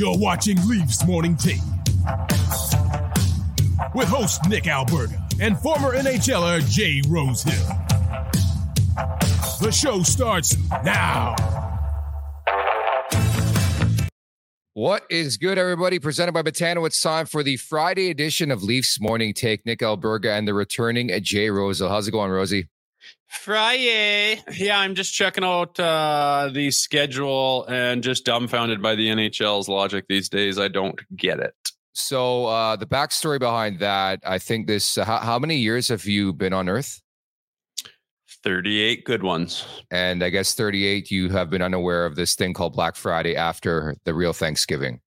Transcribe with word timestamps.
You're 0.00 0.16
watching 0.16 0.56
Leafs 0.66 1.06
Morning 1.06 1.36
Take 1.36 1.60
with 3.94 4.08
host 4.08 4.48
Nick 4.48 4.64
Alberga 4.64 5.20
and 5.42 5.58
former 5.58 5.94
NHLer 5.94 6.66
Jay 6.70 7.02
Rosehill. 7.06 7.66
The 9.60 9.70
show 9.70 10.02
starts 10.02 10.56
now. 10.82 11.36
What 14.72 15.02
is 15.10 15.36
good, 15.36 15.58
everybody? 15.58 15.98
Presented 15.98 16.32
by 16.32 16.44
Betano. 16.44 16.86
It's 16.86 17.02
time 17.02 17.26
for 17.26 17.42
the 17.42 17.58
Friday 17.58 18.08
edition 18.08 18.50
of 18.50 18.62
Leafs 18.62 18.98
Morning 19.02 19.34
Take. 19.34 19.66
Nick 19.66 19.80
Alberga 19.80 20.38
and 20.38 20.48
the 20.48 20.54
returning 20.54 21.10
Jay 21.20 21.50
Rosehill. 21.50 21.90
How's 21.90 22.08
it 22.08 22.12
going, 22.12 22.30
Rosie? 22.30 22.68
Friday. 23.30 24.42
Yeah, 24.52 24.78
I'm 24.80 24.94
just 24.94 25.14
checking 25.14 25.44
out 25.44 25.78
uh, 25.78 26.50
the 26.52 26.70
schedule 26.70 27.64
and 27.68 28.02
just 28.02 28.24
dumbfounded 28.24 28.82
by 28.82 28.96
the 28.96 29.08
NHL's 29.08 29.68
logic 29.68 30.06
these 30.08 30.28
days. 30.28 30.58
I 30.58 30.68
don't 30.68 31.00
get 31.16 31.38
it. 31.38 31.54
So 31.92 32.46
uh, 32.46 32.76
the 32.76 32.86
backstory 32.86 33.38
behind 33.38 33.78
that, 33.78 34.20
I 34.24 34.38
think 34.38 34.66
this. 34.66 34.98
Uh, 34.98 35.04
how, 35.04 35.18
how 35.18 35.38
many 35.38 35.56
years 35.56 35.88
have 35.88 36.04
you 36.06 36.32
been 36.32 36.52
on 36.52 36.68
Earth? 36.68 37.00
38 38.42 39.04
good 39.04 39.22
ones. 39.22 39.64
And 39.90 40.22
I 40.22 40.30
guess 40.30 40.54
38, 40.54 41.10
you 41.10 41.28
have 41.30 41.50
been 41.50 41.62
unaware 41.62 42.06
of 42.06 42.16
this 42.16 42.34
thing 42.34 42.52
called 42.52 42.72
Black 42.72 42.96
Friday 42.96 43.36
after 43.36 43.96
the 44.04 44.14
real 44.14 44.32
Thanksgiving. 44.32 45.00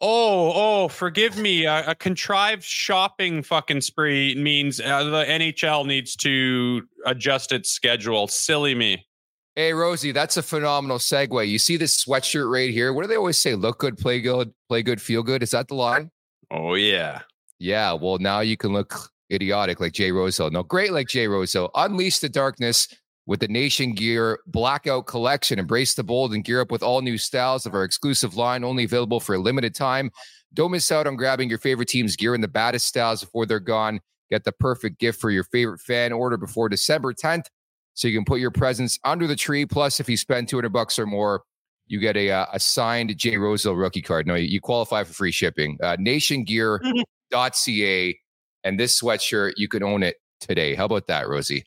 Oh, 0.00 0.52
oh, 0.54 0.88
forgive 0.88 1.36
me. 1.38 1.64
A, 1.64 1.90
a 1.90 1.94
contrived 1.94 2.62
shopping 2.62 3.42
fucking 3.42 3.80
spree 3.80 4.34
means 4.34 4.80
uh, 4.80 5.04
the 5.04 5.24
NHL 5.24 5.86
needs 5.86 6.16
to 6.16 6.82
adjust 7.06 7.52
its 7.52 7.70
schedule. 7.70 8.28
Silly 8.28 8.74
me. 8.74 9.06
Hey, 9.54 9.74
Rosie, 9.74 10.12
that's 10.12 10.38
a 10.38 10.42
phenomenal 10.42 10.98
segue. 10.98 11.46
You 11.46 11.58
see 11.58 11.76
this 11.76 12.04
sweatshirt 12.04 12.50
right 12.50 12.70
here? 12.70 12.92
What 12.92 13.02
do 13.02 13.08
they 13.08 13.16
always 13.16 13.38
say? 13.38 13.54
Look 13.54 13.78
good, 13.78 13.98
play 13.98 14.20
good, 14.20 14.52
play 14.68 14.82
good, 14.82 15.00
feel 15.00 15.22
good. 15.22 15.42
Is 15.42 15.50
that 15.50 15.68
the 15.68 15.74
line? 15.74 16.10
Oh, 16.50 16.74
yeah. 16.74 17.20
Yeah. 17.58 17.92
Well, 17.92 18.18
now 18.18 18.40
you 18.40 18.56
can 18.56 18.72
look 18.72 19.10
idiotic 19.30 19.78
like 19.78 19.92
Jay 19.92 20.10
Rosehill. 20.10 20.50
No, 20.50 20.62
great 20.62 20.92
like 20.92 21.08
Jay 21.08 21.26
Rosehill. 21.28 21.70
Unleash 21.74 22.18
the 22.18 22.28
darkness 22.28 22.88
with 23.26 23.40
the 23.40 23.48
Nation 23.48 23.92
Gear 23.92 24.40
Blackout 24.46 25.06
Collection. 25.06 25.58
Embrace 25.58 25.94
the 25.94 26.02
bold 26.02 26.34
and 26.34 26.44
gear 26.44 26.60
up 26.60 26.70
with 26.70 26.82
all 26.82 27.00
new 27.02 27.18
styles 27.18 27.66
of 27.66 27.74
our 27.74 27.84
exclusive 27.84 28.36
line, 28.36 28.64
only 28.64 28.84
available 28.84 29.20
for 29.20 29.34
a 29.34 29.38
limited 29.38 29.74
time. 29.74 30.10
Don't 30.54 30.72
miss 30.72 30.92
out 30.92 31.06
on 31.06 31.16
grabbing 31.16 31.48
your 31.48 31.58
favorite 31.58 31.88
team's 31.88 32.16
gear 32.16 32.34
in 32.34 32.40
the 32.40 32.48
baddest 32.48 32.86
styles 32.86 33.22
before 33.22 33.46
they're 33.46 33.60
gone. 33.60 34.00
Get 34.30 34.44
the 34.44 34.52
perfect 34.52 34.98
gift 34.98 35.20
for 35.20 35.30
your 35.30 35.44
favorite 35.44 35.80
fan. 35.80 36.12
Order 36.12 36.36
before 36.36 36.68
December 36.68 37.12
10th 37.12 37.46
so 37.94 38.08
you 38.08 38.16
can 38.16 38.24
put 38.24 38.40
your 38.40 38.50
presents 38.50 38.98
under 39.04 39.26
the 39.26 39.36
tree. 39.36 39.66
Plus, 39.66 40.00
if 40.00 40.08
you 40.08 40.16
spend 40.16 40.48
200 40.48 40.70
bucks 40.70 40.98
or 40.98 41.06
more, 41.06 41.42
you 41.86 42.00
get 42.00 42.16
a, 42.16 42.30
uh, 42.30 42.46
a 42.52 42.60
signed 42.60 43.16
Jay 43.18 43.36
Rosehill 43.36 43.76
rookie 43.76 44.02
card. 44.02 44.26
No, 44.26 44.34
you 44.34 44.60
qualify 44.60 45.04
for 45.04 45.12
free 45.12 45.30
shipping. 45.30 45.78
Uh, 45.82 45.96
nationgear.ca. 46.00 48.18
And 48.64 48.78
this 48.78 49.00
sweatshirt, 49.00 49.52
you 49.56 49.68
can 49.68 49.82
own 49.82 50.02
it 50.02 50.16
today. 50.40 50.74
How 50.74 50.86
about 50.86 51.06
that, 51.08 51.28
Rosie? 51.28 51.64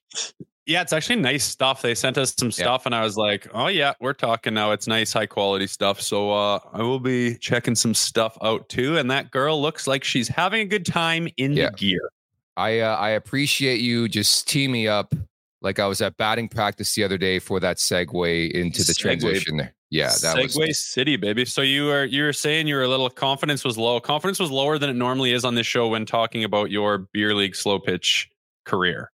Yeah, 0.66 0.82
it's 0.82 0.94
actually 0.94 1.18
nice 1.18 1.44
stuff. 1.44 1.84
They 1.84 1.94
sent 1.94 2.18
us 2.18 2.34
some 2.36 2.52
stuff, 2.52 2.82
yeah. 2.84 2.88
and 2.88 2.96
I 2.96 3.04
was 3.04 3.18
like, 3.18 3.48
"Oh 3.54 3.68
yeah, 3.68 3.94
we're 4.00 4.14
talking 4.14 4.56
now. 4.56 4.72
It's 4.72 4.88
nice, 4.88 5.14
high 5.14 5.28
quality 5.28 5.68
stuff." 5.68 6.02
So 6.02 6.32
uh, 6.32 6.60
I 6.74 6.82
will 6.82 7.00
be 7.00 7.38
checking 7.38 7.76
some 7.76 7.94
stuff 7.94 8.36
out 8.42 8.68
too. 8.68 8.98
And 8.98 9.12
that 9.12 9.30
girl 9.30 9.62
looks 9.62 9.86
like 9.86 10.04
she's 10.04 10.28
having 10.28 10.62
a 10.62 10.66
good 10.66 10.86
time 10.86 11.28
in 11.38 11.54
yeah. 11.54 11.70
the 11.70 11.76
gear. 11.76 12.10
I 12.58 12.80
uh, 12.80 12.96
I 12.96 13.10
appreciate 13.12 13.82
you 13.82 14.08
just 14.08 14.48
team 14.48 14.72
me 14.72 14.88
up 14.88 15.14
like 15.62 15.80
I 15.80 15.88
was 15.88 16.02
at 16.02 16.18
batting 16.18 16.48
practice 16.48 16.96
the 16.96 17.04
other 17.04 17.18
day 17.18 17.40
for 17.40 17.60
that 17.60 17.78
segue 17.78 18.52
into 18.52 18.84
the 18.84 18.94
segue. 18.94 18.98
transition 18.98 19.58
there. 19.58 19.74
Yeah, 19.92 20.08
that 20.08 20.36
segue 20.36 20.68
was 20.68 20.80
city, 20.80 21.16
baby. 21.16 21.46
So 21.46 21.62
you 21.62 21.86
were 21.86 22.06
you 22.06 22.24
were 22.24 22.34
saying 22.34 22.68
you 22.68 22.76
were 22.76 22.84
a 22.84 22.88
little 22.88 23.10
confidence 23.10 23.64
was 23.64 23.78
low. 23.78 24.00
Confidence 24.00 24.40
was 24.40 24.50
lower 24.50 24.80
than 24.80 24.90
it 24.90 24.96
normally 24.96 25.32
is 25.32 25.46
on 25.46 25.54
this 25.56 25.68
show 25.68 25.90
when 25.90 26.06
talking 26.06 26.44
about 26.44 26.72
your 26.72 27.00
beer 27.14 27.36
league 27.36 27.56
slow 27.56 27.80
pitch 27.80 28.30
career. 28.66 29.12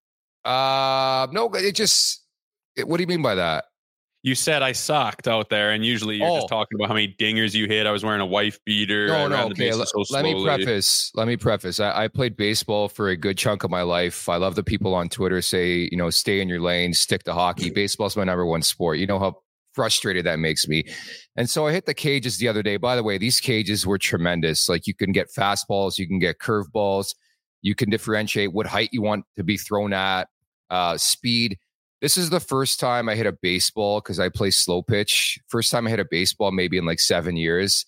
Uh, 0.45 1.27
no, 1.31 1.49
it 1.53 1.75
just. 1.75 2.23
It, 2.75 2.87
what 2.87 2.97
do 2.97 3.03
you 3.03 3.07
mean 3.07 3.21
by 3.21 3.35
that? 3.35 3.65
You 4.21 4.35
said 4.35 4.61
I 4.61 4.73
sucked 4.73 5.29
out 5.29 5.49
there, 5.49 5.71
and 5.71 5.85
usually 5.85 6.17
you're 6.17 6.27
oh. 6.27 6.35
just 6.37 6.49
talking 6.49 6.75
about 6.77 6.89
how 6.89 6.93
many 6.93 7.15
dingers 7.17 7.53
you 7.53 7.67
hit. 7.67 7.87
I 7.87 7.91
was 7.91 8.03
wearing 8.03 8.19
a 8.19 8.25
wife 8.25 8.59
beater. 8.65 9.07
No, 9.07 9.27
no, 9.29 9.45
okay. 9.47 9.73
Let, 9.73 9.87
so 9.87 10.03
let 10.09 10.23
me 10.23 10.43
preface. 10.43 11.11
Let 11.15 11.27
me 11.27 11.37
preface. 11.37 11.79
I, 11.79 12.03
I, 12.03 12.07
played 12.09 12.35
baseball 12.35 12.89
for 12.89 13.09
a 13.09 13.15
good 13.15 13.37
chunk 13.37 13.63
of 13.63 13.71
my 13.71 13.81
life. 13.81 14.27
I 14.27 14.35
love 14.35 14.55
the 14.55 14.63
people 14.63 14.93
on 14.93 15.07
Twitter 15.07 15.41
say, 15.41 15.87
you 15.89 15.97
know, 15.97 16.09
stay 16.09 16.41
in 16.41 16.49
your 16.49 16.59
lane, 16.59 16.93
stick 16.93 17.23
to 17.23 17.33
hockey. 17.33 17.69
Baseball's 17.69 18.17
my 18.17 18.25
number 18.25 18.45
one 18.45 18.61
sport. 18.61 18.97
You 18.97 19.07
know 19.07 19.19
how 19.19 19.37
frustrated 19.73 20.25
that 20.25 20.39
makes 20.39 20.67
me. 20.67 20.83
And 21.37 21.49
so 21.49 21.67
I 21.67 21.71
hit 21.71 21.85
the 21.85 21.93
cages 21.93 22.37
the 22.37 22.49
other 22.49 22.61
day. 22.61 22.75
By 22.75 22.97
the 22.97 23.03
way, 23.03 23.17
these 23.17 23.39
cages 23.39 23.87
were 23.87 23.97
tremendous. 23.97 24.67
Like 24.67 24.87
you 24.87 24.93
can 24.93 25.13
get 25.13 25.29
fastballs, 25.29 25.97
you 25.97 26.05
can 26.05 26.19
get 26.19 26.39
curveballs, 26.39 27.15
you 27.61 27.75
can 27.75 27.89
differentiate 27.89 28.51
what 28.51 28.67
height 28.67 28.89
you 28.91 29.01
want 29.01 29.23
to 29.37 29.43
be 29.45 29.55
thrown 29.55 29.93
at, 29.93 30.27
uh, 30.69 30.97
speed. 30.97 31.57
This 32.01 32.17
is 32.17 32.29
the 32.29 32.39
first 32.39 32.79
time 32.79 33.09
I 33.09 33.15
hit 33.15 33.25
a 33.25 33.31
baseball 33.31 33.99
because 33.99 34.19
I 34.19 34.29
play 34.29 34.51
slow 34.51 34.81
pitch. 34.81 35.39
First 35.47 35.71
time 35.71 35.87
I 35.87 35.89
hit 35.89 35.99
a 35.99 36.07
baseball 36.09 36.51
maybe 36.51 36.77
in 36.77 36.85
like 36.85 36.99
seven 36.99 37.35
years. 37.35 37.85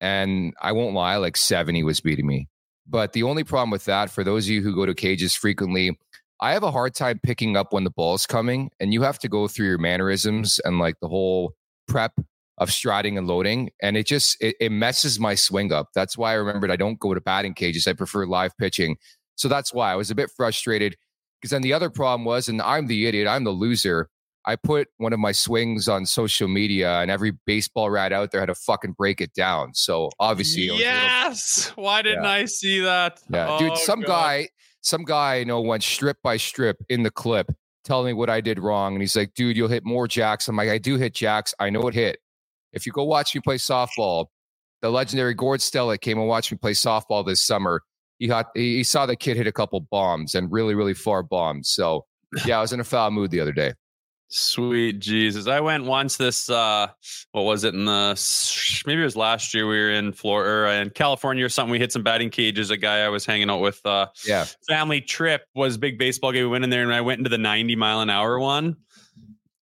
And 0.00 0.54
I 0.60 0.72
won't 0.72 0.94
lie, 0.94 1.16
like 1.16 1.36
70 1.36 1.82
was 1.82 2.00
beating 2.00 2.26
me. 2.26 2.48
But 2.86 3.12
the 3.12 3.22
only 3.22 3.44
problem 3.44 3.70
with 3.70 3.84
that, 3.86 4.10
for 4.10 4.24
those 4.24 4.46
of 4.46 4.50
you 4.50 4.62
who 4.62 4.74
go 4.74 4.86
to 4.86 4.94
cages 4.94 5.34
frequently, 5.34 5.98
I 6.40 6.52
have 6.52 6.62
a 6.62 6.70
hard 6.70 6.94
time 6.94 7.20
picking 7.22 7.56
up 7.56 7.72
when 7.72 7.84
the 7.84 7.90
ball's 7.90 8.26
coming 8.26 8.70
and 8.80 8.92
you 8.92 9.02
have 9.02 9.18
to 9.20 9.28
go 9.28 9.48
through 9.48 9.68
your 9.68 9.78
mannerisms 9.78 10.60
and 10.64 10.78
like 10.78 10.96
the 11.00 11.08
whole 11.08 11.54
prep 11.86 12.12
of 12.58 12.72
striding 12.72 13.18
and 13.18 13.26
loading, 13.26 13.70
and 13.82 13.96
it 13.96 14.06
just 14.06 14.36
it, 14.40 14.54
it 14.60 14.70
messes 14.70 15.18
my 15.18 15.34
swing 15.34 15.72
up. 15.72 15.88
That's 15.94 16.16
why 16.16 16.32
I 16.32 16.34
remembered 16.34 16.70
I 16.70 16.76
don't 16.76 16.98
go 16.98 17.14
to 17.14 17.20
batting 17.20 17.54
cages. 17.54 17.86
I 17.88 17.94
prefer 17.94 18.26
live 18.26 18.56
pitching. 18.58 18.96
So 19.36 19.48
that's 19.48 19.74
why 19.74 19.92
I 19.92 19.96
was 19.96 20.10
a 20.10 20.14
bit 20.14 20.30
frustrated. 20.36 20.96
Because 21.44 21.50
then 21.50 21.60
the 21.60 21.74
other 21.74 21.90
problem 21.90 22.24
was, 22.24 22.48
and 22.48 22.62
I'm 22.62 22.86
the 22.86 23.04
idiot, 23.04 23.28
I'm 23.28 23.44
the 23.44 23.50
loser. 23.50 24.08
I 24.46 24.56
put 24.56 24.88
one 24.96 25.12
of 25.12 25.18
my 25.18 25.32
swings 25.32 25.88
on 25.88 26.06
social 26.06 26.48
media, 26.48 27.00
and 27.00 27.10
every 27.10 27.32
baseball 27.44 27.90
rat 27.90 28.14
out 28.14 28.30
there 28.30 28.40
had 28.40 28.46
to 28.46 28.54
fucking 28.54 28.92
break 28.92 29.20
it 29.20 29.34
down. 29.34 29.74
So 29.74 30.08
obviously, 30.18 30.62
yes. 30.62 31.68
Little, 31.68 31.84
Why 31.84 32.00
didn't 32.00 32.24
yeah. 32.24 32.30
I 32.30 32.44
see 32.46 32.80
that? 32.80 33.20
Yeah, 33.28 33.46
oh, 33.50 33.58
dude. 33.58 33.76
Some 33.76 34.00
God. 34.00 34.08
guy, 34.08 34.48
some 34.80 35.04
guy, 35.04 35.34
you 35.36 35.44
know, 35.44 35.60
went 35.60 35.82
strip 35.82 36.16
by 36.22 36.38
strip 36.38 36.78
in 36.88 37.02
the 37.02 37.10
clip, 37.10 37.52
telling 37.84 38.06
me 38.06 38.12
what 38.14 38.30
I 38.30 38.40
did 38.40 38.58
wrong, 38.58 38.94
and 38.94 39.02
he's 39.02 39.14
like, 39.14 39.34
"Dude, 39.34 39.54
you'll 39.54 39.68
hit 39.68 39.84
more 39.84 40.08
jacks." 40.08 40.48
I'm 40.48 40.56
like, 40.56 40.70
"I 40.70 40.78
do 40.78 40.96
hit 40.96 41.12
jacks. 41.12 41.52
I 41.60 41.68
know 41.68 41.86
it 41.88 41.94
hit. 41.94 42.20
If 42.72 42.86
you 42.86 42.92
go 42.92 43.04
watch 43.04 43.34
me 43.34 43.42
play 43.42 43.58
softball, 43.58 44.28
the 44.80 44.88
legendary 44.88 45.34
Gord 45.34 45.60
Stellick 45.60 46.00
came 46.00 46.18
and 46.18 46.26
watched 46.26 46.52
me 46.52 46.56
play 46.56 46.72
softball 46.72 47.22
this 47.26 47.42
summer. 47.42 47.82
He 48.18 48.26
got, 48.28 48.46
he 48.54 48.84
saw 48.84 49.06
the 49.06 49.16
kid 49.16 49.36
hit 49.36 49.46
a 49.46 49.52
couple 49.52 49.80
bombs 49.80 50.34
and 50.34 50.50
really, 50.50 50.74
really 50.74 50.94
far 50.94 51.22
bombs. 51.22 51.68
So 51.68 52.06
yeah, 52.46 52.58
I 52.58 52.60
was 52.60 52.72
in 52.72 52.80
a 52.80 52.84
foul 52.84 53.10
mood 53.10 53.30
the 53.30 53.40
other 53.40 53.52
day. 53.52 53.72
Sweet 54.28 54.98
Jesus. 54.98 55.46
I 55.46 55.60
went 55.60 55.84
once 55.84 56.16
this 56.16 56.50
uh 56.50 56.88
what 57.32 57.42
was 57.42 57.62
it 57.62 57.72
in 57.74 57.84
the 57.84 58.82
maybe 58.84 59.00
it 59.00 59.04
was 59.04 59.16
last 59.16 59.54
year 59.54 59.68
we 59.68 59.78
were 59.78 59.92
in 59.92 60.12
Florida 60.12 60.80
in 60.80 60.90
California 60.90 61.44
or 61.44 61.48
something. 61.48 61.70
We 61.70 61.78
hit 61.78 61.92
some 61.92 62.02
batting 62.02 62.30
cages. 62.30 62.70
A 62.70 62.76
guy 62.76 63.04
I 63.04 63.08
was 63.10 63.24
hanging 63.24 63.48
out 63.48 63.60
with 63.60 63.84
uh 63.84 64.08
yeah 64.26 64.46
family 64.66 65.00
trip 65.00 65.42
was 65.54 65.76
big 65.76 65.98
baseball 65.98 66.32
game. 66.32 66.42
We 66.42 66.48
went 66.48 66.64
in 66.64 66.70
there 66.70 66.82
and 66.82 66.92
I 66.92 67.02
went 67.02 67.18
into 67.18 67.30
the 67.30 67.38
90 67.38 67.76
mile 67.76 68.00
an 68.00 68.10
hour 68.10 68.40
one. 68.40 68.76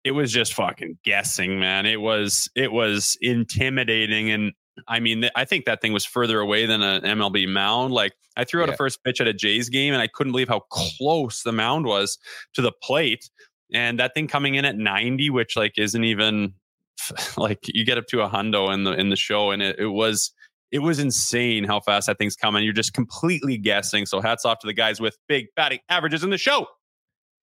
It 0.05 0.11
was 0.11 0.31
just 0.31 0.53
fucking 0.53 0.99
guessing, 1.03 1.59
man. 1.59 1.85
It 1.85 1.99
was 1.99 2.49
it 2.55 2.71
was 2.71 3.17
intimidating 3.19 4.31
and 4.31 4.53
I 4.87 4.99
mean, 4.99 5.29
I 5.35 5.45
think 5.45 5.65
that 5.65 5.81
thing 5.81 5.93
was 5.93 6.05
further 6.05 6.39
away 6.39 6.65
than 6.65 6.81
an 6.81 7.01
MLB 7.01 7.47
mound. 7.47 7.93
Like 7.93 8.13
I 8.35 8.43
threw 8.43 8.61
out 8.61 8.67
yeah. 8.67 8.73
a 8.73 8.77
first 8.77 9.03
pitch 9.03 9.21
at 9.21 9.27
a 9.27 9.33
Jays 9.33 9.69
game, 9.69 9.93
and 9.93 10.01
I 10.01 10.07
couldn't 10.07 10.31
believe 10.31 10.49
how 10.49 10.61
close 10.71 11.43
the 11.43 11.51
mound 11.51 11.85
was 11.85 12.17
to 12.53 12.61
the 12.61 12.71
plate 12.71 13.29
and 13.73 13.99
that 13.99 14.13
thing 14.13 14.27
coming 14.27 14.55
in 14.55 14.65
at 14.65 14.77
90 14.77 15.29
which 15.29 15.55
like 15.55 15.77
isn't 15.77 16.03
even 16.03 16.53
like 17.37 17.59
you 17.65 17.85
get 17.85 17.97
up 17.97 18.07
to 18.07 18.21
a 18.21 18.29
hundo 18.29 18.73
in 18.73 18.83
the 18.83 18.91
in 18.91 19.09
the 19.09 19.15
show 19.15 19.51
and 19.51 19.61
it, 19.61 19.77
it 19.79 19.87
was 19.87 20.31
it 20.71 20.79
was 20.79 20.99
insane 20.99 21.63
how 21.63 21.79
fast 21.79 22.07
that 22.07 22.17
thing's 22.17 22.35
coming 22.35 22.63
you're 22.63 22.73
just 22.73 22.93
completely 22.93 23.57
guessing 23.57 24.05
so 24.05 24.21
hats 24.21 24.45
off 24.45 24.59
to 24.59 24.67
the 24.67 24.73
guys 24.73 24.99
with 24.99 25.17
big 25.27 25.47
batting 25.55 25.79
averages 25.89 26.23
in 26.23 26.29
the 26.29 26.37
show 26.37 26.65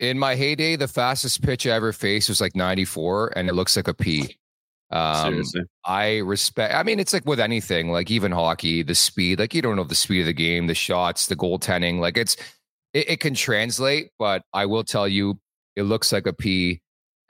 in 0.00 0.18
my 0.18 0.34
heyday 0.34 0.76
the 0.76 0.88
fastest 0.88 1.42
pitch 1.42 1.66
i 1.66 1.70
ever 1.70 1.92
faced 1.92 2.28
was 2.28 2.40
like 2.40 2.54
94 2.54 3.32
and 3.36 3.48
it 3.48 3.54
looks 3.54 3.76
like 3.76 3.88
a 3.88 3.94
p 3.94 4.38
um, 4.90 5.30
Seriously. 5.30 5.62
I 5.84 6.18
respect. 6.18 6.74
I 6.74 6.82
mean, 6.82 6.98
it's 6.98 7.12
like 7.12 7.26
with 7.26 7.40
anything, 7.40 7.90
like 7.90 8.10
even 8.10 8.32
hockey, 8.32 8.82
the 8.82 8.94
speed. 8.94 9.38
Like 9.38 9.54
you 9.54 9.62
don't 9.62 9.76
know 9.76 9.84
the 9.84 9.94
speed 9.94 10.20
of 10.20 10.26
the 10.26 10.32
game, 10.32 10.66
the 10.66 10.74
shots, 10.74 11.26
the 11.26 11.36
goaltending. 11.36 12.00
Like 12.00 12.16
it's 12.16 12.36
it, 12.94 13.10
it 13.10 13.20
can 13.20 13.34
translate, 13.34 14.10
but 14.18 14.42
I 14.52 14.66
will 14.66 14.84
tell 14.84 15.06
you, 15.06 15.38
it 15.76 15.82
looks 15.82 16.12
like 16.12 16.26
a 16.26 16.32
P. 16.32 16.80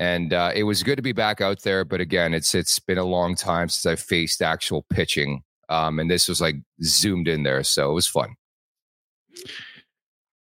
And 0.01 0.33
uh, 0.33 0.53
it 0.55 0.63
was 0.63 0.85
good 0.85 0.95
to 0.95 1.03
be 1.03 1.11
back 1.11 1.41
out 1.41 1.63
there, 1.63 1.85
but 1.85 2.01
again, 2.01 2.33
it's 2.33 2.55
it's 2.55 2.79
been 2.79 2.99
a 2.99 3.05
long 3.05 3.35
time 3.35 3.69
since 3.69 3.85
I 3.85 3.97
faced 4.01 4.41
actual 4.41 4.87
pitching, 4.91 5.43
um, 5.69 5.99
and 5.99 6.09
this 6.09 6.29
was 6.29 6.41
like 6.41 6.55
zoomed 6.85 7.27
in 7.27 7.43
there, 7.43 7.65
so 7.65 7.91
it 7.91 7.95
was 7.95 8.07
fun. 8.07 8.37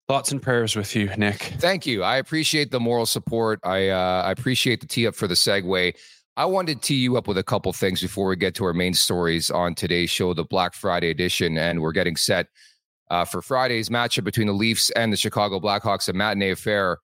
Thoughts 0.07 0.31
and 0.31 0.41
prayers 0.41 0.75
with 0.75 0.95
you, 0.95 1.07
Nick. 1.17 1.53
Thank 1.59 1.85
you. 1.85 2.01
I 2.01 2.17
appreciate 2.17 2.71
the 2.71 2.79
moral 2.79 3.05
support. 3.05 3.59
I 3.63 3.89
uh, 3.89 4.23
I 4.25 4.31
appreciate 4.31 4.81
the 4.81 4.87
tee 4.87 5.05
up 5.05 5.13
for 5.13 5.27
the 5.27 5.35
segue. 5.35 5.93
I 6.35 6.45
wanted 6.45 6.81
to 6.81 6.87
tee 6.87 6.95
you 6.95 7.15
up 7.15 7.27
with 7.27 7.37
a 7.37 7.43
couple 7.43 7.71
things 7.73 8.01
before 8.01 8.27
we 8.27 8.35
get 8.35 8.55
to 8.55 8.65
our 8.65 8.73
main 8.73 8.95
stories 8.95 9.51
on 9.51 9.75
today's 9.75 10.09
show, 10.09 10.33
the 10.33 10.43
Black 10.43 10.73
Friday 10.73 11.11
edition, 11.11 11.59
and 11.59 11.79
we're 11.79 11.91
getting 11.91 12.15
set 12.15 12.47
uh, 13.11 13.23
for 13.23 13.43
Friday's 13.43 13.89
matchup 13.89 14.23
between 14.23 14.47
the 14.47 14.53
Leafs 14.53 14.89
and 14.91 15.13
the 15.13 15.17
Chicago 15.17 15.59
Blackhawks, 15.59 16.09
a 16.09 16.13
matinee 16.13 16.49
affair. 16.49 16.97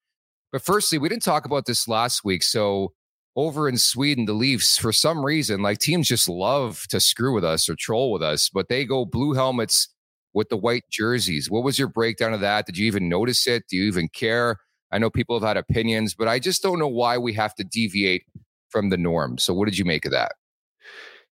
But 0.50 0.62
firstly, 0.62 0.98
we 0.98 1.08
didn't 1.08 1.22
talk 1.22 1.44
about 1.44 1.66
this 1.66 1.86
last 1.86 2.24
week. 2.24 2.42
So 2.42 2.92
over 3.36 3.68
in 3.68 3.78
Sweden, 3.78 4.24
the 4.24 4.32
Leafs, 4.32 4.76
for 4.76 4.92
some 4.92 5.24
reason, 5.24 5.62
like 5.62 5.78
teams 5.78 6.08
just 6.08 6.28
love 6.28 6.86
to 6.88 6.98
screw 6.98 7.32
with 7.32 7.44
us 7.44 7.68
or 7.68 7.76
troll 7.76 8.10
with 8.10 8.24
us, 8.24 8.50
but 8.52 8.68
they 8.68 8.84
go 8.84 9.04
blue 9.04 9.34
helmets 9.34 9.90
with 10.34 10.48
the 10.48 10.56
white 10.56 10.82
jerseys. 10.90 11.48
What 11.48 11.62
was 11.62 11.78
your 11.78 11.86
breakdown 11.86 12.34
of 12.34 12.40
that? 12.40 12.66
Did 12.66 12.76
you 12.76 12.86
even 12.86 13.08
notice 13.08 13.46
it? 13.46 13.62
Do 13.68 13.76
you 13.76 13.84
even 13.84 14.08
care? 14.08 14.56
I 14.90 14.98
know 14.98 15.08
people 15.08 15.38
have 15.38 15.46
had 15.46 15.56
opinions, 15.56 16.16
but 16.16 16.26
I 16.26 16.40
just 16.40 16.64
don't 16.64 16.80
know 16.80 16.88
why 16.88 17.16
we 17.16 17.32
have 17.34 17.54
to 17.54 17.64
deviate 17.64 18.24
from 18.70 18.88
the 18.88 18.96
norm. 18.96 19.38
So, 19.38 19.52
what 19.54 19.66
did 19.66 19.78
you 19.78 19.84
make 19.84 20.04
of 20.04 20.12
that? 20.12 20.32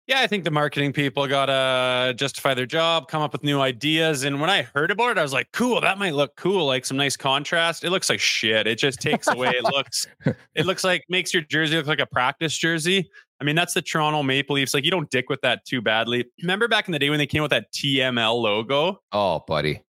Yeah, 0.08 0.20
I 0.20 0.26
think 0.26 0.42
the 0.42 0.50
marketing 0.50 0.92
people 0.92 1.28
got 1.28 1.46
to 1.46 2.12
justify 2.14 2.54
their 2.54 2.66
job, 2.66 3.06
come 3.06 3.22
up 3.22 3.32
with 3.32 3.44
new 3.44 3.60
ideas. 3.60 4.24
And 4.24 4.40
when 4.40 4.50
I 4.50 4.62
heard 4.62 4.90
about 4.90 5.12
it, 5.12 5.18
I 5.18 5.22
was 5.22 5.32
like, 5.32 5.48
cool, 5.52 5.80
that 5.80 5.96
might 5.96 6.14
look 6.14 6.34
cool, 6.34 6.66
like 6.66 6.84
some 6.84 6.96
nice 6.96 7.16
contrast. 7.16 7.84
It 7.84 7.90
looks 7.90 8.10
like 8.10 8.18
shit. 8.18 8.66
It 8.66 8.78
just 8.78 9.00
takes 9.00 9.28
away, 9.28 9.50
it 9.50 9.62
looks, 9.62 10.06
it 10.54 10.66
looks 10.66 10.82
like 10.82 11.04
makes 11.08 11.32
your 11.32 11.44
jersey 11.44 11.76
look 11.76 11.86
like 11.86 12.00
a 12.00 12.06
practice 12.06 12.56
jersey. 12.58 13.08
I 13.40 13.44
mean, 13.44 13.54
that's 13.54 13.74
the 13.74 13.82
Toronto 13.82 14.24
Maple 14.24 14.56
Leafs. 14.56 14.74
Like, 14.74 14.84
you 14.84 14.90
don't 14.90 15.10
dick 15.10 15.28
with 15.28 15.40
that 15.42 15.64
too 15.64 15.80
badly. 15.80 16.26
Remember 16.42 16.66
back 16.66 16.88
in 16.88 16.92
the 16.92 16.98
day 16.98 17.08
when 17.08 17.18
they 17.18 17.26
came 17.26 17.42
with 17.42 17.50
that 17.52 17.72
TML 17.72 18.40
logo? 18.40 19.00
Oh, 19.12 19.44
buddy. 19.46 19.82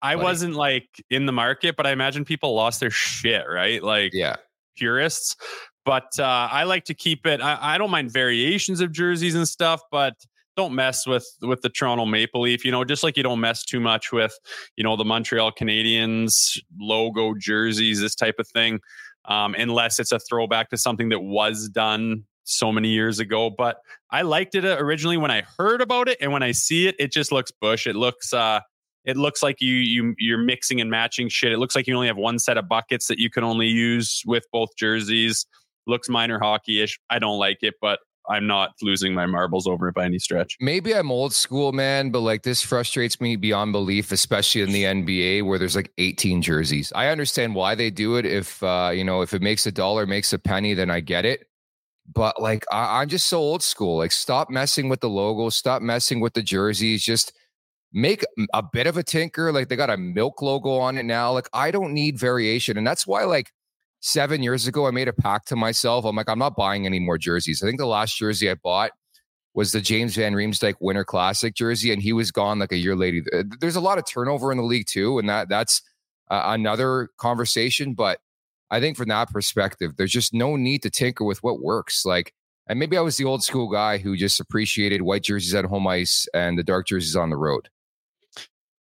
I 0.00 0.14
buddy. 0.14 0.24
wasn't 0.24 0.54
like 0.54 0.88
in 1.10 1.26
the 1.26 1.32
market, 1.32 1.76
but 1.76 1.86
I 1.86 1.90
imagine 1.90 2.24
people 2.24 2.54
lost 2.54 2.78
their 2.78 2.90
shit, 2.90 3.44
right? 3.48 3.82
Like, 3.82 4.12
yeah, 4.14 4.36
purists. 4.76 5.36
But 5.86 6.18
uh, 6.18 6.48
I 6.50 6.64
like 6.64 6.84
to 6.86 6.94
keep 6.94 7.26
it. 7.26 7.40
I, 7.40 7.58
I 7.74 7.78
don't 7.78 7.92
mind 7.92 8.12
variations 8.12 8.80
of 8.80 8.90
jerseys 8.90 9.36
and 9.36 9.46
stuff, 9.46 9.80
but 9.92 10.14
don't 10.56 10.74
mess 10.74 11.06
with 11.06 11.24
with 11.42 11.62
the 11.62 11.68
Toronto 11.68 12.04
Maple 12.04 12.40
Leaf. 12.40 12.64
You 12.64 12.72
know, 12.72 12.82
just 12.82 13.04
like 13.04 13.16
you 13.16 13.22
don't 13.22 13.40
mess 13.40 13.64
too 13.64 13.78
much 13.78 14.12
with 14.12 14.36
you 14.76 14.82
know 14.82 14.96
the 14.96 15.04
Montreal 15.04 15.52
Canadiens 15.52 16.58
logo 16.78 17.34
jerseys, 17.38 18.00
this 18.00 18.16
type 18.16 18.34
of 18.40 18.48
thing, 18.48 18.80
um, 19.26 19.54
unless 19.54 20.00
it's 20.00 20.10
a 20.10 20.18
throwback 20.18 20.70
to 20.70 20.76
something 20.76 21.10
that 21.10 21.20
was 21.20 21.68
done 21.68 22.24
so 22.42 22.72
many 22.72 22.88
years 22.88 23.20
ago. 23.20 23.48
But 23.48 23.76
I 24.10 24.22
liked 24.22 24.56
it 24.56 24.64
uh, 24.64 24.78
originally 24.80 25.18
when 25.18 25.30
I 25.30 25.44
heard 25.56 25.80
about 25.80 26.08
it, 26.08 26.18
and 26.20 26.32
when 26.32 26.42
I 26.42 26.50
see 26.50 26.88
it, 26.88 26.96
it 26.98 27.12
just 27.12 27.30
looks 27.30 27.52
bush. 27.52 27.86
It 27.86 27.94
looks 27.94 28.32
uh, 28.32 28.58
it 29.04 29.16
looks 29.16 29.40
like 29.40 29.60
you 29.60 29.74
you 29.74 30.16
you're 30.18 30.38
mixing 30.38 30.80
and 30.80 30.90
matching 30.90 31.28
shit. 31.28 31.52
It 31.52 31.58
looks 31.58 31.76
like 31.76 31.86
you 31.86 31.94
only 31.94 32.08
have 32.08 32.16
one 32.16 32.40
set 32.40 32.56
of 32.56 32.68
buckets 32.68 33.06
that 33.06 33.20
you 33.20 33.30
can 33.30 33.44
only 33.44 33.68
use 33.68 34.24
with 34.26 34.46
both 34.50 34.70
jerseys 34.76 35.46
looks 35.86 36.08
minor 36.08 36.38
hockey 36.38 36.82
ish. 36.82 36.98
I 37.10 37.18
don't 37.18 37.38
like 37.38 37.58
it, 37.62 37.74
but 37.80 38.00
I'm 38.28 38.46
not 38.46 38.72
losing 38.82 39.14
my 39.14 39.26
marbles 39.26 39.66
over 39.66 39.88
it 39.88 39.94
by 39.94 40.04
any 40.04 40.18
stretch. 40.18 40.56
Maybe 40.60 40.94
I'm 40.94 41.12
old 41.12 41.32
school, 41.32 41.72
man, 41.72 42.10
but 42.10 42.20
like 42.20 42.42
this 42.42 42.60
frustrates 42.62 43.20
me 43.20 43.36
beyond 43.36 43.72
belief, 43.72 44.10
especially 44.10 44.62
in 44.62 44.72
the 44.72 44.84
NBA 44.84 45.44
where 45.44 45.58
there's 45.58 45.76
like 45.76 45.92
18 45.98 46.42
jerseys. 46.42 46.92
I 46.94 47.08
understand 47.08 47.54
why 47.54 47.74
they 47.74 47.90
do 47.90 48.16
it. 48.16 48.26
If 48.26 48.62
uh, 48.62 48.90
you 48.92 49.04
know, 49.04 49.22
if 49.22 49.32
it 49.32 49.42
makes 49.42 49.66
a 49.66 49.72
dollar, 49.72 50.06
makes 50.06 50.32
a 50.32 50.38
penny, 50.38 50.74
then 50.74 50.90
I 50.90 51.00
get 51.00 51.24
it. 51.24 51.46
But 52.12 52.40
like 52.40 52.64
I- 52.70 53.00
I'm 53.00 53.08
just 53.08 53.28
so 53.28 53.38
old 53.38 53.62
school. 53.62 53.98
Like, 53.98 54.12
stop 54.12 54.50
messing 54.50 54.88
with 54.88 55.00
the 55.00 55.08
logo, 55.08 55.48
stop 55.50 55.82
messing 55.82 56.20
with 56.20 56.34
the 56.34 56.42
jerseys. 56.42 57.04
Just 57.04 57.32
make 57.92 58.24
a 58.52 58.62
bit 58.62 58.86
of 58.88 58.96
a 58.96 59.02
tinker. 59.02 59.52
Like 59.52 59.68
they 59.68 59.76
got 59.76 59.90
a 59.90 59.96
milk 59.96 60.42
logo 60.42 60.70
on 60.78 60.98
it 60.98 61.04
now. 61.04 61.32
Like 61.32 61.48
I 61.52 61.70
don't 61.70 61.94
need 61.94 62.18
variation, 62.18 62.76
and 62.76 62.86
that's 62.86 63.06
why 63.06 63.22
like 63.24 63.52
seven 64.06 64.40
years 64.40 64.68
ago, 64.68 64.86
I 64.86 64.92
made 64.92 65.08
a 65.08 65.12
pact 65.12 65.48
to 65.48 65.56
myself. 65.56 66.04
I'm 66.04 66.14
like, 66.14 66.28
I'm 66.28 66.38
not 66.38 66.56
buying 66.56 66.86
any 66.86 67.00
more 67.00 67.18
jerseys. 67.18 67.62
I 67.62 67.66
think 67.66 67.78
the 67.78 67.86
last 67.86 68.16
jersey 68.16 68.48
I 68.48 68.54
bought 68.54 68.92
was 69.52 69.72
the 69.72 69.80
James 69.80 70.14
Van 70.14 70.32
Riemsdyk 70.32 70.74
Winter 70.80 71.04
Classic 71.04 71.54
jersey, 71.54 71.92
and 71.92 72.00
he 72.00 72.12
was 72.12 72.30
gone 72.30 72.60
like 72.60 72.72
a 72.72 72.76
year 72.76 72.94
later. 72.94 73.44
There's 73.60 73.76
a 73.76 73.80
lot 73.80 73.98
of 73.98 74.06
turnover 74.06 74.52
in 74.52 74.58
the 74.58 74.64
league 74.64 74.86
too, 74.86 75.18
and 75.18 75.28
that 75.28 75.48
that's 75.48 75.82
uh, 76.30 76.42
another 76.46 77.08
conversation. 77.18 77.94
But 77.94 78.20
I 78.70 78.78
think 78.80 78.96
from 78.96 79.08
that 79.08 79.30
perspective, 79.30 79.96
there's 79.96 80.12
just 80.12 80.32
no 80.32 80.54
need 80.54 80.82
to 80.84 80.90
tinker 80.90 81.24
with 81.24 81.42
what 81.42 81.60
works. 81.60 82.04
Like, 82.06 82.32
and 82.68 82.78
maybe 82.78 82.96
I 82.96 83.00
was 83.00 83.16
the 83.16 83.24
old 83.24 83.42
school 83.42 83.68
guy 83.68 83.98
who 83.98 84.16
just 84.16 84.38
appreciated 84.38 85.02
white 85.02 85.24
jerseys 85.24 85.54
at 85.54 85.64
home 85.64 85.86
ice 85.88 86.28
and 86.32 86.56
the 86.56 86.64
dark 86.64 86.86
jerseys 86.86 87.16
on 87.16 87.30
the 87.30 87.36
road. 87.36 87.68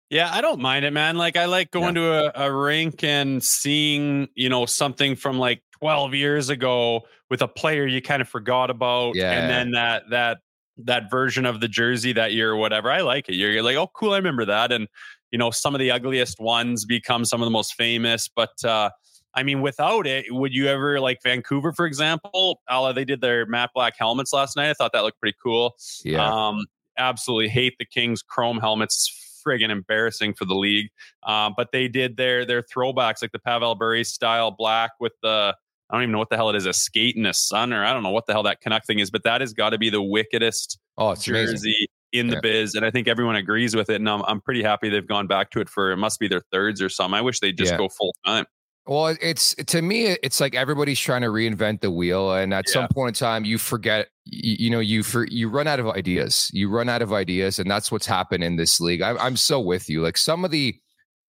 Yeah, 0.10 0.30
I 0.32 0.42
don't 0.42 0.62
mind 0.62 0.86
it, 0.86 0.92
man. 0.92 1.18
Like 1.18 1.36
I 1.36 1.46
like 1.46 1.72
going 1.72 1.96
yeah. 1.96 2.02
to 2.02 2.42
a, 2.42 2.48
a 2.48 2.54
rink 2.54 3.04
and 3.04 3.44
seeing, 3.44 4.28
you 4.36 4.50
know, 4.50 4.66
something 4.66 5.16
from 5.16 5.40
like 5.40 5.64
12 5.80 6.14
years 6.14 6.50
ago 6.50 7.02
with 7.30 7.42
a 7.42 7.48
player 7.48 7.88
you 7.88 8.02
kind 8.02 8.22
of 8.22 8.30
forgot 8.30 8.70
about. 8.70 9.16
Yeah. 9.16 9.32
And 9.32 9.50
then 9.50 9.72
that 9.72 10.04
that 10.12 10.40
that 10.78 11.10
version 11.10 11.46
of 11.46 11.60
the 11.60 11.68
jersey 11.68 12.14
that 12.14 12.34
year 12.34 12.52
or 12.52 12.58
whatever. 12.58 12.92
I 12.92 13.02
like 13.02 13.30
it. 13.30 13.36
You're, 13.36 13.52
you're 13.52 13.64
like, 13.64 13.78
oh 13.78 13.90
cool, 13.96 14.14
I 14.14 14.18
remember 14.18 14.46
that. 14.46 14.72
And 14.72 14.88
you 15.32 15.40
know, 15.40 15.50
some 15.50 15.74
of 15.74 15.80
the 15.80 15.92
ugliest 15.92 16.40
ones 16.40 16.86
become 16.86 17.26
some 17.26 17.42
of 17.42 17.46
the 17.46 17.52
most 17.52 17.74
famous. 17.74 18.28
But 18.28 18.64
uh 18.64 18.92
I 19.38 19.44
mean, 19.44 19.62
without 19.62 20.08
it, 20.08 20.28
would 20.30 20.54
you 20.54 20.68
ever 20.68 21.02
like 21.02 21.20
Vancouver, 21.22 21.74
for 21.74 21.86
example? 21.86 22.62
Allah, 22.70 22.94
they 22.94 23.04
did 23.04 23.20
their 23.20 23.46
matte 23.46 23.72
black 23.76 23.96
helmets 23.98 24.32
last 24.32 24.56
night. 24.56 24.70
I 24.70 24.74
thought 24.74 24.94
that 24.94 25.02
looked 25.02 25.20
pretty 25.20 25.38
cool. 25.44 25.76
Yeah. 26.06 26.26
Um, 26.26 26.66
absolutely 26.98 27.50
hate 27.50 27.74
the 27.78 27.84
Kings 27.84 28.22
chrome 28.22 28.60
helmets 28.60 29.25
friggin' 29.46 29.70
embarrassing 29.70 30.34
for 30.34 30.46
the 30.46 30.56
league. 30.56 30.90
Um, 31.24 31.54
but 31.56 31.72
they 31.72 31.88
did 31.88 32.18
their 32.18 32.46
their 32.46 32.62
throwbacks 32.62 33.22
like 33.22 33.32
the 33.32 33.40
Pavel 33.40 33.76
Bure 33.76 34.04
style 34.04 34.52
black 34.52 34.92
with 35.00 35.14
the 35.22 35.56
I 35.90 35.94
don't 35.94 36.02
even 36.02 36.12
know 36.14 36.18
what 36.18 36.30
the 36.30 36.36
hell 36.36 36.50
it 36.50 36.56
is, 36.56 36.66
a 36.66 36.74
skate 36.74 37.16
and 37.16 37.28
a 37.28 37.34
sun, 37.34 37.72
or 37.72 37.86
I 37.86 37.94
don't 37.94 38.02
know 38.02 38.10
what 38.10 38.26
the 38.26 38.34
hell 38.34 38.42
that 38.44 38.60
Canuck 38.62 38.86
thing 38.88 38.98
is, 39.00 39.12
but 39.12 39.24
that 39.24 39.42
has 39.42 39.54
got 39.54 39.70
to 39.70 39.78
be 39.78 39.92
the 39.92 40.02
wickedest 40.02 40.80
oh, 40.98 41.12
it's 41.12 41.24
jersey 41.26 41.50
amazing. 41.52 41.74
in 42.12 42.28
the 42.28 42.34
Yeah. 42.36 42.40
biz. 42.42 42.74
And 42.74 42.84
I 42.84 42.90
think 42.90 43.08
everyone 43.08 43.36
agrees 43.36 43.76
with 43.76 43.92
it. 43.92 43.98
And 43.98 44.10
I'm, 44.10 44.24
I'm 44.24 44.42
pretty 44.42 44.64
happy 44.64 44.90
they've 44.90 45.06
gone 45.08 45.28
back 45.28 45.52
to 45.52 45.60
it 45.60 45.70
for 45.70 45.92
it 45.92 45.98
must 45.98 46.20
be 46.20 46.28
their 46.28 46.42
thirds 46.52 46.82
or 46.82 46.90
something. 46.90 47.14
I 47.14 47.22
wish 47.22 47.40
they'd 47.40 47.56
just 47.56 47.74
Yeah. 47.74 47.78
go 47.78 47.90
full 47.90 48.16
time. 48.26 48.46
Well, 48.88 49.16
it's 49.22 49.54
to 49.56 49.82
me, 49.84 50.16
it's 50.24 50.40
like 50.42 50.56
everybody's 50.56 51.00
trying 51.00 51.22
to 51.22 51.28
reinvent 51.28 51.82
the 51.82 51.92
wheel, 51.92 52.34
and 52.34 52.52
at 52.54 52.68
some 52.68 52.88
point 52.88 53.10
in 53.10 53.14
time, 53.20 53.46
you 53.46 53.58
forget. 53.60 54.10
You, 54.26 54.56
you 54.60 54.70
know, 54.70 54.80
you 54.80 55.04
for 55.04 55.26
you 55.28 55.50
run 55.50 55.68
out 55.68 55.80
of 55.80 55.88
ideas. 55.88 56.50
You 56.54 56.70
run 56.70 56.90
out 56.90 57.02
of 57.02 57.14
ideas, 57.14 57.60
and 57.60 57.70
that's 57.70 57.92
what's 57.92 58.06
happened 58.06 58.44
in 58.44 58.56
this 58.56 58.80
league. 58.80 59.02
I'm 59.02 59.18
I'm 59.20 59.38
so 59.38 59.60
with 59.60 59.90
you. 59.90 60.02
Like 60.02 60.18
some 60.18 60.44
of 60.46 60.52
the 60.52 60.76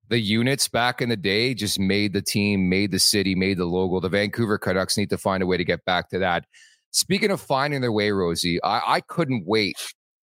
the 0.09 0.21
units 0.21 0.69
back 0.69 1.03
in 1.03 1.09
the 1.09 1.17
day 1.17 1.55
just 1.55 1.79
made 1.79 2.13
the 2.13 2.23
team, 2.23 2.69
made 2.69 2.93
the 2.93 2.99
city, 2.99 3.35
made 3.35 3.59
the 3.59 3.65
logo. 3.65 4.01
The 4.01 4.09
Vancouver 4.09 4.59
Canucks 4.59 4.97
need 4.97 5.11
to 5.11 5.19
find 5.19 5.43
a 5.43 5.47
way 5.47 5.57
to 5.57 5.65
get 5.65 5.85
back 5.85 6.11
to 6.11 6.19
that. 6.21 6.45
Speaking 6.93 7.31
of 7.31 7.41
finding 7.41 7.81
their 7.81 7.93
way, 7.93 8.11
Rosie, 8.11 8.63
I, 8.63 8.97
I 8.97 9.01
couldn't 9.01 9.45
wait 9.47 9.77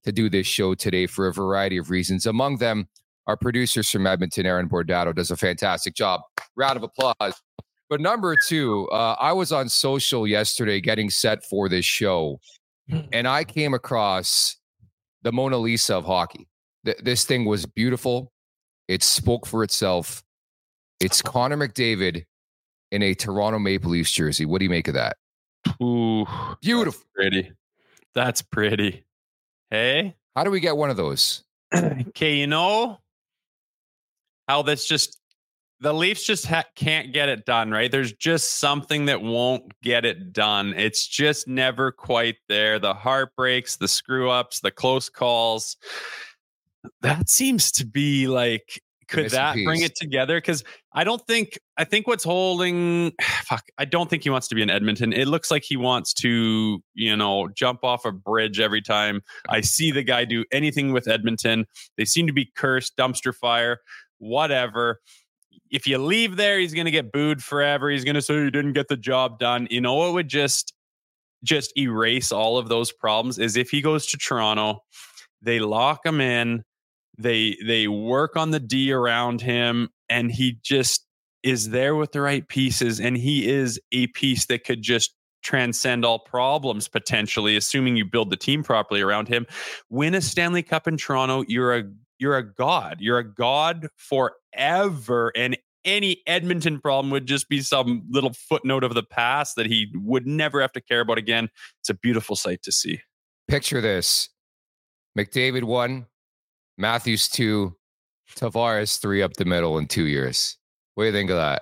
to 0.06 0.12
do 0.12 0.30
this 0.30 0.48
show 0.48 0.74
today 0.74 1.06
for 1.06 1.28
a 1.28 1.34
variety 1.34 1.78
of 1.78 1.90
reasons. 1.90 2.26
Among 2.26 2.58
them, 2.58 2.88
our 3.28 3.38
producers 3.38 3.90
from 3.90 4.08
Edmonton, 4.08 4.46
Aaron 4.46 4.70
Bordato, 4.70 5.14
does 5.14 5.32
a 5.32 5.38
fantastic 5.38 5.96
job. 5.96 6.22
Round 6.56 6.78
of 6.78 6.84
applause. 6.84 7.42
But 7.90 8.02
number 8.02 8.36
two, 8.48 8.88
uh, 8.90 9.16
I 9.20 9.34
was 9.34 9.52
on 9.52 9.70
social 9.70 10.26
yesterday 10.26 10.82
getting 10.82 11.10
set 11.10 11.44
for 11.44 11.70
this 11.70 11.86
show, 11.86 12.40
Mm. 12.92 13.08
and 13.14 13.28
I 13.28 13.44
came 13.46 13.74
across 13.74 14.58
the 15.22 15.32
Mona 15.32 15.58
Lisa 15.58 15.96
of 15.96 16.06
hockey. 16.06 16.48
Th- 16.86 16.98
this 16.98 17.24
thing 17.24 17.46
was 17.46 17.66
beautiful. 17.66 18.32
It 18.90 19.04
spoke 19.04 19.46
for 19.46 19.64
itself. 19.64 20.22
It's 21.00 21.22
Connor 21.22 21.56
McDavid 21.58 22.26
in 22.92 23.02
a 23.02 23.14
Toronto 23.14 23.58
Maple 23.60 23.92
Leafs 23.92 24.12
jersey. 24.12 24.46
What 24.46 24.60
do 24.60 24.66
you 24.66 24.70
make 24.70 24.88
of 24.90 24.96
that? 24.96 25.16
Ooh, 25.82 26.26
Beautiful. 26.62 27.02
pretty. 27.16 27.52
That's 28.14 28.42
pretty. 28.42 29.06
Hey, 29.72 30.16
How 30.36 30.44
do 30.44 30.52
we 30.52 30.60
get 30.60 30.76
one 30.78 30.90
of 30.90 30.98
those? 30.98 31.44
okay, 31.76 32.36
you 32.36 32.48
know 32.48 33.00
how 34.48 34.62
this 34.62 34.86
just 34.86 35.18
the 35.84 35.94
Leafs 35.94 36.24
just 36.24 36.48
ha- 36.48 36.64
can't 36.76 37.12
get 37.12 37.28
it 37.28 37.46
done, 37.46 37.70
right? 37.70 37.92
There's 37.92 38.14
just 38.14 38.60
something 38.60 39.06
that 39.06 39.22
won't 39.22 39.74
get 39.82 40.06
it 40.06 40.32
done. 40.32 40.74
It's 40.78 41.06
just 41.06 41.46
never 41.46 41.92
quite 41.92 42.38
there. 42.48 42.80
The 42.80 42.94
heartbreaks, 42.94 43.76
the 43.76 43.90
screw 43.90 44.30
ups, 44.30 44.62
the 44.62 44.72
close 44.72 45.10
calls. 45.10 45.76
That 47.02 47.30
seems 47.30 47.70
to 47.74 47.86
be 47.86 48.28
like 48.28 48.82
could 49.10 49.32
that 49.32 49.58
bring 49.66 49.82
it 49.82 49.96
together? 49.96 50.38
Because 50.38 50.64
I 50.94 51.04
don't 51.04 51.22
think 51.28 51.60
I 51.78 51.84
think 51.84 52.08
what's 52.08 52.24
holding 52.24 53.12
fuck, 53.44 53.66
I 53.78 53.84
don't 53.84 54.10
think 54.10 54.24
he 54.24 54.30
wants 54.30 54.48
to 54.48 54.56
be 54.56 54.62
in 54.62 54.70
Edmonton. 54.70 55.12
It 55.12 55.28
looks 55.28 55.52
like 55.52 55.64
he 55.64 55.76
wants 55.76 56.14
to, 56.16 56.82
you 56.94 57.18
know, 57.18 57.50
jump 57.50 57.84
off 57.84 58.06
a 58.06 58.14
bridge 58.14 58.62
every 58.62 58.82
time 58.82 59.22
I 59.50 59.60
see 59.60 59.92
the 59.92 60.04
guy 60.04 60.24
do 60.24 60.46
anything 60.54 60.94
with 60.94 61.10
Edmonton. 61.10 61.66
They 61.98 62.06
seem 62.06 62.26
to 62.28 62.34
be 62.34 62.52
cursed, 62.56 62.96
dumpster 62.96 63.36
fire, 63.36 63.82
whatever. 64.20 65.02
If 65.72 65.88
you 65.88 65.98
leave 65.98 66.36
there, 66.36 66.60
he's 66.60 66.74
going 66.74 66.86
to 66.86 66.92
get 66.92 67.12
booed 67.12 67.44
forever. 67.44 67.90
He's 67.90 68.04
going 68.04 68.16
to 68.16 68.22
say 68.22 68.36
you 68.36 68.52
didn't 68.52 68.74
get 68.74 68.88
the 68.88 68.98
job 68.98 69.40
done. 69.40 69.68
You 69.72 69.82
know 69.82 69.96
what 69.96 70.14
would 70.14 70.28
just 70.28 70.74
just 71.44 71.78
erase 71.78 72.32
all 72.32 72.58
of 72.58 72.70
those 72.70 72.92
problems 72.92 73.38
is 73.38 73.58
if 73.58 73.70
he 73.70 73.82
goes 73.82 74.06
to 74.08 74.18
Toronto, 74.18 74.80
they 75.42 75.60
lock 75.60 76.06
him 76.06 76.22
in, 76.22 76.64
they 77.18 77.58
they 77.66 77.88
work 77.88 78.36
on 78.36 78.52
the 78.52 78.60
D 78.60 78.92
around 78.92 79.42
him 79.42 79.90
and 80.10 80.32
he 80.32 80.58
just 80.64 81.06
is 81.44 81.70
there 81.70 81.96
with 81.96 82.12
the 82.14 82.22
right 82.22 82.48
pieces 82.48 83.00
and 83.00 83.18
he 83.18 83.48
is 83.48 83.80
a 83.92 84.08
piece 84.08 84.46
that 84.48 84.64
could 84.64 84.82
just 84.82 85.14
transcend 85.44 86.06
all 86.06 86.20
problems 86.20 86.88
potentially 86.88 87.58
assuming 87.58 87.98
you 87.98 88.06
build 88.06 88.30
the 88.30 88.38
team 88.38 88.64
properly 88.64 89.02
around 89.02 89.28
him 89.28 89.46
win 89.90 90.16
a 90.16 90.22
Stanley 90.22 90.64
Cup 90.64 90.88
in 90.88 90.96
Toronto 90.96 91.44
you're 91.48 91.76
a 91.76 91.84
you're 92.20 92.38
a 92.38 92.44
god 92.44 92.98
you're 93.00 93.18
a 93.18 93.24
god 93.24 93.88
forever 93.96 95.32
and 95.36 95.58
any 95.86 96.22
Edmonton 96.28 96.80
problem 96.80 97.12
would 97.12 97.26
just 97.26 97.50
be 97.50 97.60
some 97.60 98.04
little 98.10 98.32
footnote 98.32 98.86
of 98.86 98.94
the 98.94 99.04
past 99.04 99.58
that 99.58 99.66
he 99.66 99.92
would 99.94 100.26
never 100.26 100.62
have 100.62 100.72
to 100.72 100.82
care 100.82 101.02
about 101.02 101.18
again 101.18 101.50
it's 101.82 101.90
a 101.90 101.94
beautiful 101.94 102.36
sight 102.36 102.64
to 102.64 102.72
see 102.72 103.00
Picture 103.48 103.82
this 103.82 104.30
McDavid 105.18 105.64
one, 105.64 106.08
Matthews 106.78 107.28
two, 107.28 107.76
Tavares 108.36 109.00
three 109.00 109.22
up 109.22 109.34
the 109.34 109.46
middle 109.46 109.78
in 109.78 109.88
two 109.88 110.06
years. 110.06 110.58
What 110.96 111.04
do 111.04 111.08
you 111.08 111.14
think 111.14 111.30
of 111.30 111.38
that? 111.38 111.62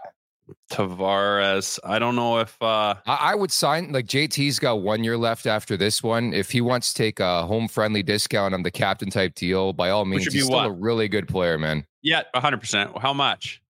Tavares 0.72 1.80
I 1.84 2.00
don't 2.00 2.16
know 2.16 2.40
if 2.40 2.56
uh 2.62 2.96
I, 3.06 3.16
I 3.32 3.36
would 3.36 3.52
sign 3.52 3.92
like 3.92 4.06
JT's 4.06 4.60
got 4.60 4.82
one 4.82 5.04
year 5.04 5.18
left 5.18 5.46
after 5.46 5.76
this 5.78 6.02
one. 6.04 6.34
If 6.34 6.52
he 6.52 6.62
wants 6.62 6.94
to 6.94 6.98
take 7.04 7.20
a 7.20 7.46
home 7.46 7.68
friendly 7.68 8.04
discount 8.04 8.54
on 8.54 8.64
the 8.64 8.72
captain 8.72 9.10
type 9.10 9.36
deal, 9.36 9.74
by 9.74 9.90
all 9.90 10.06
means, 10.06 10.26
he's 10.32 10.44
still 10.46 10.56
what? 10.58 10.68
a 10.68 10.72
really 10.72 11.08
good 11.08 11.28
player, 11.28 11.58
man. 11.58 11.86
Yeah, 12.02 12.24
hundred 12.34 12.60
percent. 12.62 12.98
How 13.00 13.14
much? 13.14 13.62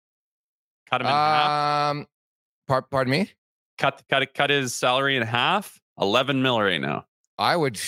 Cut 0.90 1.02
him 1.02 1.08
in 1.08 1.14
half. 1.14 1.92
Um, 1.92 2.08
par- 2.68 2.82
pardon 2.84 3.12
me. 3.12 3.32
Cut 3.78 4.02
cut 4.10 4.34
cut 4.34 4.50
his 4.50 4.74
salary 4.74 5.16
in 5.18 5.24
half. 5.24 5.80
Eleven 6.00 6.42
mil 6.42 6.60
right 6.62 6.80
now. 6.82 7.06
I 7.38 7.56
would 7.56 7.80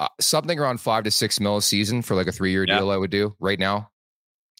uh, 0.00 0.08
something 0.20 0.58
around 0.58 0.80
five 0.80 1.04
to 1.04 1.10
six 1.10 1.40
mil 1.40 1.56
a 1.56 1.62
season 1.62 2.02
for 2.02 2.14
like 2.14 2.26
a 2.28 2.32
three 2.32 2.52
year 2.52 2.64
Yeah. 2.66 2.78
deal. 2.78 2.90
I 2.90 2.96
would 2.96 3.10
do 3.10 3.34
right 3.40 3.58
now. 3.58 3.90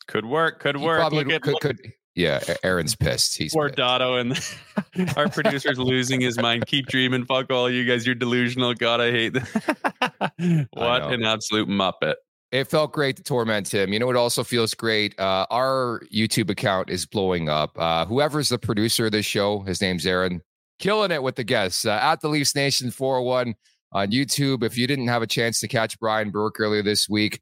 Could 0.06 0.24
work. 0.24 0.60
Could 0.60 0.76
He 0.76 0.84
work. 0.84 0.98
probably 0.98 1.24
could, 1.38 1.60
could. 1.60 1.92
Yeah, 2.18 2.42
Aaron's 2.64 2.96
pissed. 2.96 3.38
He's 3.38 3.54
poor 3.54 3.68
pissed. 3.68 3.78
Dotto 3.78 4.20
and 4.20 5.16
our 5.16 5.28
producer's 5.28 5.78
losing 5.78 6.20
his 6.20 6.36
mind. 6.36 6.66
Keep 6.66 6.86
dreaming. 6.86 7.24
Fuck 7.24 7.52
all 7.52 7.70
you 7.70 7.84
guys. 7.84 8.04
You're 8.04 8.16
delusional. 8.16 8.74
God, 8.74 9.00
I 9.00 9.12
hate 9.12 9.34
that. 9.34 10.66
what 10.72 11.12
an 11.12 11.24
absolute 11.24 11.68
muppet. 11.68 12.16
It 12.50 12.64
felt 12.66 12.92
great 12.92 13.18
to 13.18 13.22
torment 13.22 13.72
him. 13.72 13.92
You 13.92 14.00
know, 14.00 14.10
it 14.10 14.16
also 14.16 14.42
feels 14.42 14.74
great. 14.74 15.16
Uh, 15.16 15.46
our 15.48 16.02
YouTube 16.12 16.50
account 16.50 16.90
is 16.90 17.06
blowing 17.06 17.48
up. 17.48 17.78
Uh, 17.78 18.04
whoever's 18.04 18.48
the 18.48 18.58
producer 18.58 19.06
of 19.06 19.12
this 19.12 19.26
show, 19.26 19.60
his 19.60 19.80
name's 19.80 20.04
Aaron, 20.04 20.42
killing 20.80 21.12
it 21.12 21.22
with 21.22 21.36
the 21.36 21.44
guests 21.44 21.86
uh, 21.86 22.00
at 22.02 22.20
the 22.20 22.28
Leafs 22.28 22.56
Nation 22.56 22.90
401 22.90 23.54
on 23.92 24.10
YouTube. 24.10 24.64
If 24.64 24.76
you 24.76 24.88
didn't 24.88 25.06
have 25.06 25.22
a 25.22 25.26
chance 25.28 25.60
to 25.60 25.68
catch 25.68 26.00
Brian 26.00 26.30
Burke 26.30 26.58
earlier 26.58 26.82
this 26.82 27.08
week, 27.08 27.40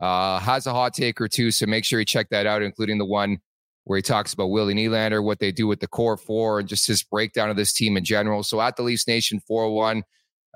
uh, 0.00 0.38
has 0.38 0.66
a 0.66 0.72
hot 0.72 0.94
take 0.94 1.20
or 1.20 1.28
two. 1.28 1.50
So 1.50 1.66
make 1.66 1.84
sure 1.84 1.98
you 1.98 2.06
check 2.06 2.30
that 2.30 2.46
out, 2.46 2.62
including 2.62 2.96
the 2.96 3.04
one 3.04 3.40
where 3.84 3.96
he 3.96 4.02
talks 4.02 4.32
about 4.32 4.50
Willie 4.50 4.74
Nylander, 4.74 5.22
what 5.22 5.38
they 5.38 5.52
do 5.52 5.66
with 5.66 5.80
the 5.80 5.86
core 5.86 6.16
four, 6.16 6.58
and 6.58 6.68
just 6.68 6.86
his 6.86 7.02
breakdown 7.02 7.50
of 7.50 7.56
this 7.56 7.72
team 7.72 7.96
in 7.96 8.04
general. 8.04 8.42
So 8.42 8.60
at 8.60 8.76
the 8.76 8.82
Leafs 8.82 9.06
Nation 9.06 9.40
401. 9.46 10.02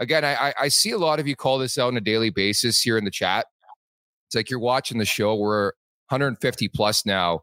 Again, 0.01 0.25
I, 0.25 0.35
I, 0.35 0.55
I 0.61 0.69
see 0.69 0.93
a 0.93 0.99
lot 0.99 1.19
of 1.19 1.27
you 1.27 1.37
call 1.37 1.59
this 1.59 1.77
out 1.77 1.89
on 1.89 1.97
a 1.97 2.01
daily 2.01 2.31
basis 2.31 2.81
here 2.81 2.97
in 2.97 3.05
the 3.05 3.11
chat. 3.11 3.47
It's 4.29 4.37
like 4.37 4.49
you're 4.49 4.61
watching 4.61 4.99
the 4.99 5.05
show. 5.05 5.35
We're 5.35 5.73
150 6.09 6.69
plus 6.69 7.05
now, 7.05 7.41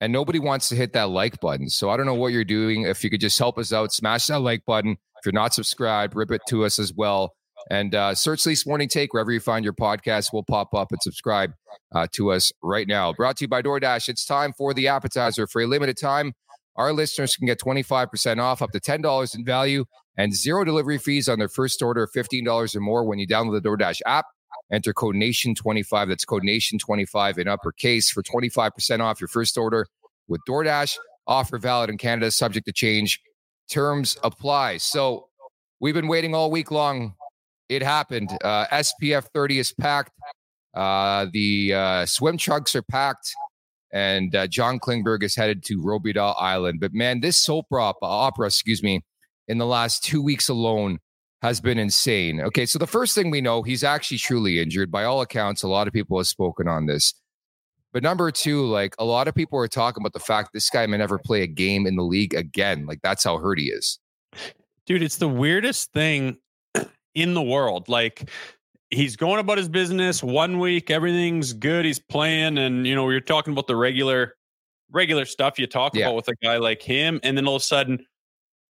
and 0.00 0.12
nobody 0.12 0.38
wants 0.38 0.68
to 0.68 0.76
hit 0.76 0.92
that 0.92 1.10
like 1.10 1.40
button. 1.40 1.68
So 1.70 1.90
I 1.90 1.96
don't 1.96 2.06
know 2.06 2.14
what 2.14 2.32
you're 2.32 2.44
doing. 2.44 2.82
If 2.82 3.02
you 3.02 3.10
could 3.10 3.20
just 3.20 3.38
help 3.38 3.58
us 3.58 3.72
out, 3.72 3.92
smash 3.92 4.26
that 4.26 4.40
like 4.40 4.64
button. 4.66 4.92
If 4.92 5.24
you're 5.24 5.32
not 5.32 5.54
subscribed, 5.54 6.14
rip 6.14 6.30
it 6.30 6.42
to 6.48 6.64
us 6.64 6.78
as 6.78 6.92
well. 6.92 7.34
And 7.70 7.94
uh, 7.94 8.14
search 8.14 8.44
Leafs 8.44 8.66
Morning 8.66 8.88
Take 8.88 9.14
wherever 9.14 9.32
you 9.32 9.40
find 9.40 9.64
your 9.64 9.72
podcast. 9.72 10.30
We'll 10.32 10.42
pop 10.42 10.74
up 10.74 10.92
and 10.92 11.00
subscribe 11.02 11.52
uh, 11.94 12.06
to 12.12 12.30
us 12.30 12.52
right 12.62 12.86
now. 12.86 13.12
Brought 13.12 13.38
to 13.38 13.44
you 13.44 13.48
by 13.48 13.62
DoorDash. 13.62 14.08
It's 14.08 14.26
time 14.26 14.52
for 14.52 14.74
the 14.74 14.88
appetizer. 14.88 15.46
For 15.46 15.62
a 15.62 15.66
limited 15.66 15.96
time, 15.96 16.34
our 16.76 16.92
listeners 16.92 17.36
can 17.36 17.46
get 17.46 17.60
25% 17.60 18.40
off, 18.40 18.60
up 18.60 18.72
to 18.72 18.80
$10 18.80 19.34
in 19.34 19.44
value, 19.44 19.84
and 20.16 20.34
zero 20.34 20.64
delivery 20.64 20.98
fees 20.98 21.28
on 21.28 21.38
their 21.38 21.48
first 21.48 21.82
order 21.82 22.02
of 22.02 22.12
$15 22.12 22.76
or 22.76 22.80
more 22.80 23.04
when 23.04 23.18
you 23.18 23.26
download 23.26 23.62
the 23.62 23.68
DoorDash 23.68 24.00
app. 24.06 24.26
Enter 24.72 24.92
code 24.92 25.14
NATION25. 25.14 26.08
That's 26.08 26.24
code 26.24 26.42
NATION25 26.42 27.38
in 27.38 27.48
uppercase 27.48 28.10
for 28.10 28.22
25% 28.22 29.00
off 29.00 29.20
your 29.20 29.28
first 29.28 29.56
order 29.56 29.86
with 30.28 30.40
DoorDash. 30.48 30.96
Offer 31.26 31.58
valid 31.58 31.90
in 31.90 31.98
Canada, 31.98 32.30
subject 32.30 32.66
to 32.66 32.72
change. 32.72 33.20
Terms 33.68 34.16
apply. 34.22 34.78
So 34.78 35.28
we've 35.80 35.94
been 35.94 36.08
waiting 36.08 36.34
all 36.34 36.50
week 36.50 36.70
long. 36.70 37.14
It 37.68 37.82
happened. 37.82 38.30
Uh, 38.42 38.66
SPF 38.66 39.26
30 39.32 39.58
is 39.58 39.72
packed. 39.72 40.12
Uh, 40.74 41.26
the 41.32 41.74
uh, 41.74 42.06
swim 42.06 42.36
trunks 42.36 42.74
are 42.74 42.82
packed. 42.82 43.34
And 43.92 44.34
uh, 44.34 44.48
John 44.48 44.80
Klingberg 44.80 45.22
is 45.22 45.36
headed 45.36 45.64
to 45.66 45.80
Robidas 45.80 46.34
Island. 46.38 46.80
But 46.80 46.92
man, 46.92 47.20
this 47.20 47.38
soap 47.38 47.66
opera, 47.70 47.96
opera, 48.02 48.46
excuse 48.46 48.82
me, 48.82 49.02
in 49.46 49.58
the 49.58 49.66
last 49.66 50.02
two 50.02 50.20
weeks 50.20 50.48
alone 50.48 50.98
has 51.42 51.60
been 51.60 51.78
insane. 51.78 52.40
Okay, 52.40 52.66
so 52.66 52.78
the 52.78 52.86
first 52.86 53.14
thing 53.14 53.30
we 53.30 53.40
know, 53.40 53.62
he's 53.62 53.84
actually 53.84 54.18
truly 54.18 54.60
injured. 54.60 54.90
By 54.90 55.04
all 55.04 55.20
accounts, 55.20 55.62
a 55.62 55.68
lot 55.68 55.86
of 55.86 55.92
people 55.92 56.18
have 56.18 56.26
spoken 56.26 56.66
on 56.66 56.86
this. 56.86 57.14
But 57.92 58.02
number 58.02 58.32
two, 58.32 58.66
like 58.66 58.94
a 58.98 59.04
lot 59.04 59.28
of 59.28 59.34
people 59.36 59.58
are 59.60 59.68
talking 59.68 60.02
about 60.02 60.14
the 60.14 60.18
fact 60.18 60.50
this 60.52 60.68
guy 60.68 60.84
may 60.86 60.96
never 60.96 61.18
play 61.18 61.42
a 61.42 61.46
game 61.46 61.86
in 61.86 61.94
the 61.94 62.02
league 62.02 62.34
again. 62.34 62.86
Like 62.86 63.00
that's 63.02 63.22
how 63.22 63.38
hurt 63.38 63.58
he 63.60 63.66
is. 63.66 64.00
Dude, 64.86 65.02
it's 65.02 65.18
the 65.18 65.28
weirdest 65.28 65.92
thing 65.92 66.38
in 67.14 67.34
the 67.34 67.42
world. 67.42 67.88
Like 67.88 68.30
he's 68.90 69.16
going 69.16 69.40
about 69.40 69.58
his 69.58 69.68
business 69.68 70.22
one 70.22 70.58
week, 70.58 70.90
everything's 70.90 71.52
good, 71.52 71.84
he's 71.84 71.98
playing, 71.98 72.58
and 72.58 72.86
you 72.86 72.94
know, 72.94 73.08
you're 73.10 73.20
talking 73.20 73.52
about 73.52 73.66
the 73.66 73.76
regular 73.76 74.34
regular 74.90 75.24
stuff 75.24 75.58
you 75.58 75.66
talk 75.66 75.94
Yeah. 75.94 76.06
about 76.06 76.16
with 76.16 76.28
a 76.28 76.34
guy 76.42 76.58
like 76.58 76.82
him, 76.82 77.20
and 77.22 77.36
then 77.36 77.46
all 77.48 77.56
of 77.56 77.62
a 77.62 77.64
sudden, 77.64 78.06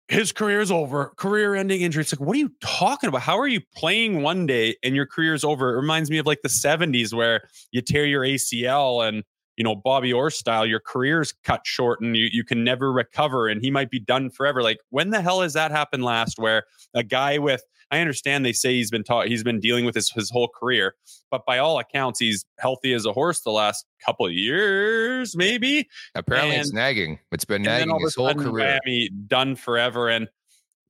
his 0.08 0.32
career 0.34 0.60
is 0.60 0.72
over, 0.72 1.14
career 1.16 1.56
ending 1.56 1.82
injury. 1.82 2.02
It's 2.02 2.12
like, 2.14 2.20
what 2.20 2.36
are 2.36 2.40
you 2.40 2.52
talking 2.62 3.08
about? 3.08 3.22
How 3.22 3.40
are 3.40 3.48
you 3.48 3.62
playing 3.76 4.22
one 4.22 4.46
day 4.46 4.76
and 4.84 4.94
your 4.94 5.06
career 5.06 5.34
is 5.34 5.44
over? 5.46 5.74
It 5.74 5.78
reminds 5.78 6.10
me 6.12 6.18
of 6.18 6.26
like 6.26 6.42
the 6.44 6.50
70s 6.50 7.14
where 7.14 7.48
you 7.72 7.82
tear 7.82 8.06
your 8.06 8.24
ACL 8.24 9.08
and 9.08 9.24
you 9.58 9.64
know, 9.64 9.76
Bobby 9.76 10.12
Orr 10.12 10.32
style, 10.32 10.66
your 10.66 10.80
career's 10.80 11.34
cut 11.44 11.62
short 11.66 12.02
and 12.02 12.18
you, 12.18 12.28
you 12.32 12.44
can 12.44 12.64
never 12.64 12.92
recover 12.92 13.48
and 13.48 13.62
he 13.62 13.70
might 13.70 13.90
be 13.92 14.00
done 14.00 14.30
forever. 14.32 14.64
Like, 14.64 14.80
when 14.90 15.12
the 15.12 15.22
hell 15.22 15.42
has 15.42 15.54
that 15.54 15.72
happened 15.72 16.04
last 16.04 16.40
where 16.40 16.64
a 16.94 17.04
guy 17.04 17.38
with, 17.38 17.62
I 17.92 18.00
understand 18.00 18.46
they 18.46 18.54
say 18.54 18.74
he's 18.74 18.90
been 18.90 19.04
taught, 19.04 19.28
he's 19.28 19.44
been 19.44 19.60
dealing 19.60 19.86
with 19.86 19.96
his, 19.96 20.10
his 20.12 20.30
whole 20.30 20.48
career, 20.48 20.96
but 21.30 21.46
by 21.46 21.58
all 21.58 21.78
accounts, 21.78 22.20
he's 22.20 22.46
healthy 22.58 22.94
as 22.94 23.06
a 23.06 23.12
horse 23.12 23.42
the 23.42 23.52
last 23.52 23.86
couple 24.06 24.26
of 24.26 24.32
years, 24.32 25.36
maybe. 25.36 25.88
Apparently 26.16 26.56
and, 26.56 26.62
it's 26.62 26.74
nagging. 26.74 27.20
It's 27.32 27.46
been 27.46 27.64
nagging 27.64 28.00
his 28.00 28.16
whole 28.16 28.34
career. 28.34 28.80
Miami 28.86 29.10
done 29.28 29.56
forever. 29.56 30.10
And 30.10 30.30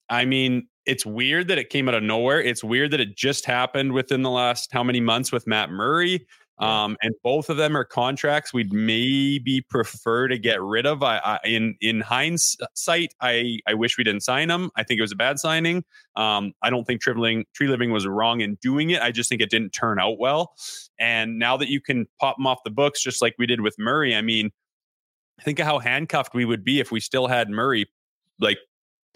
I 0.10 0.26
mean, 0.26 0.68
it's 0.86 1.06
weird 1.06 1.48
that 1.48 1.58
it 1.58 1.70
came 1.70 1.88
out 1.88 1.96
of 1.96 2.04
nowhere. 2.04 2.42
It's 2.42 2.64
weird 2.64 2.92
that 2.92 3.00
it 3.00 3.16
just 3.16 3.46
happened 3.46 3.94
within 3.94 4.22
the 4.22 4.30
last 4.30 4.70
how 4.72 4.84
many 4.84 5.00
months 5.00 5.32
with 5.32 5.48
Matt 5.48 5.72
Murray. 5.72 6.26
Um, 6.62 6.96
and 7.02 7.16
both 7.24 7.50
of 7.50 7.58
them 7.58 7.76
are 7.76 7.84
contracts 7.84 8.54
we'd 8.54 8.72
maybe 8.72 9.62
prefer 9.68 10.28
to 10.28 10.38
get 10.38 10.62
rid 10.62 10.86
of. 10.86 11.02
I, 11.02 11.18
I, 11.18 11.40
in 11.44 11.76
in 11.82 12.02
hindsight, 12.02 13.16
I 13.20 13.58
I 13.68 13.74
wish 13.74 13.98
we 13.98 14.04
didn't 14.04 14.22
sign 14.22 14.48
them. 14.48 14.70
I 14.76 14.84
think 14.84 15.00
it 15.00 15.02
was 15.02 15.12
a 15.12 15.16
bad 15.16 15.40
signing. 15.40 15.84
Um, 16.16 16.54
I 16.62 16.70
don't 16.70 16.86
think 16.86 17.02
Tree 17.02 17.46
Living 17.62 17.92
was 17.92 18.06
wrong 18.06 18.42
in 18.42 18.56
doing 18.62 18.92
it. 18.92 19.02
I 19.02 19.12
just 19.12 19.30
think 19.30 19.42
it 19.42 19.50
didn't 19.50 19.72
turn 19.72 20.00
out 20.00 20.20
well. 20.20 20.54
And 21.00 21.40
now 21.40 21.58
that 21.58 21.70
you 21.70 21.82
can 21.82 22.08
pop 22.20 22.38
them 22.38 22.46
off 22.46 22.60
the 22.64 22.70
books, 22.70 23.02
just 23.02 23.22
like 23.22 23.34
we 23.40 23.48
did 23.48 23.62
with 23.62 23.76
Murray, 23.80 24.16
I 24.16 24.22
mean, 24.22 24.52
think 25.42 25.60
of 25.60 25.66
how 25.66 25.80
handcuffed 25.80 26.36
we 26.36 26.46
would 26.46 26.64
be 26.64 26.80
if 26.80 26.92
we 26.92 27.00
still 27.00 27.28
had 27.28 27.50
Murray 27.50 27.88
like 28.40 28.60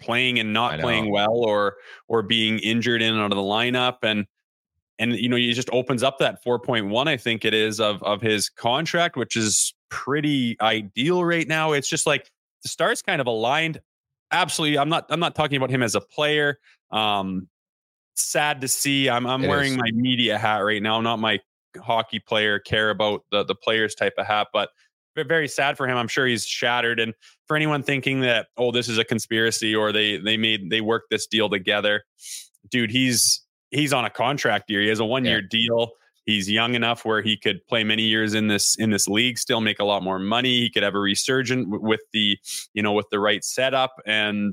playing 0.00 0.38
and 0.38 0.52
not 0.52 0.80
playing 0.80 1.10
well 1.10 1.36
or 1.36 1.76
or 2.08 2.22
being 2.22 2.58
injured 2.58 3.02
in 3.02 3.14
and 3.14 3.22
out 3.22 3.32
of 3.32 3.36
the 3.36 3.42
lineup 3.42 3.98
and 4.02 4.26
and 4.98 5.12
you 5.12 5.28
know 5.28 5.36
he 5.36 5.52
just 5.52 5.70
opens 5.70 6.02
up 6.02 6.18
that 6.18 6.44
4.1 6.44 7.06
i 7.06 7.16
think 7.16 7.44
it 7.44 7.54
is 7.54 7.80
of 7.80 8.02
of 8.02 8.20
his 8.20 8.48
contract 8.48 9.16
which 9.16 9.36
is 9.36 9.74
pretty 9.88 10.56
ideal 10.60 11.24
right 11.24 11.46
now. 11.46 11.72
It's 11.72 11.88
just 11.88 12.06
like 12.06 12.30
the 12.62 12.68
stars 12.68 13.02
kind 13.02 13.20
of 13.20 13.26
aligned. 13.26 13.80
Absolutely 14.32 14.78
i'm 14.78 14.88
not 14.88 15.06
i'm 15.10 15.20
not 15.20 15.34
talking 15.34 15.56
about 15.56 15.70
him 15.70 15.82
as 15.82 15.94
a 15.94 16.00
player. 16.00 16.58
Um 16.90 17.48
sad 18.14 18.60
to 18.62 18.68
see. 18.68 19.08
I'm 19.08 19.26
i'm 19.26 19.44
it 19.44 19.48
wearing 19.48 19.72
is. 19.72 19.78
my 19.78 19.90
media 19.92 20.38
hat 20.38 20.58
right 20.58 20.82
now 20.82 21.00
not 21.00 21.18
my 21.18 21.40
hockey 21.78 22.18
player 22.18 22.58
care 22.58 22.90
about 22.90 23.24
the 23.30 23.44
the 23.44 23.54
players 23.54 23.94
type 23.94 24.14
of 24.18 24.26
hat 24.26 24.48
but 24.52 24.70
very 25.14 25.48
sad 25.48 25.78
for 25.78 25.88
him. 25.88 25.96
I'm 25.96 26.08
sure 26.08 26.26
he's 26.26 26.44
shattered. 26.44 27.00
And 27.00 27.14
for 27.46 27.56
anyone 27.56 27.82
thinking 27.82 28.20
that 28.20 28.48
oh 28.56 28.72
this 28.72 28.88
is 28.88 28.98
a 28.98 29.04
conspiracy 29.04 29.74
or 29.74 29.92
they 29.92 30.18
they 30.18 30.36
made 30.36 30.68
they 30.70 30.80
worked 30.80 31.10
this 31.10 31.26
deal 31.26 31.48
together 31.48 32.04
dude 32.68 32.90
he's 32.90 33.45
he's 33.70 33.92
on 33.92 34.04
a 34.04 34.10
contract 34.10 34.70
year. 34.70 34.80
He 34.80 34.88
has 34.88 35.00
a 35.00 35.04
one 35.04 35.24
year 35.24 35.40
yeah. 35.40 35.48
deal. 35.50 35.90
He's 36.26 36.50
young 36.50 36.74
enough 36.74 37.04
where 37.04 37.22
he 37.22 37.36
could 37.36 37.64
play 37.68 37.84
many 37.84 38.02
years 38.02 38.34
in 38.34 38.48
this 38.48 38.74
in 38.74 38.90
this 38.90 39.06
league, 39.06 39.38
still 39.38 39.60
make 39.60 39.78
a 39.78 39.84
lot 39.84 40.02
more 40.02 40.18
money. 40.18 40.58
He 40.58 40.68
could 40.68 40.82
have 40.82 40.96
a 40.96 40.98
resurgent 40.98 41.68
with 41.68 42.00
the 42.12 42.36
you 42.74 42.82
know 42.82 42.92
with 42.92 43.06
the 43.12 43.20
right 43.20 43.44
setup, 43.44 44.02
and 44.06 44.52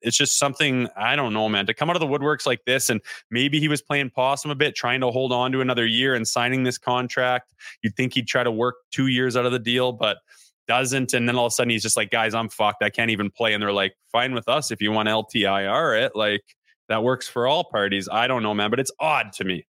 it's 0.00 0.16
just 0.16 0.38
something 0.38 0.88
I 0.96 1.14
don't 1.14 1.34
know, 1.34 1.46
man. 1.50 1.66
To 1.66 1.74
come 1.74 1.90
out 1.90 1.96
of 1.96 2.00
the 2.00 2.06
woodworks 2.06 2.46
like 2.46 2.64
this, 2.64 2.88
and 2.88 3.02
maybe 3.30 3.60
he 3.60 3.68
was 3.68 3.82
playing 3.82 4.10
possum 4.10 4.50
a 4.50 4.54
bit, 4.54 4.74
trying 4.74 5.02
to 5.02 5.10
hold 5.10 5.30
on 5.30 5.52
to 5.52 5.60
another 5.60 5.84
year 5.84 6.14
and 6.14 6.26
signing 6.26 6.62
this 6.62 6.78
contract. 6.78 7.52
You'd 7.82 7.96
think 7.96 8.14
he'd 8.14 8.26
try 8.26 8.42
to 8.42 8.50
work 8.50 8.76
two 8.90 9.08
years 9.08 9.36
out 9.36 9.44
of 9.44 9.52
the 9.52 9.58
deal, 9.58 9.92
but 9.92 10.18
doesn't. 10.66 11.12
And 11.12 11.28
then 11.28 11.36
all 11.36 11.44
of 11.44 11.50
a 11.50 11.54
sudden 11.54 11.68
he's 11.68 11.82
just 11.82 11.98
like, 11.98 12.10
guys, 12.10 12.34
I'm 12.34 12.48
fucked. 12.48 12.82
I 12.82 12.88
can't 12.88 13.10
even 13.10 13.30
play. 13.30 13.52
And 13.52 13.62
they're 13.62 13.72
like, 13.72 13.94
fine 14.10 14.32
with 14.32 14.48
us 14.48 14.70
if 14.70 14.80
you 14.80 14.92
want 14.92 15.08
LTIR 15.10 16.02
it. 16.02 16.12
Like 16.14 16.42
that 16.88 17.02
works 17.02 17.28
for 17.28 17.46
all 17.46 17.64
parties. 17.64 18.08
I 18.10 18.26
don't 18.26 18.42
know, 18.42 18.54
man, 18.54 18.70
but 18.70 18.80
it's 18.80 18.92
odd 19.00 19.32
to 19.34 19.44
me. 19.44 19.66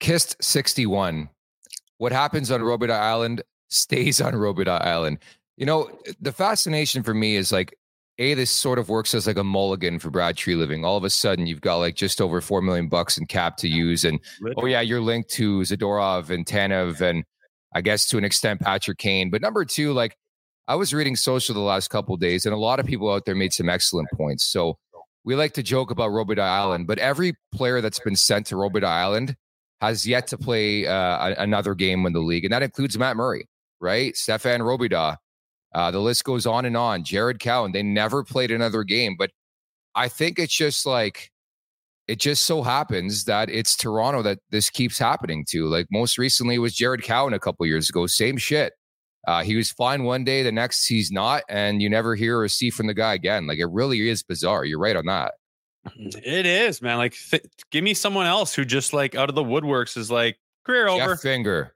Kissed 0.00 0.42
61. 0.42 1.28
What 1.98 2.12
happens 2.12 2.50
on 2.50 2.60
Robidas 2.60 2.90
Island 2.90 3.42
stays 3.68 4.20
on 4.20 4.32
Robidas 4.34 4.80
Island. 4.82 5.18
You 5.56 5.66
know, 5.66 5.90
the 6.20 6.32
fascination 6.32 7.02
for 7.02 7.14
me 7.14 7.36
is 7.36 7.52
like, 7.52 7.76
A, 8.18 8.34
this 8.34 8.50
sort 8.50 8.78
of 8.78 8.88
works 8.88 9.14
as 9.14 9.26
like 9.26 9.36
a 9.36 9.44
mulligan 9.44 9.98
for 9.98 10.10
Brad 10.10 10.36
Treliving. 10.36 10.84
All 10.84 10.96
of 10.96 11.04
a 11.04 11.10
sudden, 11.10 11.46
you've 11.46 11.60
got 11.60 11.76
like 11.76 11.94
just 11.94 12.20
over 12.20 12.40
4 12.40 12.62
million 12.62 12.88
bucks 12.88 13.18
in 13.18 13.26
cap 13.26 13.56
to 13.58 13.68
use. 13.68 14.04
And 14.04 14.18
oh, 14.56 14.66
yeah, 14.66 14.80
you're 14.80 15.00
linked 15.00 15.30
to 15.30 15.60
Zadorov 15.60 16.30
and 16.30 16.44
Tanev 16.46 17.00
and 17.00 17.24
I 17.74 17.80
guess 17.80 18.06
to 18.08 18.18
an 18.18 18.24
extent 18.24 18.60
Patrick 18.60 18.98
Kane. 18.98 19.30
But 19.30 19.42
number 19.42 19.64
two, 19.64 19.92
like, 19.92 20.16
I 20.68 20.76
was 20.76 20.94
reading 20.94 21.16
social 21.16 21.54
the 21.54 21.60
last 21.60 21.88
couple 21.88 22.16
days, 22.16 22.46
and 22.46 22.54
a 22.54 22.58
lot 22.58 22.78
of 22.78 22.86
people 22.86 23.12
out 23.12 23.24
there 23.24 23.34
made 23.34 23.52
some 23.52 23.68
excellent 23.68 24.08
points. 24.14 24.44
So 24.44 24.78
we 25.24 25.34
like 25.34 25.52
to 25.54 25.62
joke 25.62 25.90
about 25.90 26.10
Robidas 26.10 26.40
Island, 26.40 26.86
but 26.86 26.98
every 26.98 27.34
player 27.52 27.80
that's 27.80 28.00
been 28.00 28.16
sent 28.16 28.46
to 28.46 28.56
Robidas 28.56 28.84
Island 28.84 29.36
has 29.80 30.06
yet 30.06 30.26
to 30.28 30.38
play 30.38 30.86
uh, 30.86 31.34
another 31.38 31.74
game 31.74 32.06
in 32.06 32.12
the 32.12 32.20
league, 32.20 32.44
and 32.44 32.52
that 32.52 32.62
includes 32.62 32.98
Matt 32.98 33.16
Murray, 33.16 33.48
right? 33.80 34.16
Stephane 34.16 34.60
Robidas. 34.60 35.16
Uh, 35.74 35.90
the 35.90 36.00
list 36.00 36.24
goes 36.24 36.46
on 36.46 36.64
and 36.64 36.76
on. 36.76 37.02
Jared 37.02 37.40
Cowen, 37.40 37.72
they 37.72 37.82
never 37.82 38.22
played 38.22 38.50
another 38.50 38.84
game, 38.84 39.16
but 39.18 39.30
I 39.94 40.08
think 40.08 40.38
it's 40.38 40.54
just 40.54 40.86
like 40.86 41.30
it 42.08 42.18
just 42.18 42.44
so 42.44 42.62
happens 42.62 43.24
that 43.24 43.48
it's 43.48 43.76
Toronto 43.76 44.22
that 44.22 44.38
this 44.50 44.68
keeps 44.70 44.98
happening 44.98 45.44
to. 45.50 45.66
Like 45.66 45.86
most 45.90 46.18
recently 46.18 46.58
was 46.58 46.74
Jared 46.74 47.02
Cowen 47.02 47.32
a 47.32 47.38
couple 47.38 47.64
years 47.66 47.88
ago, 47.88 48.06
same 48.06 48.36
shit. 48.36 48.72
Uh, 49.26 49.42
he 49.42 49.54
was 49.54 49.70
fine 49.70 50.02
one 50.04 50.24
day, 50.24 50.42
the 50.42 50.52
next 50.52 50.86
he's 50.86 51.12
not, 51.12 51.44
and 51.48 51.80
you 51.80 51.88
never 51.88 52.14
hear 52.14 52.40
or 52.40 52.48
see 52.48 52.70
from 52.70 52.88
the 52.88 52.94
guy 52.94 53.14
again. 53.14 53.46
Like 53.46 53.58
it 53.58 53.66
really 53.66 54.08
is 54.08 54.22
bizarre. 54.22 54.64
You're 54.64 54.80
right 54.80 54.96
on 54.96 55.06
that. 55.06 55.34
It 55.96 56.46
is, 56.46 56.80
man. 56.80 56.96
Like, 56.98 57.14
th- 57.14 57.44
give 57.70 57.82
me 57.82 57.94
someone 57.94 58.26
else 58.26 58.54
who 58.54 58.64
just 58.64 58.92
like 58.92 59.14
out 59.14 59.28
of 59.28 59.34
the 59.34 59.44
woodworks 59.44 59.96
is 59.96 60.10
like 60.10 60.38
career 60.64 60.86
Jeff 60.88 61.00
over. 61.02 61.16
Finger, 61.16 61.74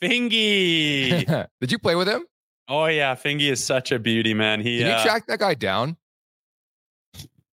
Fingy. 0.00 1.24
Did 1.60 1.72
you 1.72 1.78
play 1.78 1.94
with 1.94 2.08
him? 2.08 2.24
Oh 2.68 2.86
yeah, 2.86 3.14
Fingy 3.14 3.50
is 3.50 3.62
such 3.62 3.92
a 3.92 3.98
beauty, 3.98 4.34
man. 4.34 4.60
He 4.60 4.78
Did 4.78 4.86
you 4.86 4.92
uh, 4.92 5.02
track 5.02 5.26
that 5.26 5.40
guy 5.40 5.54
down? 5.54 5.96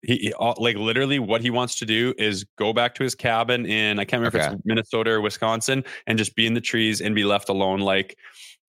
He, 0.02 0.18
he, 0.18 0.34
like 0.58 0.78
literally 0.78 1.20
what 1.20 1.42
he 1.42 1.50
wants 1.50 1.80
to 1.80 1.86
do 1.86 2.13
is 2.18 2.46
go 2.58 2.72
back 2.72 2.96
to 2.96 3.04
his 3.04 3.16
cabin 3.16 3.66
in 3.66 4.00
I 4.00 4.06
can't 4.06 4.22
remember 4.22 4.38
okay. 4.38 4.48
if 4.48 4.54
it's 4.54 4.62
Minnesota 4.66 5.12
or 5.12 5.22
Wisconsin 5.22 5.84
and 6.06 6.18
just 6.18 6.36
be 6.36 6.46
in 6.46 6.54
the 6.54 6.62
trees 6.62 7.02
and 7.02 7.16
be 7.16 7.24
left 7.24 7.50
alone. 7.50 7.80
Like 7.80 8.18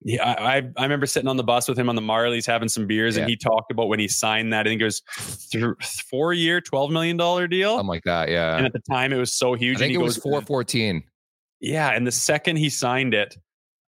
yeah, 0.01 0.35
I 0.39 0.57
I 0.77 0.83
remember 0.83 1.05
sitting 1.05 1.27
on 1.27 1.37
the 1.37 1.43
bus 1.43 1.67
with 1.67 1.77
him 1.77 1.89
on 1.89 1.95
the 1.95 2.01
Marlies 2.01 2.45
having 2.45 2.69
some 2.69 2.85
beers, 2.85 3.15
yeah. 3.15 3.23
and 3.23 3.29
he 3.29 3.35
talked 3.35 3.71
about 3.71 3.87
when 3.87 3.99
he 3.99 4.07
signed 4.07 4.53
that. 4.53 4.67
I 4.67 4.69
think 4.69 4.81
it 4.81 4.85
was 4.85 5.01
th- 5.51 5.63
four 6.09 6.33
year, 6.33 6.61
twelve 6.61 6.91
million 6.91 7.17
dollar 7.17 7.47
deal, 7.47 7.71
something 7.71 7.87
like 7.87 8.03
that. 8.03 8.29
Yeah, 8.29 8.55
and 8.57 8.65
at 8.65 8.73
the 8.73 8.79
time 8.79 9.11
it 9.11 9.17
was 9.17 9.33
so 9.33 9.55
huge. 9.55 9.77
I 9.77 9.79
think 9.79 9.93
it 9.95 9.97
was 9.97 10.17
four 10.17 10.41
fourteen. 10.41 11.03
Yeah, 11.59 11.89
and 11.89 12.05
the 12.05 12.11
second 12.11 12.57
he 12.57 12.69
signed 12.69 13.15
it, 13.15 13.35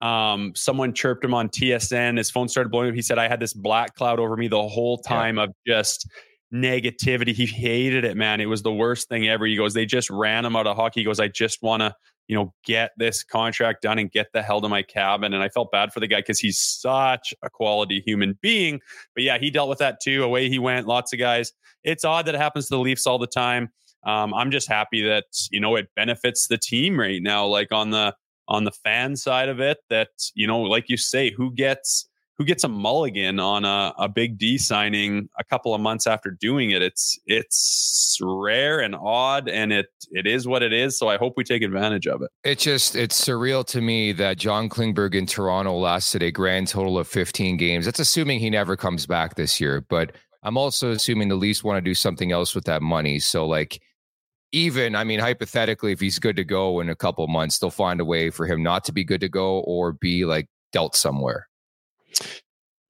um, 0.01 0.53
someone 0.55 0.93
chirped 0.93 1.25
him 1.25 1.33
on 1.33 1.49
TSN. 1.49 2.17
His 2.17 2.31
phone 2.31 2.47
started 2.47 2.69
blowing 2.69 2.89
up. 2.89 2.95
He 2.95 3.01
said, 3.01 3.17
"I 3.17 3.27
had 3.27 3.41
this 3.41 3.53
black 3.53 3.95
cloud 3.95 4.19
over 4.19 4.37
me 4.37 4.47
the 4.47 4.67
whole 4.67 4.97
time 4.97 5.37
yeah. 5.37 5.43
of 5.43 5.53
just." 5.65 6.09
negativity 6.53 7.33
he 7.33 7.45
hated 7.45 8.05
it 8.05 8.15
man 8.15 8.39
it 8.39 8.45
was 8.45 8.61
the 8.61 8.71
worst 8.71 9.09
thing 9.09 9.27
ever 9.27 9.45
he 9.45 9.57
goes 9.57 9.73
they 9.73 9.85
just 9.85 10.09
ran 10.09 10.45
him 10.45 10.55
out 10.55 10.65
of 10.65 10.77
hockey 10.77 11.01
he 11.01 11.03
goes 11.03 11.19
i 11.19 11.27
just 11.27 11.61
want 11.61 11.81
to 11.81 11.93
you 12.27 12.35
know, 12.35 12.53
get 12.63 12.91
this 12.97 13.23
contract 13.23 13.81
done 13.81 13.99
and 13.99 14.11
get 14.11 14.27
the 14.33 14.41
hell 14.41 14.61
to 14.61 14.69
my 14.69 14.83
cabin. 14.83 15.33
And 15.33 15.41
I 15.41 15.49
felt 15.49 15.71
bad 15.71 15.93
for 15.93 15.99
the 15.99 16.07
guy 16.07 16.17
because 16.17 16.39
he's 16.39 16.59
such 16.59 17.33
a 17.41 17.49
quality 17.49 18.01
human 18.05 18.37
being. 18.41 18.79
But 19.15 19.23
yeah, 19.23 19.37
he 19.37 19.49
dealt 19.49 19.69
with 19.69 19.79
that 19.79 19.99
too. 20.01 20.23
Away 20.23 20.49
he 20.49 20.59
went. 20.59 20.87
Lots 20.87 21.13
of 21.13 21.19
guys. 21.19 21.53
It's 21.83 22.03
odd 22.03 22.25
that 22.25 22.35
it 22.35 22.41
happens 22.41 22.67
to 22.67 22.75
the 22.75 22.79
Leafs 22.79 23.07
all 23.07 23.17
the 23.17 23.27
time. 23.27 23.69
Um, 24.03 24.33
I'm 24.33 24.51
just 24.51 24.67
happy 24.67 25.01
that 25.03 25.25
you 25.51 25.59
know 25.59 25.75
it 25.75 25.89
benefits 25.95 26.47
the 26.47 26.57
team 26.57 26.99
right 26.99 27.21
now. 27.21 27.45
Like 27.45 27.71
on 27.71 27.91
the 27.91 28.13
on 28.47 28.63
the 28.63 28.71
fan 28.71 29.15
side 29.15 29.49
of 29.49 29.59
it, 29.59 29.77
that 29.89 30.09
you 30.33 30.47
know, 30.47 30.61
like 30.61 30.89
you 30.89 30.97
say, 30.97 31.31
who 31.31 31.53
gets 31.53 32.06
who 32.38 32.45
gets 32.45 32.63
a 32.63 32.67
mulligan 32.67 33.39
on 33.39 33.65
a, 33.65 33.93
a 33.97 34.08
big 34.08 34.38
D 34.38 34.58
signing 34.58 35.28
a 35.39 35.43
couple 35.43 35.73
of 35.73 35.82
months 35.82 36.06
after 36.06 36.30
doing 36.30 36.71
it. 36.71 36.82
It's 36.82 37.19
it's 37.26 38.19
rare 38.21 38.80
and 38.80 38.95
odd, 38.95 39.50
and 39.50 39.73
it 39.73 39.88
it 40.12 40.28
is 40.28 40.47
what 40.47 40.62
it 40.62 40.71
is. 40.71 40.97
So 40.97 41.08
I 41.08 41.17
hope 41.17 41.34
we 41.36 41.43
take 41.43 41.63
advantage 41.63 42.08
of 42.08 42.21
it. 42.21 42.30
It's 42.43 42.63
just 42.63 42.95
it's 42.95 43.19
surreal 43.19 43.65
to 43.67 43.82
me 43.82 44.12
that 44.13 44.38
John 44.38 44.69
Klingberg 44.69 45.15
in 45.15 45.26
Toronto 45.26 45.76
lasted 45.78 46.21
a 46.21 46.32
grand 46.32 46.67
total 46.67 46.97
of 47.00 47.08
15 47.08 47.58
games. 47.58 47.86
That's 47.86 48.00
assuming 48.00 48.39
he 48.39 48.50
never 48.50 48.76
comes 48.76 49.06
back 49.06 49.36
this 49.36 49.60
year, 49.60 49.82
but 49.82 50.12
I'm 50.43 50.58
also 50.58 50.91
assuming 50.91 51.30
the 51.30 51.36
Leafs 51.36 51.63
want 51.63 51.78
to 51.78 51.82
do 51.82 51.95
something 51.95 52.32
else 52.32 52.54
with 52.54 52.65
that 52.65 52.82
money. 52.82 53.19
So 53.19 53.47
like 53.47 53.82
even 54.52 54.95
I 54.95 55.04
mean 55.04 55.19
hypothetically, 55.19 55.91
if 55.91 56.00
he's 56.00 56.19
good 56.19 56.36
to 56.36 56.43
go 56.43 56.80
in 56.82 56.89
a 56.89 56.95
couple 56.95 57.28
months, 57.28 57.58
they'll 57.58 57.71
find 57.71 58.00
a 58.00 58.06
way 58.06 58.30
for 58.30 58.45
him 58.45 58.62
not 58.62 58.84
to 58.86 58.91
be 58.91 59.04
good 59.04 59.21
to 59.21 59.30
go 59.30 59.60
or 59.62 59.91
be 59.91 60.23
like 60.23 60.47
dealt 60.71 60.95
somewhere. 60.95 61.46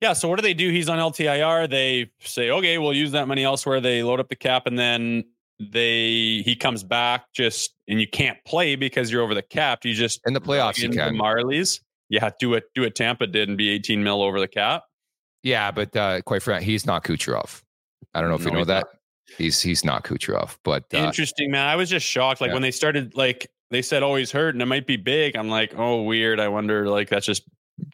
Yeah. 0.01 0.13
So 0.13 0.27
what 0.27 0.35
do 0.37 0.41
they 0.43 0.53
do? 0.53 0.69
He's 0.69 0.89
on 0.89 0.99
LTIR. 0.99 1.69
They 1.69 2.11
say, 2.19 2.49
okay, 2.51 2.77
we'll 2.77 2.93
use 2.93 3.11
that 3.13 3.27
money 3.27 3.43
elsewhere. 3.43 3.81
They 3.81 4.03
load 4.03 4.19
up 4.19 4.29
the 4.29 4.35
cap, 4.35 4.67
and 4.67 4.77
then 4.77 5.23
they 5.59 6.43
he 6.45 6.55
comes 6.55 6.83
back 6.83 7.25
just 7.33 7.73
and 7.87 7.99
you 7.99 8.07
can't 8.07 8.37
play 8.45 8.75
because 8.75 9.11
you're 9.11 9.23
over 9.23 9.33
the 9.33 9.41
cap. 9.41 9.83
You 9.85 9.93
just 9.93 10.21
in 10.27 10.33
the 10.33 10.41
playoffs 10.41 10.77
you 10.77 10.89
can. 10.89 11.15
Marlies. 11.15 11.79
Yeah, 12.09 12.29
do 12.39 12.53
it. 12.53 12.65
Do 12.75 12.83
it. 12.83 12.95
Tampa 12.95 13.27
did 13.27 13.49
and 13.49 13.57
be 13.57 13.69
18 13.69 14.03
mil 14.03 14.21
over 14.21 14.39
the 14.39 14.47
cap. 14.47 14.83
Yeah, 15.43 15.71
but 15.71 15.95
uh, 15.95 16.21
quite 16.21 16.43
frankly, 16.43 16.65
he's 16.65 16.85
not 16.85 17.03
Kucherov. 17.03 17.61
I 18.13 18.21
don't 18.21 18.29
know 18.29 18.35
if 18.35 18.41
No, 18.45 18.51
you 18.51 18.57
know 18.59 18.65
that. 18.65 18.85
not. 18.85 18.87
He's 19.37 19.61
he's 19.61 19.83
not 19.83 20.03
Kucherov, 20.03 20.57
but 20.63 20.85
uh, 20.93 20.97
Interesting, 20.99 21.51
man. 21.51 21.65
I 21.67 21.75
was 21.75 21.89
just 21.89 22.05
shocked. 22.05 22.39
Like 22.39 22.49
Yeah. 22.49 22.53
when 22.53 22.61
they 22.61 22.71
started, 22.71 23.15
like 23.15 23.49
they 23.71 23.81
said, 23.81 24.03
"Oh, 24.03 24.15
he's 24.15 24.31
hurt 24.31 24.55
and 24.55 24.61
it 24.61 24.67
might 24.67 24.87
be 24.87 24.95
big." 24.95 25.35
I'm 25.35 25.49
like, 25.49 25.73
"Oh, 25.77 26.03
weird." 26.03 26.39
I 26.39 26.47
wonder, 26.47 26.87
like 26.89 27.09
that's 27.09 27.25
just 27.25 27.43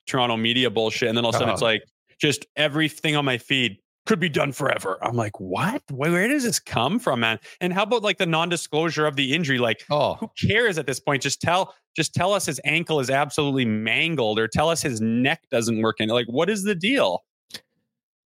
Toronto 0.07 0.37
media 0.37 0.69
bullshit. 0.69 1.09
And 1.09 1.17
then 1.17 1.25
all 1.25 1.29
of 1.29 1.35
a 1.35 1.37
sudden, 1.39 1.53
it's 1.53 1.61
Uh-huh. 1.61 1.71
like 1.71 1.83
just 2.19 2.45
everything 2.55 3.15
on 3.15 3.25
my 3.25 3.37
feed 3.37 3.77
could 4.05 4.19
be 4.19 4.29
done 4.29 4.51
forever. 4.51 4.97
I'm 5.01 5.15
like, 5.15 5.39
what? 5.39 5.81
Where, 5.89 6.11
where 6.11 6.27
does 6.27 6.43
this 6.43 6.59
come 6.59 6.99
from, 6.99 7.21
man? 7.21 7.39
And 7.61 7.71
how 7.71 7.83
about 7.83 8.03
like 8.03 8.17
the 8.17 8.25
non-disclosure 8.25 9.05
of 9.05 9.15
the 9.15 9.33
injury? 9.33 9.59
Like, 9.59 9.83
oh, 9.89 10.15
who 10.15 10.29
cares 10.39 10.77
at 10.77 10.87
this 10.87 10.99
point? 10.99 11.23
Just 11.23 11.41
tell, 11.41 11.73
just 11.95 12.13
tell 12.13 12.33
us 12.33 12.45
his 12.45 12.59
ankle 12.65 12.99
is 12.99 13.09
absolutely 13.09 13.65
mangled, 13.65 14.39
or 14.39 14.47
tell 14.47 14.69
us 14.69 14.81
his 14.81 14.99
neck 14.99 15.43
doesn't 15.51 15.81
work. 15.81 15.97
And 15.99 16.11
like, 16.11 16.27
what 16.27 16.49
is 16.49 16.63
the 16.63 16.75
deal? 16.75 17.23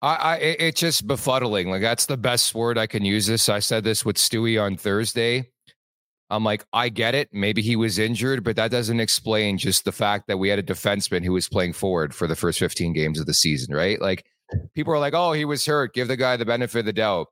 I, 0.02 0.16
I 0.16 0.36
it's 0.38 0.80
just 0.80 1.08
befuddling. 1.08 1.68
Like 1.68 1.82
that's 1.82 2.06
the 2.06 2.18
best 2.18 2.54
word 2.54 2.78
I 2.78 2.86
can 2.88 3.04
use. 3.04 3.28
This 3.28 3.50
I 3.50 3.60
said 3.60 3.84
this 3.84 4.06
with 4.06 4.18
Stewie 4.18 4.62
on 4.62 4.78
Thursday. 4.78 5.50
I'm 6.30 6.44
like, 6.44 6.66
I 6.74 6.90
get 6.90 7.14
it. 7.14 7.30
Maybe 7.32 7.62
he 7.62 7.76
was 7.76 8.00
injured, 8.00 8.44
but 8.44 8.56
that 8.56 8.72
doesn't 8.72 9.00
explain 9.00 9.58
just 9.58 9.86
the 9.86 9.92
fact 9.92 10.28
that 10.28 10.38
we 10.38 10.50
had 10.50 10.58
a 10.58 10.64
defenseman 10.64 11.24
who 11.24 11.34
was 11.34 11.48
playing 11.48 11.74
forward 11.74 12.16
for 12.16 12.28
the 12.28 12.36
first 12.36 12.60
15 12.60 12.94
games 12.94 13.20
of 13.20 13.28
the 13.28 13.34
season, 13.34 13.76
right? 13.76 14.02
Like 14.02 14.26
people 14.74 14.94
are 14.94 15.00
like, 15.00 15.14
oh, 15.14 15.34
he 15.34 15.46
was 15.46 15.66
hurt. 15.66 15.94
Give 15.94 16.08
the 16.08 16.18
guy 16.18 16.36
the 16.36 16.46
benefit 16.46 16.80
of 16.80 16.86
the 16.86 16.94
doubt. 16.94 17.28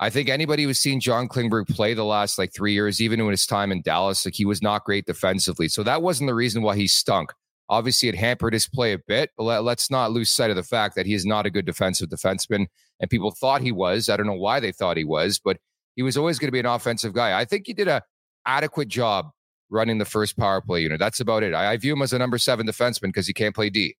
I 0.00 0.10
think 0.10 0.28
anybody 0.28 0.62
who's 0.62 0.78
seen 0.78 1.00
John 1.00 1.28
Klingberg 1.28 1.68
play 1.74 1.92
the 1.92 2.04
last 2.04 2.38
like 2.38 2.54
three 2.54 2.72
years, 2.72 3.00
even 3.00 3.20
in 3.20 3.30
his 3.30 3.46
time 3.46 3.72
in 3.72 3.82
Dallas, 3.82 4.24
like 4.24 4.34
he 4.34 4.44
was 4.44 4.62
not 4.62 4.84
great 4.84 5.06
defensively. 5.06 5.68
So 5.68 5.82
that 5.82 6.02
wasn't 6.02 6.28
the 6.28 6.34
reason 6.34 6.62
why 6.62 6.76
he 6.76 6.86
stunk. 6.86 7.32
Obviously, 7.68 8.08
it 8.08 8.14
hampered 8.14 8.54
his 8.54 8.66
play 8.66 8.94
a 8.94 8.98
bit, 8.98 9.30
but 9.36 9.42
let, 9.42 9.64
let's 9.64 9.90
not 9.90 10.12
lose 10.12 10.30
sight 10.30 10.50
of 10.50 10.56
the 10.56 10.62
fact 10.62 10.94
that 10.94 11.04
he 11.04 11.12
is 11.12 11.26
not 11.26 11.44
a 11.44 11.50
good 11.50 11.66
defensive 11.66 12.08
defenseman. 12.08 12.66
And 13.00 13.10
people 13.10 13.32
thought 13.32 13.60
he 13.60 13.72
was. 13.72 14.08
I 14.08 14.16
don't 14.16 14.26
know 14.26 14.32
why 14.32 14.60
they 14.60 14.72
thought 14.72 14.96
he 14.96 15.04
was, 15.04 15.38
but 15.38 15.58
he 15.94 16.02
was 16.02 16.16
always 16.16 16.38
going 16.38 16.48
to 16.48 16.52
be 16.52 16.60
an 16.60 16.66
offensive 16.66 17.12
guy. 17.12 17.38
I 17.38 17.44
think 17.44 17.66
he 17.66 17.74
did 17.74 17.88
a 17.88 18.02
adequate 18.48 18.88
job 18.88 19.30
running 19.70 19.98
the 19.98 20.04
first 20.04 20.36
power 20.36 20.60
play 20.60 20.82
unit. 20.82 20.98
That's 20.98 21.20
about 21.20 21.42
it. 21.42 21.54
I, 21.54 21.72
I 21.72 21.76
view 21.76 21.92
him 21.92 22.02
as 22.02 22.12
a 22.12 22.18
number 22.18 22.38
seven 22.38 22.66
defenseman 22.66 23.08
because 23.08 23.26
he 23.26 23.32
can't 23.32 23.54
play 23.54 23.70
D. 23.70 23.96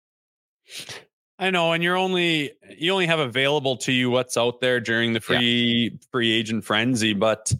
I 1.38 1.50
know, 1.50 1.72
and 1.72 1.84
you're 1.84 1.96
only 1.96 2.52
you 2.76 2.92
only 2.92 3.06
have 3.06 3.20
available 3.20 3.76
to 3.78 3.92
you 3.92 4.10
what's 4.10 4.36
out 4.36 4.60
there 4.60 4.80
during 4.80 5.12
the 5.12 5.20
free 5.20 5.96
free 6.10 6.32
agent 6.32 6.64
frenzy, 6.64 7.14
but 7.14 7.52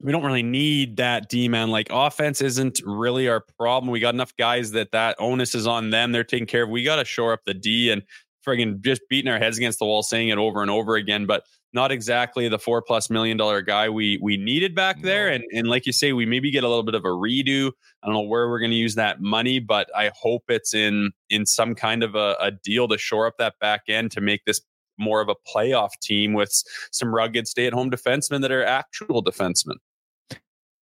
we 0.00 0.12
don't 0.12 0.24
really 0.24 0.44
need 0.44 0.98
that 0.98 1.28
D 1.28 1.48
man. 1.48 1.70
Like 1.70 1.88
offense 1.90 2.40
isn't 2.40 2.80
really 2.84 3.28
our 3.28 3.40
problem. 3.40 3.90
We 3.90 3.98
got 3.98 4.14
enough 4.14 4.36
guys 4.36 4.70
that 4.72 4.92
that 4.92 5.16
onus 5.18 5.54
is 5.54 5.66
on 5.66 5.90
them. 5.90 6.12
They're 6.12 6.24
taking 6.24 6.46
care 6.46 6.62
of. 6.62 6.70
We 6.70 6.84
got 6.84 6.96
to 6.96 7.04
shore 7.04 7.32
up 7.32 7.40
the 7.44 7.54
D 7.54 7.90
and 7.90 8.02
friggin' 8.46 8.80
just 8.80 9.02
beating 9.10 9.30
our 9.30 9.38
heads 9.38 9.58
against 9.58 9.80
the 9.80 9.86
wall, 9.86 10.02
saying 10.02 10.28
it 10.28 10.38
over 10.38 10.62
and 10.62 10.70
over 10.70 10.94
again. 10.94 11.26
But 11.26 11.44
not 11.72 11.92
exactly 11.92 12.48
the 12.48 12.58
four 12.58 12.82
plus 12.82 13.10
million 13.10 13.36
dollar 13.36 13.62
guy 13.62 13.88
we 13.88 14.18
we 14.22 14.36
needed 14.36 14.74
back 14.74 15.02
there. 15.02 15.28
And 15.28 15.44
and 15.52 15.68
like 15.68 15.86
you 15.86 15.92
say, 15.92 16.12
we 16.12 16.26
maybe 16.26 16.50
get 16.50 16.64
a 16.64 16.68
little 16.68 16.82
bit 16.82 16.94
of 16.94 17.04
a 17.04 17.08
redo. 17.08 17.72
I 18.02 18.06
don't 18.06 18.14
know 18.14 18.22
where 18.22 18.48
we're 18.48 18.58
going 18.58 18.72
to 18.72 18.76
use 18.76 18.94
that 18.96 19.20
money, 19.20 19.58
but 19.60 19.88
I 19.96 20.10
hope 20.20 20.44
it's 20.48 20.74
in 20.74 21.12
in 21.28 21.46
some 21.46 21.74
kind 21.74 22.02
of 22.02 22.14
a, 22.14 22.36
a 22.40 22.50
deal 22.50 22.88
to 22.88 22.98
shore 22.98 23.26
up 23.26 23.34
that 23.38 23.54
back 23.60 23.82
end 23.88 24.10
to 24.12 24.20
make 24.20 24.44
this 24.44 24.60
more 24.98 25.20
of 25.20 25.28
a 25.28 25.34
playoff 25.48 25.90
team 26.02 26.32
with 26.34 26.62
some 26.92 27.14
rugged 27.14 27.48
stay 27.48 27.66
at 27.66 27.72
home 27.72 27.90
defensemen 27.90 28.42
that 28.42 28.52
are 28.52 28.64
actual 28.64 29.24
defensemen. 29.24 29.76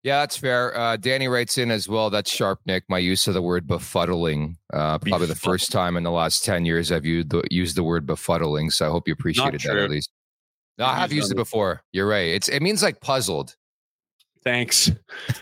Yeah, 0.03 0.19
that's 0.19 0.37
fair. 0.37 0.77
Uh, 0.77 0.95
Danny 0.95 1.27
writes 1.27 1.57
in 1.57 1.69
as 1.69 1.89
well. 1.89 2.09
That's 2.09 2.31
sharp, 2.31 2.61
Nick. 2.65 2.85
My 2.87 2.99
use 2.99 3.27
of 3.27 3.33
the 3.33 3.41
word 3.41 3.67
befuddling. 3.67 4.55
Uh, 4.71 4.99
probably 4.99 5.27
the 5.27 5.35
first 5.35 5.69
time 5.69 5.97
in 5.97 6.03
the 6.03 6.11
last 6.11 6.45
10 6.45 6.63
years 6.63 6.93
I've 6.93 7.03
used 7.03 7.29
the, 7.31 7.43
used 7.51 7.75
the 7.75 7.83
word 7.83 8.07
befuddling. 8.07 8.71
So 8.71 8.87
I 8.87 8.89
hope 8.89 9.07
you 9.07 9.13
appreciated 9.13 9.59
that 9.61 9.75
at 9.75 9.89
least. 9.89 10.09
No, 10.77 10.85
I 10.85 11.03
I've 11.03 11.11
used 11.11 11.25
used 11.25 11.31
it 11.31 11.35
before. 11.35 11.81
You're 11.91 12.07
right. 12.07 12.27
It's 12.29 12.49
It 12.49 12.61
means 12.61 12.83
like 12.83 13.01
puzzled. 13.01 13.55
Thanks. 14.43 14.91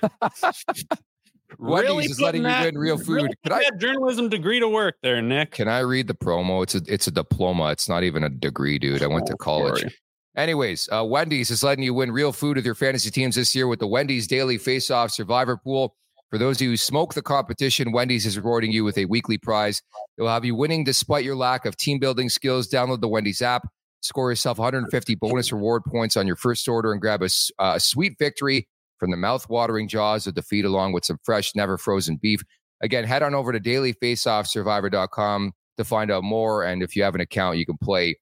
Wendy's 1.60 2.12
is 2.12 2.21
letting 2.21 2.43
you 2.43 2.50
putting 2.50 2.65
win 2.76 2.78
real 2.78 2.95
really 2.98 3.06
food. 3.06 3.30
Could 3.43 3.52
putting 3.52 3.58
I- 3.58 3.69
that 3.71 3.80
journalism 3.80 4.30
degree 4.30 4.60
to 4.60 4.67
work 4.67 4.95
there, 5.04 5.21
Nick? 5.21 5.52
Can 5.52 5.67
I 5.67 5.80
read 5.80 6.08
the 6.08 6.13
promo? 6.15 6.63
It's 6.63 6.76
a 6.76 6.82
it's 6.88 7.08
a 7.08 7.12
diploma. 7.12 7.71
It's 7.71 7.88
not 7.88 8.04
even 8.04 8.24
a 8.24 8.30
degree, 8.30 8.78
dude. 8.80 9.04
I 9.04 9.08
went 9.08 9.28
to 9.28 9.34
Oh, 9.34 9.38
college. 9.38 9.80
sorry. 9.82 9.93
Anyways, 10.36 10.89
uh, 10.91 11.04
Wendy's 11.06 11.50
is 11.50 11.63
letting 11.63 11.84
you 11.84 11.93
win 11.93 12.12
real 12.12 12.34
food 12.34 12.58
with 12.58 12.65
your 12.65 12.76
fantasy 12.76 13.10
teams 13.10 13.36
this 13.36 13.56
year 13.56 13.67
with 13.67 13.80
the 13.80 13.88
Wendy's 13.88 14.28
Daily 14.28 14.58
Face 14.58 14.91
Off 14.91 15.12
Survivor 15.12 15.56
Pool. 15.56 15.95
For 16.30 16.38
those 16.38 16.58
of 16.58 16.63
you 16.63 16.69
who 16.71 16.78
smoke 16.78 17.13
the 17.13 17.21
competition, 17.21 17.93
Wendy's 17.93 18.26
is 18.26 18.36
rewarding 18.36 18.71
you 18.74 18.84
with 18.84 18.98
a 18.98 19.06
weekly 19.06 19.38
prize. 19.38 19.82
It 20.17 20.24
will 20.24 20.30
have 20.30 20.43
you 20.43 20.54
winning 20.56 20.84
despite 20.84 21.24
your 21.24 21.36
lack 21.38 21.65
of 21.65 21.78
team 21.78 22.00
building 22.00 22.28
skills. 22.28 22.67
Download 22.67 23.00
the 23.00 23.08
Wendy's 23.08 23.41
app, 23.41 23.65
score 24.05 24.31
yourself 24.31 24.57
150 24.57 25.15
bonus 25.15 25.51
reward 25.51 25.83
points 25.85 26.15
on 26.17 26.27
your 26.27 26.35
first 26.35 26.67
order, 26.67 26.91
and 26.91 27.01
grab 27.01 27.21
a, 27.21 27.25
s- 27.25 27.51
uh, 27.59 27.73
a 27.75 27.79
sweet 27.79 28.17
victory 28.19 28.67
from 28.99 29.11
the 29.11 29.17
mouth-watering 29.17 29.87
jaws 29.87 30.25
of 30.27 30.33
defeat, 30.35 30.63
along 30.65 30.93
with 30.93 31.03
some 31.05 31.17
fresh, 31.23 31.53
never 31.55 31.77
frozen 31.77 32.15
beef. 32.17 32.41
Again, 32.81 33.03
head 33.03 33.23
on 33.23 33.33
over 33.35 33.51
to 33.51 33.59
dailyfaceoffsurvivor.com 33.59 35.51
to 35.77 35.83
find 35.83 36.11
out 36.11 36.23
more. 36.23 36.63
And 36.63 36.81
if 36.83 36.95
you 36.95 37.03
have 37.03 37.15
an 37.15 37.21
account, 37.21 37.57
you 37.57 37.65
can 37.65 37.77
play 37.77 38.17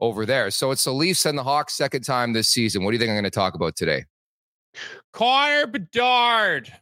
over 0.00 0.26
there. 0.26 0.50
So 0.50 0.70
it's 0.70 0.84
the 0.84 0.92
Leafs 0.92 1.24
and 1.26 1.38
the 1.38 1.42
Hawks' 1.44 1.74
second 1.74 2.02
time 2.02 2.32
this 2.32 2.48
season. 2.48 2.84
What 2.84 2.90
do 2.90 2.94
you 2.96 2.98
think 2.98 3.10
I'm 3.10 3.14
going 3.16 3.24
to 3.24 3.30
talk 3.30 3.54
about 3.54 3.76
today? 3.76 4.04
Connor 5.12 5.66
Bedard. 5.66 6.72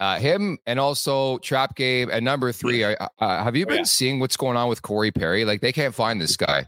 Uh, 0.00 0.18
him 0.18 0.58
and 0.66 0.78
also 0.80 1.38
Trap 1.38 1.76
Game 1.76 2.10
and 2.10 2.24
number 2.24 2.52
three. 2.52 2.82
Uh, 2.84 2.96
uh, 3.18 3.44
have 3.44 3.56
you 3.56 3.64
Oh, 3.64 3.68
been 3.68 3.78
yeah. 3.78 3.82
seeing 3.84 4.18
what's 4.20 4.36
going 4.36 4.56
on 4.56 4.68
with 4.68 4.82
Corey 4.82 5.12
Perry? 5.12 5.44
Like 5.44 5.60
they 5.60 5.72
can't 5.72 5.94
find 5.94 6.20
this 6.20 6.36
guy. 6.36 6.66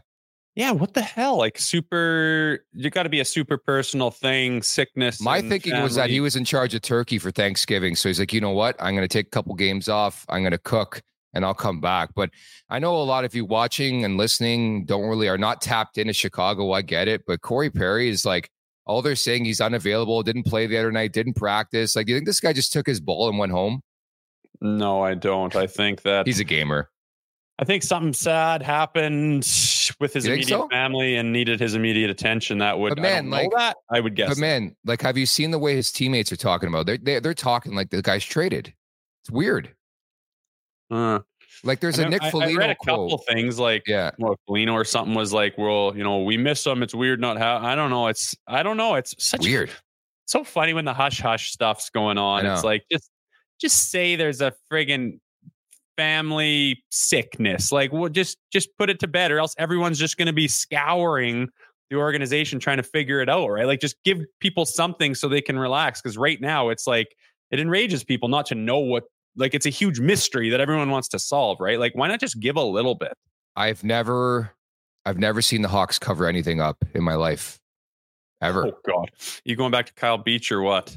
Yeah, 0.57 0.71
what 0.71 0.95
the 0.95 1.03
hell? 1.03 1.37
Like 1.37 1.59
super, 1.59 2.65
you 2.73 2.89
got 2.89 3.03
to 3.03 3.09
be 3.09 3.19
a 3.19 3.25
super 3.25 3.59
personal 3.59 4.09
thing. 4.09 4.63
Sickness. 4.63 5.21
My 5.21 5.39
thinking 5.39 5.79
was 5.83 5.93
that 5.93 6.09
he 6.09 6.19
was 6.19 6.35
in 6.35 6.45
charge 6.45 6.73
of 6.73 6.81
Turkey 6.81 7.19
for 7.19 7.29
Thanksgiving. 7.29 7.95
So 7.95 8.09
he's 8.09 8.19
like, 8.19 8.33
you 8.33 8.41
know 8.41 8.49
what? 8.49 8.75
I'm 8.79 8.95
going 8.95 9.07
to 9.07 9.13
take 9.13 9.27
a 9.27 9.29
couple 9.29 9.53
games 9.53 9.87
off. 9.87 10.25
I'm 10.29 10.41
going 10.41 10.53
to 10.53 10.57
cook 10.57 11.03
and 11.35 11.45
I'll 11.45 11.53
come 11.53 11.79
back. 11.79 12.09
But 12.15 12.31
I 12.71 12.79
know 12.79 12.95
a 12.95 13.03
lot 13.05 13.23
of 13.23 13.35
you 13.35 13.45
watching 13.45 14.03
and 14.03 14.17
listening 14.17 14.85
don't 14.85 15.03
really 15.03 15.29
are 15.29 15.37
not 15.37 15.61
tapped 15.61 15.99
into 15.99 16.11
Chicago. 16.11 16.71
I 16.71 16.81
get 16.81 17.07
it. 17.07 17.21
But 17.27 17.41
Corey 17.41 17.69
Perry 17.69 18.09
is 18.09 18.25
like, 18.25 18.49
all 18.87 19.03
they're 19.03 19.15
saying 19.15 19.45
he's 19.45 19.61
unavailable, 19.61 20.23
didn't 20.23 20.47
play 20.47 20.65
the 20.65 20.79
other 20.79 20.91
night, 20.91 21.13
didn't 21.13 21.35
practice. 21.35 21.95
Like, 21.95 22.09
you 22.09 22.15
think 22.15 22.25
this 22.25 22.39
guy 22.39 22.53
just 22.53 22.73
took 22.73 22.87
his 22.87 22.99
ball 22.99 23.29
and 23.29 23.37
went 23.37 23.51
home? 23.51 23.83
No, 24.59 25.03
I 25.03 25.13
don't. 25.13 25.55
I 25.55 25.67
think 25.67 26.01
that 26.01 26.25
He's 26.25 26.39
a 26.39 26.43
gamer. 26.43 26.89
I 27.59 27.65
think 27.65 27.81
something 27.83 28.13
sad 28.13 28.61
happened 28.61 29.39
with 29.99 30.13
his 30.13 30.25
immediate 30.25 30.47
so? 30.49 30.67
family 30.69 31.15
and 31.15 31.33
needed 31.33 31.59
his 31.59 31.73
immediate 31.73 32.09
attention. 32.11 32.59
That 32.59 32.77
would, 32.77 32.89
But 32.89 32.99
I 32.99 33.01
man, 33.01 33.29
know 33.29 33.37
like- 33.37 33.49
that. 33.55 33.77
I 33.89 33.99
would 33.99 34.15
guess. 34.15 34.29
But 34.29 34.37
man, 34.37 34.75
like, 34.85 35.01
have 35.01 35.17
you 35.17 35.25
seen 35.25 35.49
the 35.51 35.57
way 35.59 35.75
his 35.75 35.91
teammates 35.91 36.31
are 36.31 36.35
talking 36.37 36.69
about? 36.69 36.85
They're 36.85 36.97
they're, 36.97 37.19
they're 37.19 37.33
talking 37.33 37.73
like 37.73 37.89
the 37.89 38.01
guy's 38.03 38.23
traded. 38.23 38.73
It's 39.23 39.31
weird. 39.31 39.73
Uh, 40.91 41.19
Like, 41.63 41.79
there's 41.79 41.99
I 41.99 42.03
a 42.03 42.09
Nick 42.09 42.21
I, 42.21 42.27
I 42.27 42.31
Foligno 42.31 42.59
read 42.59 42.69
a 42.69 42.75
couple 42.75 43.07
quote. 43.09 43.25
things 43.27 43.57
like 43.57 43.83
Yeah, 43.87 44.11
well, 44.19 44.37
Foligno 44.45 44.73
or 44.73 44.85
something 44.85 45.15
was 45.15 45.33
like, 45.33 45.57
well, 45.57 45.93
you 45.97 46.03
know, 46.03 46.21
we 46.23 46.37
miss 46.37 46.63
him. 46.65 46.83
It's 46.83 46.93
weird 46.93 47.19
not 47.19 47.37
how. 47.39 47.57
I 47.57 47.73
don't 47.73 47.89
know. 47.89 48.07
It's 48.07 48.35
I 48.47 48.61
don't 48.61 48.77
know. 48.77 48.93
It's 48.95 49.15
such 49.17 49.41
weird. 49.41 49.71
so 50.25 50.43
funny 50.43 50.73
when 50.75 50.85
the 50.85 50.93
hush 50.93 51.19
hush 51.19 51.51
stuff's 51.51 51.89
going 51.89 52.19
on. 52.19 52.45
It's 52.45 52.63
like 52.63 52.83
just 52.91 53.09
just 53.59 53.89
say 53.89 54.15
there's 54.15 54.41
a 54.41 54.53
friggin' 54.71 55.19
family 55.97 56.83
sickness. 56.89 57.71
Like, 57.71 57.91
well, 57.91 58.09
just 58.09 58.37
just 58.51 58.69
put 58.77 58.89
it 58.89 58.99
to 58.99 59.07
bed, 59.07 59.31
or 59.31 59.39
else 59.39 59.55
everyone's 59.57 59.99
just 59.99 60.17
going 60.17 60.27
to 60.27 60.33
be 60.33 60.47
scouring 60.47 61.49
the 61.89 61.95
organization 61.97 62.59
trying 62.59 62.77
to 62.77 62.83
figure 62.83 63.21
it 63.21 63.29
out. 63.29 63.47
Right? 63.47 63.65
Like, 63.65 63.81
just 63.81 63.95
give 64.03 64.19
people 64.39 64.65
something 64.65 65.15
so 65.15 65.27
they 65.27 65.41
can 65.41 65.59
relax. 65.59 66.01
Because 66.01 66.17
right 66.17 66.39
now, 66.39 66.69
it's 66.69 66.87
like 66.87 67.15
it 67.51 67.59
enrages 67.59 68.03
people 68.03 68.29
not 68.29 68.45
to 68.47 68.55
know 68.55 68.79
what. 68.79 69.03
Like, 69.35 69.53
it's 69.53 69.65
a 69.65 69.71
huge 69.71 69.99
mystery 69.99 70.49
that 70.49 70.59
everyone 70.59 70.89
wants 70.89 71.07
to 71.09 71.19
solve. 71.19 71.59
Right? 71.59 71.79
Like, 71.79 71.93
why 71.95 72.07
not 72.07 72.19
just 72.19 72.39
give 72.39 72.55
a 72.55 72.63
little 72.63 72.95
bit? 72.95 73.13
I've 73.55 73.83
never, 73.83 74.51
I've 75.05 75.17
never 75.17 75.41
seen 75.41 75.63
the 75.63 75.67
Hawks 75.67 75.97
cover 75.97 76.27
anything 76.27 76.61
up 76.61 76.77
in 76.93 77.03
my 77.03 77.15
life, 77.15 77.59
ever, 78.39 78.67
Oh 78.67 78.77
God, 78.87 79.09
you 79.45 79.55
going 79.55 79.71
back 79.71 79.87
to 79.87 79.93
Kyle 79.93 80.19
Beach 80.19 80.51
or 80.51 80.61
what? 80.61 80.95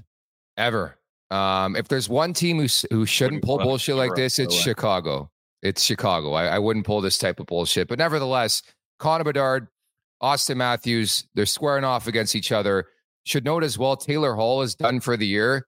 ever. 0.60 0.99
Um, 1.30 1.76
if 1.76 1.88
there's 1.88 2.08
one 2.08 2.32
team 2.32 2.58
who 2.58 2.66
who 2.90 3.06
shouldn't 3.06 3.42
pull 3.42 3.58
bullshit 3.58 3.96
like 3.96 4.14
this, 4.14 4.38
it's. 4.38 4.54
Chicago. 4.54 5.30
It's 5.62 5.82
Chicago. 5.82 6.32
I, 6.32 6.46
I 6.46 6.58
wouldn't 6.58 6.86
pull 6.86 7.00
this 7.00 7.18
type 7.18 7.38
of 7.38 7.46
bullshit. 7.46 7.88
But 7.88 7.98
nevertheless, 7.98 8.62
Connor 8.98 9.24
Bedard, 9.24 9.68
Auston 10.22 10.56
Matthews, 10.56 11.28
they're 11.34 11.46
squaring 11.46 11.84
off 11.84 12.06
against 12.06 12.34
each 12.34 12.50
other. 12.52 12.86
Should 13.24 13.44
note 13.44 13.62
as 13.62 13.78
well, 13.78 13.96
Taylor 13.96 14.34
Hall 14.34 14.62
is 14.62 14.74
done 14.74 15.00
for 15.00 15.16
the 15.16 15.26
year. 15.26 15.66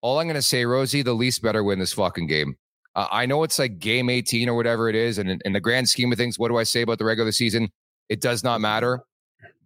All 0.00 0.18
I'm 0.18 0.26
going 0.26 0.34
to 0.34 0.42
say, 0.42 0.64
Rosie, 0.64 1.02
the 1.02 1.12
least 1.12 1.42
better 1.42 1.64
win 1.64 1.78
this 1.78 1.92
fucking 1.92 2.26
game. 2.26 2.56
Uh, 2.94 3.08
I 3.10 3.26
know 3.26 3.42
it's 3.42 3.58
like 3.58 3.78
game 3.78 4.10
18 4.10 4.48
or 4.48 4.54
whatever 4.54 4.88
it 4.88 4.94
is. 4.94 5.18
And 5.18 5.30
in, 5.30 5.40
in 5.44 5.52
the 5.52 5.60
grand 5.60 5.88
scheme 5.88 6.12
of 6.12 6.18
things, 6.18 6.38
what 6.38 6.48
do 6.48 6.56
I 6.56 6.64
say 6.64 6.82
about 6.82 6.98
the 6.98 7.04
regular 7.04 7.32
season? 7.32 7.70
It 8.08 8.20
does 8.20 8.44
not 8.44 8.60
matter. 8.60 9.00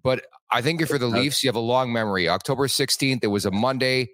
But 0.03 0.25
I 0.51 0.63
think 0.63 0.81
if 0.81 0.91
you're 0.91 0.99
the 0.99 1.07
Leafs, 1.07 1.43
you 1.43 1.49
have 1.49 1.57
a 1.57 1.61
long 1.61 1.93
memory. 1.93 2.29
October 2.29 2.69
16th, 2.69 3.21
it 3.23 3.27
was 3.27 3.45
a 3.45 3.51
Monday. 3.51 4.11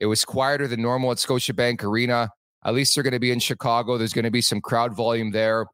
It 0.00 0.06
was 0.06 0.24
quieter 0.24 0.68
than 0.68 0.82
normal 0.82 1.10
at 1.10 1.18
Scotiabank 1.18 1.82
Arena. 1.82 2.30
At 2.64 2.74
least 2.74 2.94
they're 2.94 3.04
going 3.04 3.12
to 3.12 3.20
be 3.20 3.32
in 3.32 3.38
Chicago. 3.38 3.98
There's 3.98 4.12
going 4.12 4.24
to 4.24 4.30
be 4.30 4.40
some 4.40 4.60
crowd 4.60 4.94
volume 4.94 5.30
there. 5.30 5.66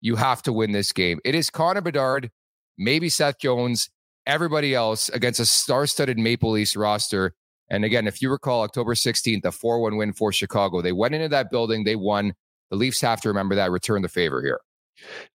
You 0.00 0.16
have 0.16 0.42
to 0.42 0.52
win 0.52 0.72
this 0.72 0.92
game. 0.92 1.20
It 1.24 1.34
is 1.34 1.50
Connor 1.50 1.80
Bedard, 1.82 2.30
maybe 2.78 3.08
Seth 3.08 3.38
Jones, 3.38 3.90
everybody 4.26 4.74
else 4.74 5.08
against 5.10 5.40
a 5.40 5.46
star-studded 5.46 6.18
Maple 6.18 6.50
Leafs 6.52 6.76
roster. 6.76 7.34
And 7.68 7.84
again, 7.84 8.06
if 8.06 8.20
you 8.20 8.30
recall, 8.30 8.62
October 8.62 8.94
16th, 8.94 9.44
a 9.44 9.50
4-1 9.50 9.98
win 9.98 10.12
for 10.12 10.32
Chicago. 10.32 10.80
They 10.82 10.92
went 10.92 11.14
into 11.14 11.28
that 11.28 11.50
building, 11.50 11.84
they 11.84 11.96
won. 11.96 12.34
The 12.70 12.76
Leafs 12.76 13.00
have 13.00 13.20
to 13.22 13.28
remember 13.28 13.54
that, 13.56 13.70
return 13.70 14.02
the 14.02 14.08
favor 14.08 14.42
here. 14.42 14.60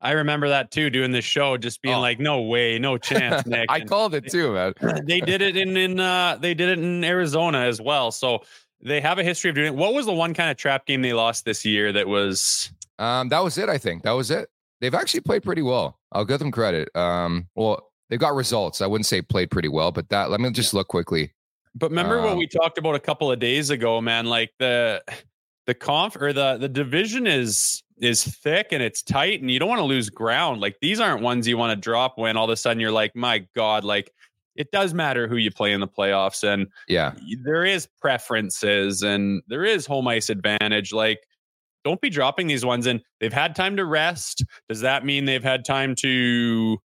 I 0.01 0.11
remember 0.11 0.49
that 0.49 0.71
too, 0.71 0.89
doing 0.89 1.11
this 1.11 1.25
show, 1.25 1.57
just 1.57 1.81
being 1.81 1.95
oh. 1.95 2.01
like, 2.01 2.19
"No 2.19 2.41
way, 2.41 2.79
no 2.79 2.97
chance." 2.99 3.45
Nick. 3.45 3.65
I 3.69 3.81
called 3.81 4.13
it 4.13 4.29
too, 4.29 4.53
man. 4.53 4.73
they 5.05 5.19
did 5.19 5.41
it 5.41 5.57
in 5.57 5.75
in 5.77 5.99
uh, 5.99 6.37
they 6.39 6.53
did 6.53 6.69
it 6.69 6.79
in 6.79 7.03
Arizona 7.03 7.59
as 7.59 7.81
well. 7.81 8.11
So 8.11 8.43
they 8.81 9.01
have 9.01 9.19
a 9.19 9.23
history 9.23 9.49
of 9.49 9.55
doing 9.55 9.67
it. 9.67 9.75
What 9.75 9.93
was 9.93 10.05
the 10.05 10.13
one 10.13 10.33
kind 10.33 10.49
of 10.49 10.57
trap 10.57 10.85
game 10.85 11.01
they 11.01 11.13
lost 11.13 11.45
this 11.45 11.65
year 11.65 11.91
that 11.93 12.07
was? 12.07 12.71
Um, 12.99 13.29
that 13.29 13.43
was 13.43 13.57
it. 13.57 13.69
I 13.69 13.77
think 13.77 14.03
that 14.03 14.11
was 14.11 14.31
it. 14.31 14.49
They've 14.81 14.93
actually 14.93 15.21
played 15.21 15.43
pretty 15.43 15.61
well. 15.61 15.99
I'll 16.11 16.25
give 16.25 16.39
them 16.39 16.51
credit. 16.51 16.95
Um, 16.95 17.47
well, 17.55 17.91
they 18.09 18.17
got 18.17 18.35
results. 18.35 18.81
I 18.81 18.87
wouldn't 18.87 19.05
say 19.05 19.21
played 19.21 19.51
pretty 19.51 19.69
well, 19.69 19.91
but 19.91 20.09
that. 20.09 20.29
Let 20.29 20.39
me 20.39 20.51
just 20.51 20.73
look 20.73 20.87
quickly. 20.87 21.33
But 21.73 21.89
remember 21.89 22.19
um, 22.19 22.25
what 22.25 22.37
we 22.37 22.47
talked 22.47 22.77
about 22.77 22.95
a 22.95 22.99
couple 22.99 23.31
of 23.31 23.39
days 23.39 23.69
ago, 23.69 23.99
man. 24.01 24.25
Like 24.25 24.51
the 24.59 25.03
the 25.65 25.73
conf 25.73 26.15
or 26.15 26.31
the 26.31 26.57
the 26.57 26.69
division 26.69 27.27
is 27.27 27.83
is 27.99 28.23
thick 28.23 28.67
and 28.71 28.83
it's 28.83 29.01
tight 29.01 29.41
and 29.41 29.49
you 29.49 29.59
don't 29.59 29.69
want 29.69 29.79
to 29.79 29.85
lose 29.85 30.09
ground. 30.09 30.61
Like 30.61 30.77
these 30.81 30.99
aren't 30.99 31.21
ones 31.21 31.47
you 31.47 31.57
want 31.57 31.71
to 31.71 31.75
drop 31.75 32.17
when 32.17 32.37
all 32.37 32.45
of 32.45 32.49
a 32.49 32.57
sudden 32.57 32.79
you're 32.79 32.91
like, 32.91 33.15
my 33.15 33.47
God, 33.55 33.83
like 33.83 34.11
it 34.55 34.71
does 34.71 34.93
matter 34.93 35.27
who 35.27 35.35
you 35.35 35.51
play 35.51 35.73
in 35.73 35.79
the 35.79 35.87
playoffs. 35.87 36.43
And 36.43 36.67
yeah, 36.87 37.13
there 37.43 37.65
is 37.65 37.87
preferences 38.01 39.01
and 39.03 39.41
there 39.47 39.65
is 39.65 39.85
home 39.85 40.07
ice 40.07 40.29
advantage. 40.29 40.93
Like, 40.93 41.19
don't 41.83 42.01
be 42.01 42.09
dropping 42.09 42.47
these 42.47 42.65
ones 42.65 42.87
and 42.87 43.01
they've 43.19 43.33
had 43.33 43.55
time 43.55 43.77
to 43.77 43.85
rest. 43.85 44.43
Does 44.69 44.81
that 44.81 45.05
mean 45.05 45.25
they've 45.25 45.43
had 45.43 45.65
time 45.65 45.93
to, 45.95 46.77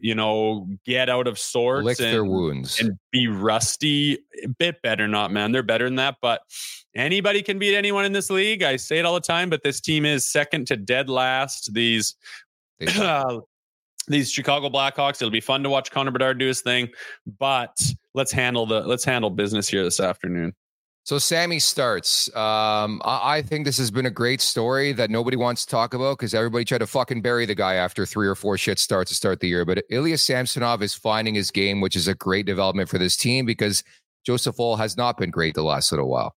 you 0.00 0.14
know, 0.14 0.68
get 0.84 1.08
out 1.08 1.26
of 1.26 1.38
sorts 1.38 1.84
lick 1.84 2.00
and, 2.00 2.12
their 2.12 2.24
wounds 2.24 2.80
and 2.80 2.98
be 3.10 3.28
rusty? 3.28 4.18
A 4.44 4.48
bit 4.48 4.82
better, 4.82 5.08
not 5.08 5.30
man. 5.30 5.52
They're 5.52 5.62
better 5.62 5.84
than 5.84 5.96
that, 5.96 6.16
but 6.20 6.42
anybody 6.94 7.42
can 7.42 7.58
beat 7.58 7.76
anyone 7.76 8.04
in 8.04 8.12
this 8.12 8.30
league. 8.30 8.62
I 8.62 8.76
say 8.76 8.98
it 8.98 9.04
all 9.04 9.14
the 9.14 9.20
time, 9.20 9.50
but 9.50 9.62
this 9.62 9.80
team 9.80 10.04
is 10.04 10.30
second 10.30 10.66
to 10.68 10.76
dead 10.76 11.08
last. 11.08 11.72
These 11.72 12.16
uh, 12.98 13.40
these 14.08 14.30
Chicago 14.30 14.68
Blackhawks. 14.68 15.16
It'll 15.16 15.30
be 15.30 15.40
fun 15.40 15.62
to 15.62 15.70
watch 15.70 15.90
Connor 15.90 16.10
Bedard 16.10 16.38
do 16.38 16.46
his 16.46 16.60
thing, 16.60 16.88
but 17.38 17.76
let's 18.14 18.32
handle 18.32 18.66
the 18.66 18.80
let's 18.80 19.04
handle 19.04 19.30
business 19.30 19.68
here 19.68 19.84
this 19.84 20.00
afternoon. 20.00 20.54
So 21.08 21.16
Sammy 21.16 21.58
starts. 21.58 22.28
Um, 22.36 23.00
I, 23.02 23.36
I, 23.36 23.42
think 23.42 23.64
this 23.64 23.78
has 23.78 23.90
been 23.90 24.04
a 24.04 24.10
great 24.10 24.42
story 24.42 24.92
that 24.92 25.08
nobody 25.08 25.38
wants 25.38 25.64
to 25.64 25.70
talk 25.70 25.94
about 25.94 26.18
because 26.18 26.34
everybody 26.34 26.66
tried 26.66 26.78
to 26.78 26.86
fucking 26.86 27.22
bury 27.22 27.46
the 27.46 27.54
guy 27.54 27.76
after 27.76 28.04
three 28.04 28.28
or 28.28 28.34
four 28.34 28.58
shit 28.58 28.78
starts 28.78 29.10
to 29.10 29.14
start 29.14 29.40
the 29.40 29.48
year. 29.48 29.64
But 29.64 29.84
Ilya 29.88 30.18
Samsonov 30.18 30.82
is 30.82 30.92
finding 30.92 31.34
his 31.34 31.50
game, 31.50 31.80
which 31.80 31.96
is 31.96 32.08
a 32.08 32.14
great 32.14 32.44
development 32.44 32.90
for 32.90 32.98
this 32.98 33.16
team 33.16 33.46
because 33.46 33.82
Joseph 34.26 34.58
Woll 34.58 34.76
has 34.76 34.98
not 34.98 35.16
been 35.16 35.30
great 35.30 35.54
the 35.54 35.62
last 35.62 35.90
little 35.92 36.10
while. 36.10 36.36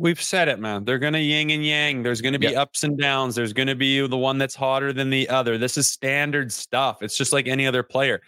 We've 0.00 0.22
said 0.22 0.48
it, 0.48 0.58
man. 0.58 0.86
They're 0.86 0.98
going 0.98 1.12
to 1.12 1.20
yin 1.20 1.50
and 1.50 1.62
yang. 1.62 2.02
There's 2.02 2.22
going 2.22 2.32
to 2.32 2.38
be 2.38 2.46
yep. 2.46 2.56
ups 2.56 2.84
and 2.84 2.98
downs. 2.98 3.34
There's 3.34 3.52
going 3.52 3.66
to 3.66 3.74
be 3.74 4.06
the 4.06 4.16
one 4.16 4.38
that's 4.38 4.54
hotter 4.54 4.94
than 4.94 5.10
the 5.10 5.28
other. 5.28 5.58
This 5.58 5.76
is 5.76 5.88
standard 5.88 6.50
stuff. 6.50 7.02
It's 7.02 7.18
just 7.18 7.34
like 7.34 7.46
any 7.46 7.66
other 7.66 7.82
player. 7.82 8.22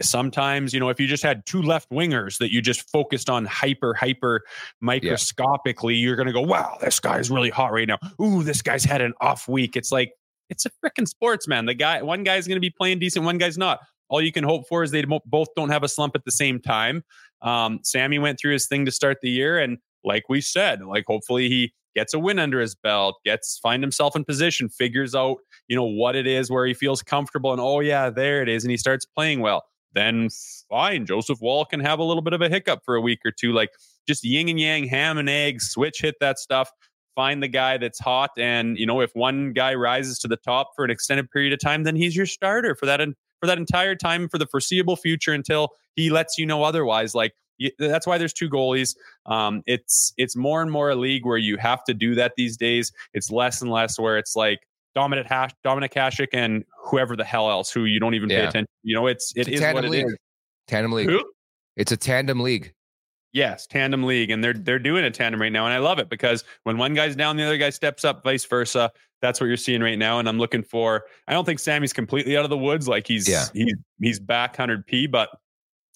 Sometimes, 0.00 0.74
you 0.74 0.80
know, 0.80 0.88
if 0.88 0.98
you 0.98 1.06
just 1.06 1.22
had 1.22 1.46
two 1.46 1.62
left 1.62 1.88
wingers 1.90 2.38
that 2.38 2.52
you 2.52 2.60
just 2.60 2.90
focused 2.90 3.30
on 3.30 3.44
hyper, 3.44 3.94
hyper 3.94 4.42
microscopically, 4.80 5.94
you're 5.94 6.16
going 6.16 6.26
to 6.26 6.32
go, 6.32 6.40
wow, 6.40 6.76
this 6.80 6.98
guy's 6.98 7.30
really 7.30 7.50
hot 7.50 7.70
right 7.70 7.86
now. 7.86 7.98
Ooh, 8.20 8.42
this 8.42 8.60
guy's 8.60 8.82
had 8.82 9.00
an 9.00 9.14
off 9.20 9.46
week. 9.46 9.76
It's 9.76 9.92
like, 9.92 10.12
it's 10.50 10.66
a 10.66 10.70
freaking 10.84 11.06
sports, 11.06 11.46
man. 11.46 11.66
The 11.66 11.74
guy, 11.74 12.02
one 12.02 12.24
guy's 12.24 12.48
going 12.48 12.56
to 12.56 12.60
be 12.60 12.70
playing 12.70 12.98
decent, 12.98 13.24
one 13.24 13.38
guy's 13.38 13.56
not. 13.56 13.78
All 14.08 14.20
you 14.20 14.32
can 14.32 14.42
hope 14.42 14.66
for 14.68 14.82
is 14.82 14.90
they 14.90 15.04
both 15.04 15.48
don't 15.54 15.70
have 15.70 15.84
a 15.84 15.88
slump 15.88 16.16
at 16.16 16.24
the 16.24 16.32
same 16.32 16.60
time. 16.60 17.04
Um, 17.42 17.78
Sammy 17.84 18.18
went 18.18 18.40
through 18.40 18.54
his 18.54 18.66
thing 18.66 18.84
to 18.86 18.90
start 18.90 19.18
the 19.22 19.30
year, 19.30 19.58
and 19.58 19.78
like 20.06 20.28
we 20.28 20.40
said, 20.40 20.80
like 20.82 21.04
hopefully 21.06 21.48
he 21.48 21.74
gets 21.94 22.14
a 22.14 22.18
win 22.18 22.38
under 22.38 22.60
his 22.60 22.74
belt, 22.74 23.16
gets 23.24 23.58
find 23.58 23.82
himself 23.82 24.14
in 24.14 24.24
position, 24.24 24.68
figures 24.68 25.14
out, 25.14 25.38
you 25.68 25.76
know, 25.76 25.84
what 25.84 26.14
it 26.14 26.26
is 26.26 26.50
where 26.50 26.64
he 26.66 26.74
feels 26.74 27.02
comfortable 27.02 27.52
and 27.52 27.60
oh 27.60 27.80
yeah, 27.80 28.08
there 28.08 28.40
it 28.42 28.48
is 28.48 28.64
and 28.64 28.70
he 28.70 28.76
starts 28.76 29.04
playing 29.04 29.40
well. 29.40 29.64
Then 29.92 30.28
fine, 30.68 31.06
Joseph 31.06 31.40
Woll 31.40 31.64
can 31.64 31.80
have 31.80 31.98
a 31.98 32.04
little 32.04 32.22
bit 32.22 32.34
of 32.34 32.42
a 32.42 32.48
hiccup 32.48 32.82
for 32.84 32.96
a 32.96 33.00
week 33.00 33.20
or 33.24 33.32
two 33.32 33.52
like 33.52 33.70
just 34.06 34.24
yin 34.24 34.48
and 34.48 34.60
yang, 34.60 34.86
ham 34.86 35.18
and 35.18 35.28
eggs, 35.28 35.68
switch 35.68 36.00
hit 36.00 36.16
that 36.20 36.38
stuff, 36.38 36.70
find 37.14 37.42
the 37.42 37.48
guy 37.48 37.78
that's 37.78 37.98
hot 37.98 38.30
and 38.38 38.78
you 38.78 38.86
know, 38.86 39.00
if 39.00 39.10
one 39.14 39.52
guy 39.52 39.74
rises 39.74 40.18
to 40.20 40.28
the 40.28 40.36
top 40.36 40.70
for 40.76 40.84
an 40.84 40.90
extended 40.90 41.30
period 41.30 41.52
of 41.52 41.58
time, 41.58 41.82
then 41.82 41.96
he's 41.96 42.14
your 42.14 42.26
starter 42.26 42.74
for 42.74 42.86
that 42.86 43.00
for 43.40 43.46
that 43.46 43.58
entire 43.58 43.94
time 43.94 44.28
for 44.28 44.38
the 44.38 44.46
foreseeable 44.46 44.96
future 44.96 45.32
until 45.32 45.70
he 45.94 46.10
lets 46.10 46.38
you 46.38 46.46
know 46.46 46.62
otherwise 46.62 47.14
like 47.14 47.32
that's 47.78 48.06
why 48.06 48.18
there's 48.18 48.32
two 48.32 48.50
goalies. 48.50 48.96
Um, 49.26 49.62
it's 49.66 50.12
it's 50.16 50.36
more 50.36 50.62
and 50.62 50.70
more 50.70 50.90
a 50.90 50.94
league 50.94 51.24
where 51.24 51.38
you 51.38 51.56
have 51.56 51.84
to 51.84 51.94
do 51.94 52.14
that 52.14 52.32
these 52.36 52.56
days. 52.56 52.92
It's 53.12 53.30
less 53.30 53.62
and 53.62 53.70
less 53.70 53.98
where 53.98 54.18
it's 54.18 54.36
like 54.36 54.60
Dominic 54.94 55.26
Hash, 55.26 55.50
Dominik 55.64 55.92
Hasek 55.92 56.28
and 56.32 56.64
whoever 56.84 57.16
the 57.16 57.24
hell 57.24 57.50
else 57.50 57.70
who 57.70 57.84
you 57.84 58.00
don't 58.00 58.14
even 58.14 58.30
yeah. 58.30 58.42
pay 58.42 58.48
attention. 58.48 58.68
You 58.82 58.94
know, 58.94 59.06
it's 59.06 59.32
it 59.36 59.48
it's 59.48 59.60
is 59.60 59.74
what 59.74 59.84
league. 59.84 60.04
it 60.04 60.08
is. 60.08 60.16
Tandem 60.68 60.92
league. 60.92 61.08
Who? 61.08 61.24
It's 61.76 61.92
a 61.92 61.96
tandem 61.96 62.40
league. 62.40 62.72
Yes, 63.32 63.66
tandem 63.66 64.04
league, 64.04 64.30
and 64.30 64.42
they're 64.42 64.54
they're 64.54 64.78
doing 64.78 65.04
a 65.04 65.10
tandem 65.10 65.40
right 65.40 65.52
now, 65.52 65.66
and 65.66 65.74
I 65.74 65.78
love 65.78 65.98
it 65.98 66.08
because 66.08 66.42
when 66.62 66.78
one 66.78 66.94
guy's 66.94 67.14
down, 67.14 67.36
the 67.36 67.44
other 67.44 67.58
guy 67.58 67.68
steps 67.68 68.02
up, 68.02 68.24
vice 68.24 68.46
versa. 68.46 68.90
That's 69.20 69.40
what 69.40 69.46
you're 69.46 69.58
seeing 69.58 69.82
right 69.82 69.98
now, 69.98 70.18
and 70.18 70.26
I'm 70.26 70.38
looking 70.38 70.62
for. 70.62 71.04
I 71.28 71.34
don't 71.34 71.44
think 71.44 71.58
Sammy's 71.58 71.92
completely 71.92 72.36
out 72.36 72.44
of 72.44 72.50
the 72.50 72.56
woods, 72.56 72.88
like 72.88 73.06
he's 73.06 73.28
yeah. 73.28 73.44
he's 73.52 73.74
he's 74.00 74.18
back 74.18 74.56
hundred 74.56 74.86
p, 74.86 75.06
but 75.06 75.28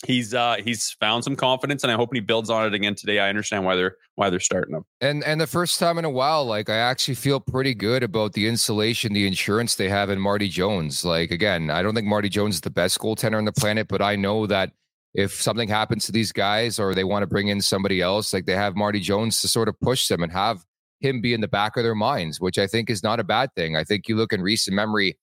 he's 0.07 0.35
uh 0.35 0.57
he's 0.63 0.93
found 0.93 1.25
some 1.25 1.37
confidence 1.37 1.83
and 1.83 1.93
I 1.93 1.97
hope 1.97 2.11
he 2.13 2.21
builds 2.21 2.51
on 2.51 2.67
it 2.67 2.75
again 2.75 2.95
today. 2.95 3.19
I 3.19 3.29
understand 3.29 3.65
why 3.65 3.77
they're 3.77 3.97
why 4.15 4.31
they're 4.31 4.41
starting 4.41 4.75
him. 4.75 4.85
And 5.01 5.23
and 5.25 5.41
the 5.41 5.47
first 5.47 5.79
time 5.79 5.99
in 5.99 6.05
a 6.05 6.11
while, 6.11 6.45
like 6.45 6.69
I 6.69 6.77
actually 6.77 7.15
feel 7.15 7.41
pretty 7.41 7.75
good 7.75 8.03
about 8.03 8.33
the 8.33 8.47
insulation, 8.47 9.13
the 9.13 9.27
insurance 9.27 9.75
they 9.75 9.89
have 9.89 10.11
in 10.11 10.21
Marty 10.21 10.49
Jones. 10.49 11.05
Like 11.05 11.31
again, 11.31 11.71
I 11.71 11.83
don't 11.83 11.95
think 11.95 12.07
Marty 12.07 12.29
Jones 12.29 12.57
is 12.57 12.61
the 12.61 12.71
best 12.71 12.99
goaltender 12.99 13.39
on 13.39 13.45
the 13.45 13.53
planet, 13.53 13.89
but 13.89 14.03
I 14.03 14.17
know 14.17 14.47
that 14.47 14.73
if 15.13 15.33
something 15.43 15.69
happens 15.69 16.07
to 16.07 16.13
these 16.13 16.33
guys 16.33 16.79
or 16.79 16.95
they 16.95 17.05
want 17.05 17.23
to 17.25 17.27
bring 17.27 17.49
in 17.49 17.61
somebody 17.61 18.01
else, 18.01 18.33
like 18.33 18.47
they 18.47 18.55
have 18.55 18.77
Marty 18.77 19.01
Jones 19.01 19.41
to 19.41 19.49
sort 19.49 19.69
of 19.69 19.79
push 19.81 20.07
them 20.07 20.23
and 20.23 20.33
have 20.33 20.65
him 21.01 21.21
be 21.21 21.35
in 21.35 21.41
the 21.41 21.49
back 21.49 21.77
of 21.77 21.83
their 21.83 21.95
minds, 21.95 22.41
which 22.41 22.59
I 22.59 22.67
think 22.67 22.91
is 22.91 23.03
not 23.03 23.19
a 23.19 23.25
bad 23.25 23.53
thing. 23.57 23.77
I 23.77 23.85
think 23.85 24.07
you 24.07 24.17
look 24.17 24.33
in 24.33 24.43
recent 24.43 24.75
memory 24.77 25.19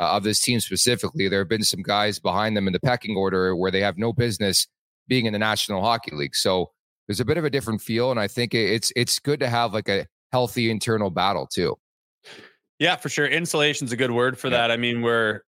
uh, 0.00 0.16
of 0.16 0.24
this 0.24 0.40
team 0.40 0.60
specifically. 0.60 1.28
There 1.28 1.40
have 1.40 1.48
been 1.48 1.62
some 1.62 1.82
guys 1.82 2.18
behind 2.18 2.56
them 2.56 2.66
in 2.66 2.72
the 2.72 2.80
pecking 2.80 3.16
order 3.16 3.54
where 3.54 3.70
they 3.70 3.80
have 3.80 3.98
no 3.98 4.12
business 4.12 4.66
being 5.06 5.26
in 5.26 5.32
the 5.32 5.38
National 5.38 5.82
Hockey 5.82 6.16
League. 6.16 6.34
So 6.34 6.70
there's 7.06 7.20
a 7.20 7.24
bit 7.24 7.36
of 7.36 7.44
a 7.44 7.50
different 7.50 7.82
feel, 7.82 8.10
and 8.10 8.18
I 8.18 8.26
think 8.26 8.54
it's 8.54 8.92
it's 8.96 9.18
good 9.18 9.40
to 9.40 9.48
have 9.48 9.74
like 9.74 9.88
a 9.88 10.06
healthy 10.32 10.70
internal 10.70 11.10
battle 11.10 11.46
too. 11.46 11.76
Yeah, 12.78 12.96
for 12.96 13.10
sure. 13.10 13.26
Insulation's 13.26 13.92
a 13.92 13.96
good 13.96 14.10
word 14.10 14.38
for 14.38 14.48
yeah. 14.48 14.56
that. 14.56 14.70
I 14.70 14.78
mean, 14.78 15.02
we're 15.02 15.42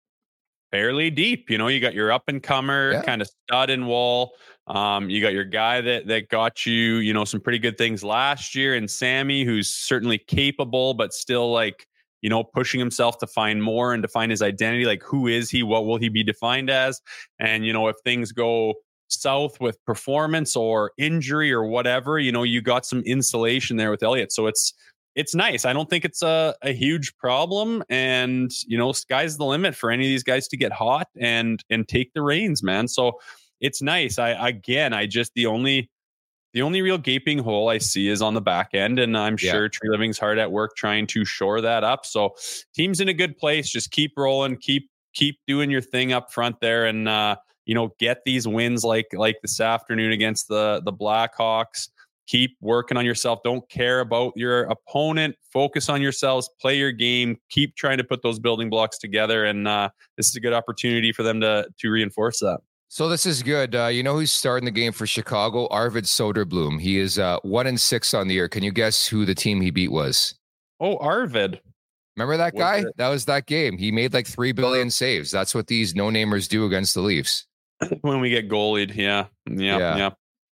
fairly 0.70 1.08
deep. 1.08 1.48
You 1.48 1.56
know, 1.56 1.68
you 1.68 1.80
got 1.80 1.94
your 1.94 2.12
up 2.12 2.24
and 2.28 2.42
comer, 2.42 2.92
yeah. 2.92 3.02
kind 3.02 3.22
of 3.22 3.28
stud 3.46 3.70
and 3.70 3.86
Woll. 3.86 4.32
Um, 4.66 5.08
you 5.08 5.22
got 5.22 5.32
your 5.32 5.44
guy 5.44 5.80
that 5.80 6.06
that 6.08 6.28
got 6.28 6.66
you, 6.66 6.96
you 6.96 7.14
know, 7.14 7.24
some 7.24 7.40
pretty 7.40 7.58
good 7.58 7.78
things 7.78 8.04
last 8.04 8.54
year, 8.54 8.74
and 8.74 8.90
Sammy, 8.90 9.44
who's 9.44 9.68
certainly 9.68 10.18
capable, 10.18 10.94
but 10.94 11.14
still 11.14 11.50
like, 11.52 11.86
you 12.22 12.30
know, 12.30 12.44
pushing 12.44 12.80
himself 12.80 13.18
to 13.18 13.26
find 13.26 13.62
more 13.62 13.92
and 13.92 14.02
to 14.02 14.08
find 14.08 14.30
his 14.30 14.40
identity. 14.40 14.86
Like, 14.86 15.02
who 15.02 15.26
is 15.26 15.50
he? 15.50 15.62
What 15.62 15.84
will 15.84 15.98
he 15.98 16.08
be 16.08 16.22
defined 16.22 16.70
as? 16.70 17.00
And 17.38 17.66
you 17.66 17.72
know, 17.72 17.88
if 17.88 17.96
things 18.04 18.32
go 18.32 18.74
south 19.08 19.60
with 19.60 19.84
performance 19.84 20.56
or 20.56 20.92
injury 20.96 21.52
or 21.52 21.64
whatever, 21.64 22.18
you 22.18 22.32
know, 22.32 22.44
you 22.44 22.62
got 22.62 22.86
some 22.86 23.00
insulation 23.00 23.76
there 23.76 23.90
with 23.90 24.02
Elliott. 24.02 24.32
So 24.32 24.46
it's 24.46 24.72
it's 25.14 25.34
nice. 25.34 25.66
I 25.66 25.74
don't 25.74 25.90
think 25.90 26.06
it's 26.06 26.22
a, 26.22 26.54
a 26.62 26.72
huge 26.72 27.14
problem. 27.18 27.84
And, 27.90 28.50
you 28.66 28.78
know, 28.78 28.92
sky's 28.92 29.36
the 29.36 29.44
limit 29.44 29.74
for 29.74 29.90
any 29.90 30.06
of 30.06 30.08
these 30.08 30.22
guys 30.22 30.48
to 30.48 30.56
get 30.56 30.72
hot 30.72 31.08
and 31.20 31.62
and 31.68 31.86
take 31.86 32.14
the 32.14 32.22
reins, 32.22 32.62
man. 32.62 32.88
So 32.88 33.18
it's 33.60 33.82
nice. 33.82 34.18
I 34.18 34.30
again 34.48 34.92
I 34.92 35.06
just 35.06 35.32
the 35.34 35.46
only 35.46 35.90
the 36.52 36.62
only 36.62 36.82
real 36.82 36.98
gaping 36.98 37.38
hole 37.38 37.68
I 37.68 37.78
see 37.78 38.08
is 38.08 38.22
on 38.22 38.34
the 38.34 38.40
back 38.40 38.70
end, 38.74 38.98
and 38.98 39.16
I'm 39.16 39.36
yeah. 39.40 39.52
sure 39.52 39.68
Treliving's 39.68 40.18
hard 40.18 40.38
at 40.38 40.50
work 40.50 40.76
trying 40.76 41.06
to 41.08 41.24
shore 41.24 41.60
that 41.60 41.84
up. 41.84 42.06
So 42.06 42.34
team's 42.74 43.00
in 43.00 43.08
a 43.08 43.14
good 43.14 43.36
place. 43.36 43.70
Just 43.70 43.90
keep 43.90 44.12
rolling, 44.16 44.56
keep 44.56 44.90
keep 45.14 45.38
doing 45.46 45.70
your 45.70 45.82
thing 45.82 46.12
up 46.12 46.32
front 46.32 46.60
there, 46.60 46.86
and 46.86 47.08
uh, 47.08 47.36
you 47.66 47.74
know 47.74 47.94
get 47.98 48.22
these 48.24 48.46
wins 48.46 48.84
like 48.84 49.06
like 49.12 49.36
this 49.42 49.60
afternoon 49.60 50.12
against 50.12 50.48
the 50.48 50.82
the 50.84 50.92
Blackhawks 50.92 51.88
keep 52.26 52.56
working 52.60 52.96
on 52.96 53.04
yourself. 53.04 53.40
Don't 53.44 53.68
care 53.68 54.00
about 54.00 54.32
your 54.36 54.62
opponent. 54.62 55.36
Focus 55.52 55.88
on 55.88 56.00
yourselves. 56.00 56.48
Play 56.60 56.78
your 56.78 56.92
game. 56.92 57.36
Keep 57.50 57.76
trying 57.76 57.98
to 57.98 58.04
put 58.04 58.22
those 58.22 58.38
building 58.38 58.70
blocks 58.70 58.98
together. 58.98 59.44
And 59.44 59.68
uh, 59.68 59.90
this 60.16 60.28
is 60.28 60.36
a 60.36 60.40
good 60.40 60.52
opportunity 60.52 61.12
for 61.12 61.22
them 61.22 61.40
to 61.40 61.66
to 61.78 61.90
reinforce 61.90 62.40
that. 62.40 62.60
So 62.92 63.08
this 63.08 63.24
is 63.24 63.42
good. 63.42 63.74
Uh, 63.74 63.86
you 63.86 64.02
know 64.02 64.12
who's 64.12 64.30
starting 64.30 64.66
the 64.66 64.70
game 64.70 64.92
for 64.92 65.06
Chicago? 65.06 65.66
Arvid 65.68 66.04
Soderblom. 66.04 66.78
He 66.78 66.98
is 66.98 67.18
uh, 67.18 67.38
one 67.40 67.66
and 67.66 67.80
six 67.80 68.12
on 68.12 68.28
the 68.28 68.34
year. 68.34 68.50
Can 68.50 68.62
you 68.62 68.70
guess 68.70 69.06
who 69.06 69.24
the 69.24 69.34
team 69.34 69.62
he 69.62 69.70
beat 69.70 69.90
was? 69.90 70.34
Oh, 70.78 70.98
Arvid. 70.98 71.58
Remember 72.18 72.36
that 72.36 72.54
guy? 72.54 72.84
That 72.98 73.08
was 73.08 73.24
that 73.24 73.46
game. 73.46 73.78
He 73.78 73.90
made 73.90 74.12
like 74.12 74.26
three 74.26 74.52
billion 74.52 74.90
saves. 74.90 75.30
That's 75.30 75.54
what 75.54 75.68
these 75.68 75.94
no 75.94 76.08
namers 76.08 76.46
do 76.46 76.66
against 76.66 76.92
the 76.92 77.00
Leafs. 77.00 77.46
when 78.02 78.20
we 78.20 78.28
get 78.28 78.50
goalied, 78.50 78.94
yeah, 78.94 79.24
yeah, 79.46 79.78
yeah. 79.78 79.96
yeah. 79.96 80.10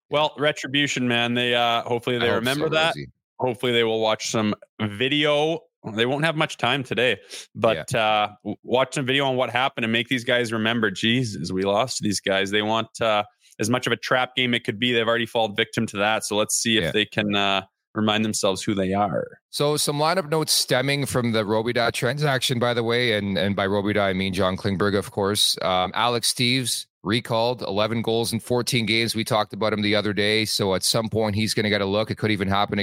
Well, 0.08 0.32
retribution, 0.38 1.06
man. 1.06 1.34
They 1.34 1.54
uh 1.54 1.82
hopefully 1.82 2.16
they 2.16 2.30
remember 2.30 2.68
so, 2.68 2.70
that. 2.70 2.94
Rosie. 2.96 3.10
Hopefully 3.38 3.72
they 3.72 3.84
will 3.84 4.00
watch 4.00 4.30
some 4.30 4.54
video. 4.80 5.60
They 5.94 6.06
won't 6.06 6.24
have 6.24 6.36
much 6.36 6.58
time 6.58 6.84
today, 6.84 7.18
but 7.54 7.92
yeah. 7.92 8.34
uh 8.44 8.54
watch 8.62 8.94
some 8.94 9.06
video 9.06 9.26
on 9.26 9.36
what 9.36 9.50
happened 9.50 9.84
and 9.84 9.92
make 9.92 10.08
these 10.08 10.24
guys 10.24 10.52
remember. 10.52 10.90
Jesus, 10.90 11.50
we 11.50 11.62
lost 11.62 12.00
these 12.02 12.20
guys. 12.20 12.50
They 12.50 12.62
want 12.62 13.00
uh 13.00 13.24
as 13.58 13.70
much 13.70 13.86
of 13.86 13.92
a 13.92 13.96
trap 13.96 14.34
game 14.36 14.54
it 14.54 14.64
could 14.64 14.78
be. 14.78 14.92
They've 14.92 15.08
already 15.08 15.26
fallen 15.26 15.54
victim 15.54 15.86
to 15.86 15.98
that. 15.98 16.24
So 16.24 16.36
let's 16.36 16.54
see 16.54 16.76
if 16.76 16.84
yeah. 16.84 16.90
they 16.90 17.06
can 17.06 17.34
uh 17.34 17.62
remind 17.94 18.24
themselves 18.24 18.62
who 18.62 18.74
they 18.74 18.92
are. 18.92 19.26
So 19.50 19.76
some 19.76 19.98
lineup 19.98 20.30
notes 20.30 20.52
stemming 20.52 21.06
from 21.06 21.32
the 21.32 21.44
Robidas 21.44 21.92
transaction, 21.92 22.58
by 22.58 22.74
the 22.74 22.82
way, 22.82 23.12
and 23.12 23.38
and 23.38 23.56
by 23.56 23.66
Robidas 23.66 24.02
I 24.02 24.12
mean 24.12 24.34
John 24.34 24.56
Klingberg, 24.56 24.96
of 24.96 25.10
course. 25.10 25.56
Um, 25.62 25.92
Alex 25.94 26.32
Steeves 26.32 26.86
recalled 27.02 27.62
11 27.62 28.02
goals 28.02 28.32
in 28.32 28.40
14 28.40 28.86
games. 28.86 29.14
We 29.14 29.24
talked 29.24 29.52
about 29.52 29.72
him 29.72 29.82
the 29.82 29.94
other 29.94 30.12
day. 30.12 30.44
So 30.44 30.74
at 30.74 30.82
some 30.82 31.08
point, 31.08 31.34
he's 31.34 31.54
going 31.54 31.64
to 31.64 31.70
get 31.70 31.80
a 31.80 31.86
look. 31.86 32.10
It 32.10 32.18
could 32.18 32.30
even 32.30 32.48
happen 32.48 32.78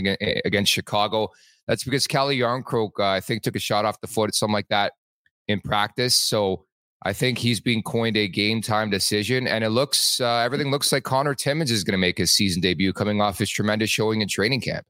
against 0.46 0.72
Chicago. 0.72 1.30
That's 1.68 1.84
because 1.84 2.08
Calle 2.08 2.30
Jarnkrok, 2.30 2.92
uh, 3.00 3.06
I 3.06 3.20
think, 3.20 3.44
took 3.44 3.56
a 3.56 3.60
shot 3.60 3.86
off 3.86 4.00
the 4.02 4.08
foot, 4.08 4.34
something 4.34 4.54
like 4.54 4.70
that 4.70 4.94
in 5.48 5.62
practice. 5.62 6.16
So 6.16 6.66
I 7.04 7.14
think 7.14 7.38
he's 7.38 7.60
being 7.60 7.84
coined 7.84 8.18
a 8.18 8.28
game 8.28 8.62
time 8.62 8.90
decision. 8.90 9.48
And 9.48 9.64
it 9.64 9.70
looks, 9.70 10.20
uh, 10.20 10.38
everything 10.38 10.72
looks 10.72 10.92
like 10.92 11.04
Connor 11.04 11.36
Timmins 11.36 11.72
is 11.72 11.84
going 11.84 11.94
to 11.94 12.00
make 12.00 12.18
his 12.18 12.32
season 12.32 12.62
debut 12.62 12.94
coming 12.94 13.22
off 13.22 13.38
his 13.38 13.50
tremendous 13.50 13.90
showing 13.90 14.22
in 14.22 14.28
training 14.28 14.62
camp. 14.62 14.86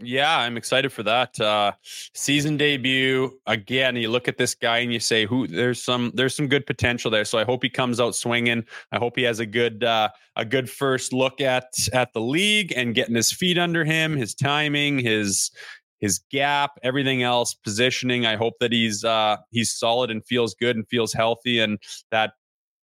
Yeah, 0.00 0.38
I'm 0.38 0.56
excited 0.56 0.92
for 0.92 1.02
that 1.04 1.38
uh, 1.40 1.72
season 1.82 2.56
debut. 2.56 3.38
Again, 3.46 3.96
you 3.96 4.10
look 4.10 4.26
at 4.28 4.36
this 4.36 4.54
guy 4.54 4.78
and 4.78 4.92
you 4.92 4.98
say, 4.98 5.24
"Who?" 5.24 5.46
There's 5.46 5.82
some 5.82 6.10
there's 6.14 6.34
some 6.34 6.48
good 6.48 6.66
potential 6.66 7.10
there. 7.10 7.24
So 7.24 7.38
I 7.38 7.44
hope 7.44 7.62
he 7.62 7.70
comes 7.70 8.00
out 8.00 8.14
swinging. 8.14 8.64
I 8.90 8.98
hope 8.98 9.16
he 9.16 9.22
has 9.22 9.38
a 9.38 9.46
good 9.46 9.84
uh, 9.84 10.08
a 10.36 10.44
good 10.44 10.68
first 10.68 11.12
look 11.12 11.40
at 11.40 11.66
at 11.92 12.12
the 12.12 12.20
league 12.20 12.72
and 12.76 12.94
getting 12.94 13.14
his 13.14 13.32
feet 13.32 13.56
under 13.56 13.84
him, 13.84 14.16
his 14.16 14.34
timing, 14.34 14.98
his 14.98 15.50
his 16.00 16.20
gap, 16.30 16.72
everything 16.82 17.22
else, 17.22 17.54
positioning. 17.54 18.26
I 18.26 18.36
hope 18.36 18.54
that 18.60 18.72
he's 18.72 19.04
uh, 19.04 19.38
he's 19.50 19.72
solid 19.72 20.10
and 20.10 20.24
feels 20.24 20.54
good 20.54 20.76
and 20.76 20.86
feels 20.88 21.12
healthy, 21.12 21.60
and 21.60 21.78
that 22.10 22.32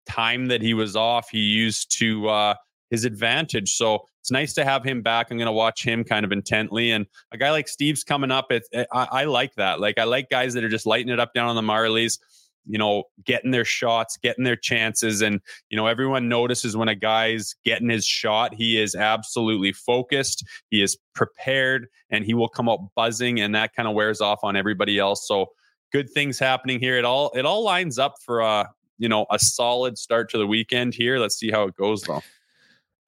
time 0.07 0.47
that 0.47 0.61
he 0.61 0.73
was 0.73 0.95
off, 0.95 1.29
he 1.29 1.39
used 1.39 1.97
to 1.99 2.29
uh, 2.29 2.55
his 2.89 3.05
advantage. 3.05 3.75
So 3.75 4.05
it's 4.21 4.31
nice 4.31 4.53
to 4.55 4.65
have 4.65 4.83
him 4.83 5.01
back. 5.01 5.27
I'm 5.29 5.37
going 5.37 5.45
to 5.45 5.51
watch 5.51 5.85
him 5.85 6.03
kind 6.03 6.25
of 6.25 6.31
intently. 6.31 6.91
And 6.91 7.05
a 7.31 7.37
guy 7.37 7.51
like 7.51 7.67
Steeves 7.67 8.05
coming 8.05 8.31
up. 8.31 8.51
It, 8.51 8.63
it 8.71 8.87
I, 8.91 9.07
I, 9.11 9.23
like 9.25 9.55
that. 9.55 9.79
Like 9.79 9.97
I 9.97 10.05
like 10.05 10.29
guys 10.29 10.53
that 10.53 10.63
are 10.63 10.69
just 10.69 10.85
lighting 10.85 11.09
it 11.09 11.19
up 11.19 11.33
down 11.33 11.47
on 11.47 11.55
the 11.55 11.61
Marlies. 11.61 12.19
You 12.67 12.77
know, 12.77 13.03
getting 13.25 13.51
their 13.51 13.65
shots, 13.65 14.17
getting 14.17 14.43
their 14.43 14.56
chances, 14.56 15.21
and 15.21 15.39
you 15.69 15.77
know 15.77 15.88
everyone 15.88 16.30
notices 16.30 16.75
when 16.75 16.89
a 16.89 16.95
guy's 16.95 17.56
getting 17.63 17.89
his 17.89 18.06
shot. 18.06 18.53
He 18.53 18.80
is 18.80 18.95
absolutely 18.95 19.73
focused. 19.73 20.45
He 20.69 20.82
is 20.82 20.97
prepared, 21.15 21.88
and 22.10 22.25
he 22.25 22.34
will 22.34 22.49
come 22.49 22.69
out 22.69 22.80
buzzing, 22.95 23.39
and 23.39 23.56
that 23.56 23.75
kind 23.75 23.88
of 23.88 23.95
wears 23.95 24.21
off 24.21 24.39
on 24.43 24.56
everybody 24.56 24.99
else. 24.99 25.27
So 25.27 25.47
good 25.91 26.10
things 26.10 26.39
happening 26.39 26.80
here. 26.80 26.97
It 26.97 27.06
all 27.06 27.32
it 27.36 27.45
all 27.45 27.63
lines 27.63 27.97
up 27.99 28.15
for 28.23 28.41
a 28.41 28.69
you 28.97 29.10
know 29.10 29.25
a 29.32 29.39
solid 29.39 29.97
start 29.97 30.30
to 30.32 30.38
the 30.38 30.47
weekend 30.47 30.93
here. 30.93 31.19
Let's 31.19 31.36
see 31.36 31.51
how 31.51 31.63
it 31.63 31.75
goes 31.75 32.01
though. 32.01 32.21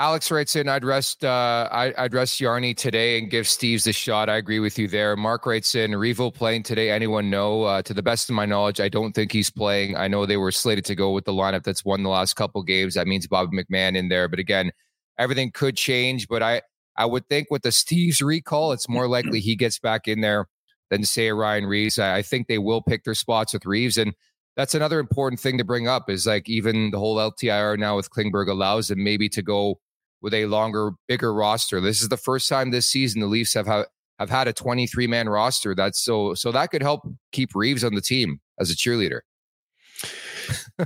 Alex 0.01 0.31
writes 0.31 0.55
in, 0.55 0.69
I'd 0.69 0.85
rest, 0.85 1.25
uh, 1.25 1.67
I, 1.69 1.93
I'd 1.97 2.13
rest 2.13 2.39
Yarny 2.39 2.75
today 2.75 3.19
and 3.19 3.29
give 3.29 3.45
Steeves 3.45 3.85
a 3.85 3.91
shot. 3.91 4.29
I 4.29 4.38
agree 4.38 4.59
with 4.59 4.79
you 4.79 4.88
there. 4.88 5.17
Mark 5.17 5.45
writes 5.45 5.75
in, 5.75 5.91
Revo 5.91 6.33
playing 6.33 6.63
today. 6.63 6.89
Anyone 6.89 7.29
know? 7.29 7.63
Uh, 7.63 7.81
to 7.81 7.93
the 7.93 8.01
best 8.01 8.29
of 8.29 8.35
my 8.35 8.45
knowledge, 8.45 8.79
I 8.79 8.88
don't 8.88 9.12
think 9.12 9.33
he's 9.33 9.51
playing. 9.51 9.97
I 9.97 10.07
know 10.07 10.25
they 10.25 10.38
were 10.38 10.53
slated 10.53 10.85
to 10.85 10.95
go 10.95 11.12
with 11.12 11.25
the 11.25 11.33
lineup 11.33 11.63
that's 11.63 11.83
won 11.83 12.03
the 12.03 12.09
last 12.09 12.38
couple 12.38 12.63
games. 12.63 12.93
That 12.93 13.07
means 13.07 13.27
Bobby 13.27 13.57
McMann 13.57 13.97
in 13.97 14.07
there. 14.07 14.29
But 14.29 14.39
again, 14.39 14.71
everything 15.17 15.51
could 15.51 15.75
change. 15.75 16.29
But 16.29 16.41
I, 16.41 16.62
I 16.95 17.05
would 17.05 17.27
think 17.27 17.47
with 17.51 17.63
the 17.63 17.69
Steeves 17.69 18.23
recall, 18.23 18.71
it's 18.71 18.88
more 18.88 19.09
likely 19.09 19.41
he 19.41 19.57
gets 19.57 19.79
back 19.79 20.07
in 20.07 20.21
there 20.21 20.47
than 20.89 21.03
say 21.03 21.29
Ryan 21.29 21.65
Reaves. 21.65 21.99
I, 21.99 22.19
I 22.19 22.21
think 22.21 22.47
they 22.47 22.57
will 22.57 22.81
pick 22.81 23.03
their 23.03 23.15
spots 23.15 23.51
with 23.51 23.65
Reaves 23.65 23.97
And 23.97 24.13
that's 24.55 24.73
another 24.73 24.99
important 24.99 25.41
thing 25.41 25.57
to 25.57 25.65
bring 25.65 25.89
up 25.89 26.09
is 26.09 26.25
like 26.25 26.47
even 26.47 26.91
the 26.91 26.99
whole 26.99 27.17
LTIR 27.17 27.77
now 27.77 27.97
with 27.97 28.09
Klingberg 28.09 28.47
allows 28.47 28.88
them 28.88 29.03
maybe 29.03 29.27
to 29.27 29.41
go 29.41 29.77
with 30.21 30.34
a 30.34 30.45
longer, 30.45 30.91
bigger 31.08 31.34
roster. 31.34 31.79
This 31.79 32.01
is 32.01 32.10
the 32.10 32.17
first 32.17 32.49
time 32.49 32.71
this 32.71 32.88
season 32.88 33.21
the 33.21 33.27
Leafs 33.27 33.53
have 33.53 33.67
ha- 33.67 33.86
have 34.19 34.29
had 34.29 34.47
a 34.47 34.53
23 34.53 35.08
man 35.08 35.29
roster. 35.29 35.73
That's 35.73 36.03
so 36.03 36.34
so 36.34 36.51
that 36.51 36.71
could 36.71 36.82
help 36.82 37.01
keep 37.32 37.55
Reaves 37.55 37.84
on 37.84 37.95
the 37.95 38.01
team 38.01 38.39
as 38.60 38.69
a 38.69 38.75
cheerleader. 38.75 39.21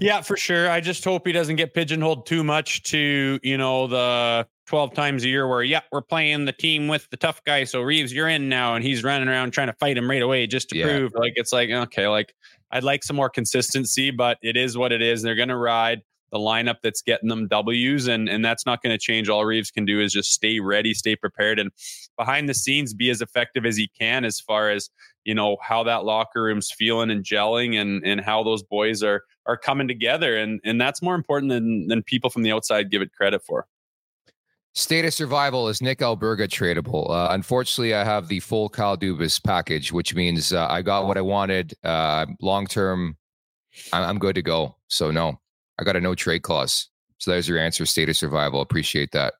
yeah, 0.01 0.21
for 0.21 0.37
sure. 0.37 0.69
I 0.69 0.79
just 0.79 1.03
hope 1.03 1.25
he 1.25 1.33
doesn't 1.33 1.55
get 1.55 1.73
pigeonholed 1.73 2.25
too 2.25 2.43
much 2.43 2.83
to, 2.83 3.39
you 3.43 3.57
know, 3.57 3.87
the 3.87 4.47
12 4.67 4.93
times 4.93 5.23
a 5.23 5.29
year 5.29 5.47
where, 5.47 5.63
yeah, 5.63 5.81
we're 5.91 6.01
playing 6.01 6.45
the 6.45 6.51
team 6.51 6.87
with 6.87 7.09
the 7.09 7.17
tough 7.17 7.43
guy. 7.43 7.63
So 7.63 7.81
Reaves, 7.81 8.13
you're 8.13 8.29
in 8.29 8.49
now. 8.49 8.75
And 8.75 8.83
he's 8.83 9.03
running 9.03 9.27
around 9.27 9.51
trying 9.51 9.67
to 9.67 9.73
fight 9.73 9.97
him 9.97 10.09
right 10.09 10.21
away 10.21 10.47
just 10.47 10.69
to 10.69 10.77
yeah. 10.77 10.85
prove 10.85 11.13
like 11.15 11.33
it's 11.35 11.53
like, 11.53 11.69
okay, 11.69 12.07
like 12.07 12.33
I'd 12.71 12.83
like 12.83 13.03
some 13.03 13.15
more 13.15 13.29
consistency, 13.29 14.11
but 14.11 14.37
it 14.41 14.57
is 14.57 14.77
what 14.77 14.91
it 14.91 15.01
is. 15.01 15.21
They're 15.21 15.35
going 15.35 15.49
to 15.49 15.57
ride 15.57 16.01
the 16.33 16.39
lineup 16.39 16.77
that's 16.81 17.03
getting 17.03 17.29
them 17.29 17.47
W's, 17.47 18.07
and 18.07 18.27
and 18.27 18.43
that's 18.43 18.65
not 18.65 18.81
going 18.81 18.91
to 18.91 18.97
change. 18.97 19.29
All 19.29 19.45
Reaves 19.45 19.71
can 19.71 19.85
do 19.85 20.01
is 20.01 20.11
just 20.11 20.33
stay 20.33 20.59
ready, 20.59 20.93
stay 20.93 21.15
prepared, 21.15 21.59
and 21.59 21.71
behind 22.17 22.49
the 22.49 22.55
scenes 22.55 22.93
be 22.93 23.09
as 23.11 23.21
effective 23.21 23.65
as 23.65 23.77
he 23.77 23.87
can 23.87 24.25
as 24.25 24.39
far 24.39 24.71
as 24.71 24.89
you 25.23 25.35
know 25.35 25.57
how 25.61 25.83
that 25.83 26.03
locker 26.03 26.41
room's 26.41 26.71
feeling 26.71 27.11
and 27.11 27.23
gelling, 27.23 27.79
and 27.79 28.03
and 28.03 28.19
how 28.19 28.43
those 28.43 28.63
boys 28.63 29.03
are 29.03 29.23
are 29.45 29.55
coming 29.55 29.87
together, 29.87 30.35
and 30.35 30.59
and 30.63 30.81
that's 30.81 31.03
more 31.03 31.15
important 31.15 31.51
than 31.51 31.87
than 31.87 32.01
people 32.01 32.31
from 32.31 32.41
the 32.41 32.51
outside 32.51 32.89
give 32.89 33.03
it 33.03 33.13
credit 33.13 33.43
for. 33.43 33.67
State 34.75 35.05
of 35.05 35.13
survival 35.13 35.67
is 35.69 35.83
Nick 35.83 35.99
Alberga 35.99 36.47
tradable. 36.47 37.07
Uh, 37.11 37.27
unfortunately, 37.29 37.93
I 37.93 38.03
have 38.03 38.27
the 38.27 38.39
full 38.39 38.69
Kyle 38.69 38.97
Dubas 38.97 39.41
package, 39.43 39.91
which 39.93 40.15
means 40.15 40.51
uh, 40.51 40.65
I 40.67 40.81
got 40.81 41.05
what 41.05 41.15
I 41.15 41.21
wanted. 41.21 41.75
Uh, 41.83 42.25
long 42.41 42.65
term, 42.65 43.17
I'm 43.91 44.17
good 44.17 44.33
to 44.33 44.41
go. 44.41 44.77
So 44.87 45.11
no, 45.11 45.39
I 45.79 45.83
got 45.83 45.95
a 45.95 46.01
no 46.01 46.15
trade 46.15 46.43
clause. 46.43 46.89
So 47.19 47.31
there's 47.31 47.47
your 47.47 47.57
answer, 47.57 47.85
state 47.85 48.09
of 48.09 48.17
survival. 48.17 48.61
Appreciate 48.61 49.11
that. 49.11 49.35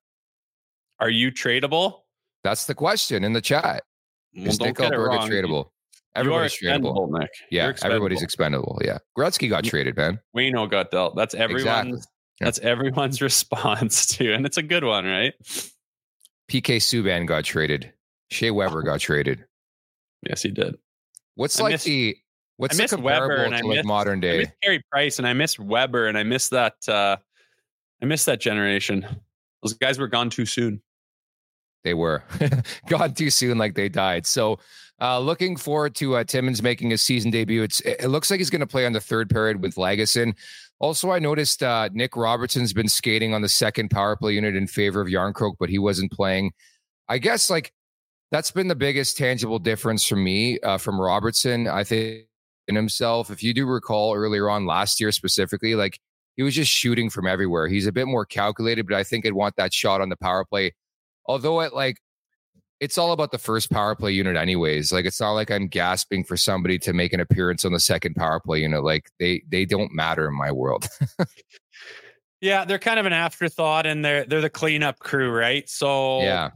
Are 1.00 1.10
you 1.10 1.32
tradable? 1.32 2.00
That's 2.44 2.66
the 2.66 2.76
question 2.76 3.24
in 3.24 3.34
the 3.34 3.42
chat. 3.42 3.84
Mm, 4.36 4.42
well, 4.42 4.48
Is 4.48 4.60
Nick 4.60 4.76
Alberga 4.78 5.28
tradable? 5.28 5.70
Everybody's 6.16 6.54
tradable. 6.54 7.10
Nick. 7.20 7.30
Yeah, 7.50 7.74
everybody's 7.82 8.22
expendable. 8.22 8.80
Yeah. 8.84 9.00
Gretzky 9.18 9.50
got 9.50 9.64
traded, 9.64 9.98
man. 9.98 10.20
Wayno 10.36 10.70
got 10.70 10.92
dealt. 10.92 11.16
That's 11.16 11.34
everyone's 11.34 11.66
exactly. 11.66 12.02
yeah. 12.40 12.46
that's 12.46 12.60
everyone's 12.60 13.22
response 13.22 14.06
to, 14.18 14.34
and 14.34 14.46
it's 14.46 14.58
a 14.58 14.64
good 14.64 14.84
one, 14.84 15.06
right? 15.06 15.34
PK 16.52 16.78
Subban 16.78 17.26
got 17.26 17.46
traded. 17.46 17.92
Shea 18.30 18.52
Weber 18.52 18.84
got 18.84 19.00
traded. 19.00 19.46
Yes, 20.28 20.44
he 20.44 20.52
did. 20.52 20.76
What's 21.36 21.60
I 21.60 21.64
like 21.64 21.72
miss- 21.74 21.84
the 21.84 22.16
What's 22.58 22.80
I 22.80 22.84
miss 22.84 22.94
Weber 22.96 23.44
and 23.44 23.56
I 23.56 23.62
like 23.62 23.78
miss, 23.78 23.86
modern 23.86 24.20
day? 24.20 24.36
I 24.36 24.38
miss 24.40 24.52
Carey 24.62 24.84
Price 24.92 25.18
and 25.18 25.28
I 25.28 25.34
miss 25.34 25.58
Weber 25.58 26.08
and 26.08 26.18
I 26.18 26.24
miss 26.24 26.50
that. 26.50 26.76
Uh, 26.88 27.18
I 28.02 28.06
miss 28.06 28.26
that 28.26 28.40
generation. 28.40 29.06
Those 29.64 29.74
guys 29.74 29.98
were 29.98 30.08
gone 30.08 30.30
too 30.30 30.46
soon. 30.46 30.82
They 31.84 31.94
were 31.94 32.24
gone 32.88 33.14
too 33.14 33.30
soon, 33.30 33.58
like 33.58 33.76
they 33.76 33.90
died. 33.90 34.26
So, 34.26 34.60
uh, 35.02 35.20
looking 35.20 35.58
forward 35.58 35.96
to 35.96 36.16
uh, 36.16 36.24
Timmins 36.24 36.64
making 36.64 36.90
his 36.90 37.02
season 37.02 37.32
debut. 37.32 37.64
It's, 37.64 37.82
it 37.82 38.08
looks 38.08 38.32
like 38.32 38.40
he's 38.40 38.50
going 38.50 38.62
to 38.62 38.68
play 38.68 38.86
on 38.86 38.94
the 38.94 39.02
third 39.02 39.30
period 39.30 39.62
with 39.62 39.76
Lagesson. 39.76 40.34
Also, 40.80 41.12
I 41.12 41.20
noticed 41.20 41.64
uh, 41.64 41.90
Nick 41.92 42.16
Robertson's 42.16 42.74
been 42.74 42.88
skating 42.88 43.34
on 43.34 43.42
the 43.42 43.50
second 43.50 43.90
power 43.90 44.16
play 44.16 44.34
unit 44.34 44.56
in 44.56 44.68
favor 44.68 45.02
of 45.02 45.08
Jarnkrok, 45.08 45.56
but 45.60 45.70
he 45.70 45.80
wasn't 45.80 46.12
playing. 46.12 46.52
I 47.10 47.18
guess 47.18 47.50
like 47.50 47.74
that's 48.32 48.52
been 48.52 48.68
the 48.68 48.76
biggest 48.76 49.18
tangible 49.18 49.60
difference 49.60 50.06
for 50.06 50.16
me 50.16 50.60
uh, 50.60 50.78
from 50.78 51.00
Robertson. 51.00 51.68
I 51.68 51.84
think 51.84 52.26
in 52.68 52.76
himself. 52.76 53.30
If 53.30 53.44
you 53.44 53.54
do 53.54 53.66
recall 53.66 54.16
earlier 54.16 54.50
on 54.50 54.66
last 54.66 55.00
year 55.00 55.12
specifically, 55.12 55.76
like 55.76 56.00
he 56.36 56.44
was 56.44 56.56
just 56.56 56.72
shooting 56.72 57.10
from 57.10 57.28
everywhere. 57.28 57.68
He's 57.68 57.88
a 57.88 57.92
bit 57.92 58.08
more 58.08 58.26
calculated, 58.26 58.88
but 58.88 58.96
I 58.96 59.04
think 59.04 59.26
I'd 59.26 59.34
want 59.34 59.56
that 59.58 59.74
shot 59.74 60.02
on 60.02 60.10
the 60.10 60.18
power 60.18 60.46
play. 60.46 60.74
Although 61.26 61.62
it 61.62 61.74
like 61.74 61.98
it's 62.80 62.98
all 62.98 63.14
about 63.14 63.32
the 63.32 63.38
first 63.38 63.72
power 63.72 63.96
play 63.96 64.12
unit 64.12 64.36
anyways. 64.36 64.92
Like 64.92 65.06
it's 65.06 65.22
not 65.22 65.32
like 65.32 65.52
I'm 65.52 65.68
gasping 65.68 66.24
for 66.24 66.36
somebody 66.36 66.78
to 66.80 66.94
make 66.94 67.14
an 67.14 67.20
appearance 67.20 67.64
on 67.64 67.72
the 67.72 67.80
second 67.80 68.16
power 68.16 68.40
play 68.40 68.62
unit. 68.62 68.84
Like 68.84 69.10
they 69.20 69.44
they 69.48 69.66
don't 69.66 69.94
matter 69.94 70.28
in 70.28 70.36
my 70.36 70.52
world. 70.52 70.88
yeah, 72.42 72.66
they're 72.66 72.80
kind 72.80 73.00
of 73.00 73.06
an 73.06 73.14
afterthought 73.14 73.86
and 73.86 74.04
they're 74.04 74.26
they're 74.26 74.42
the 74.42 74.50
cleanup 74.50 75.00
crew, 75.00 75.32
right? 75.32 75.70
So 75.70 76.22
yeah 76.22 76.50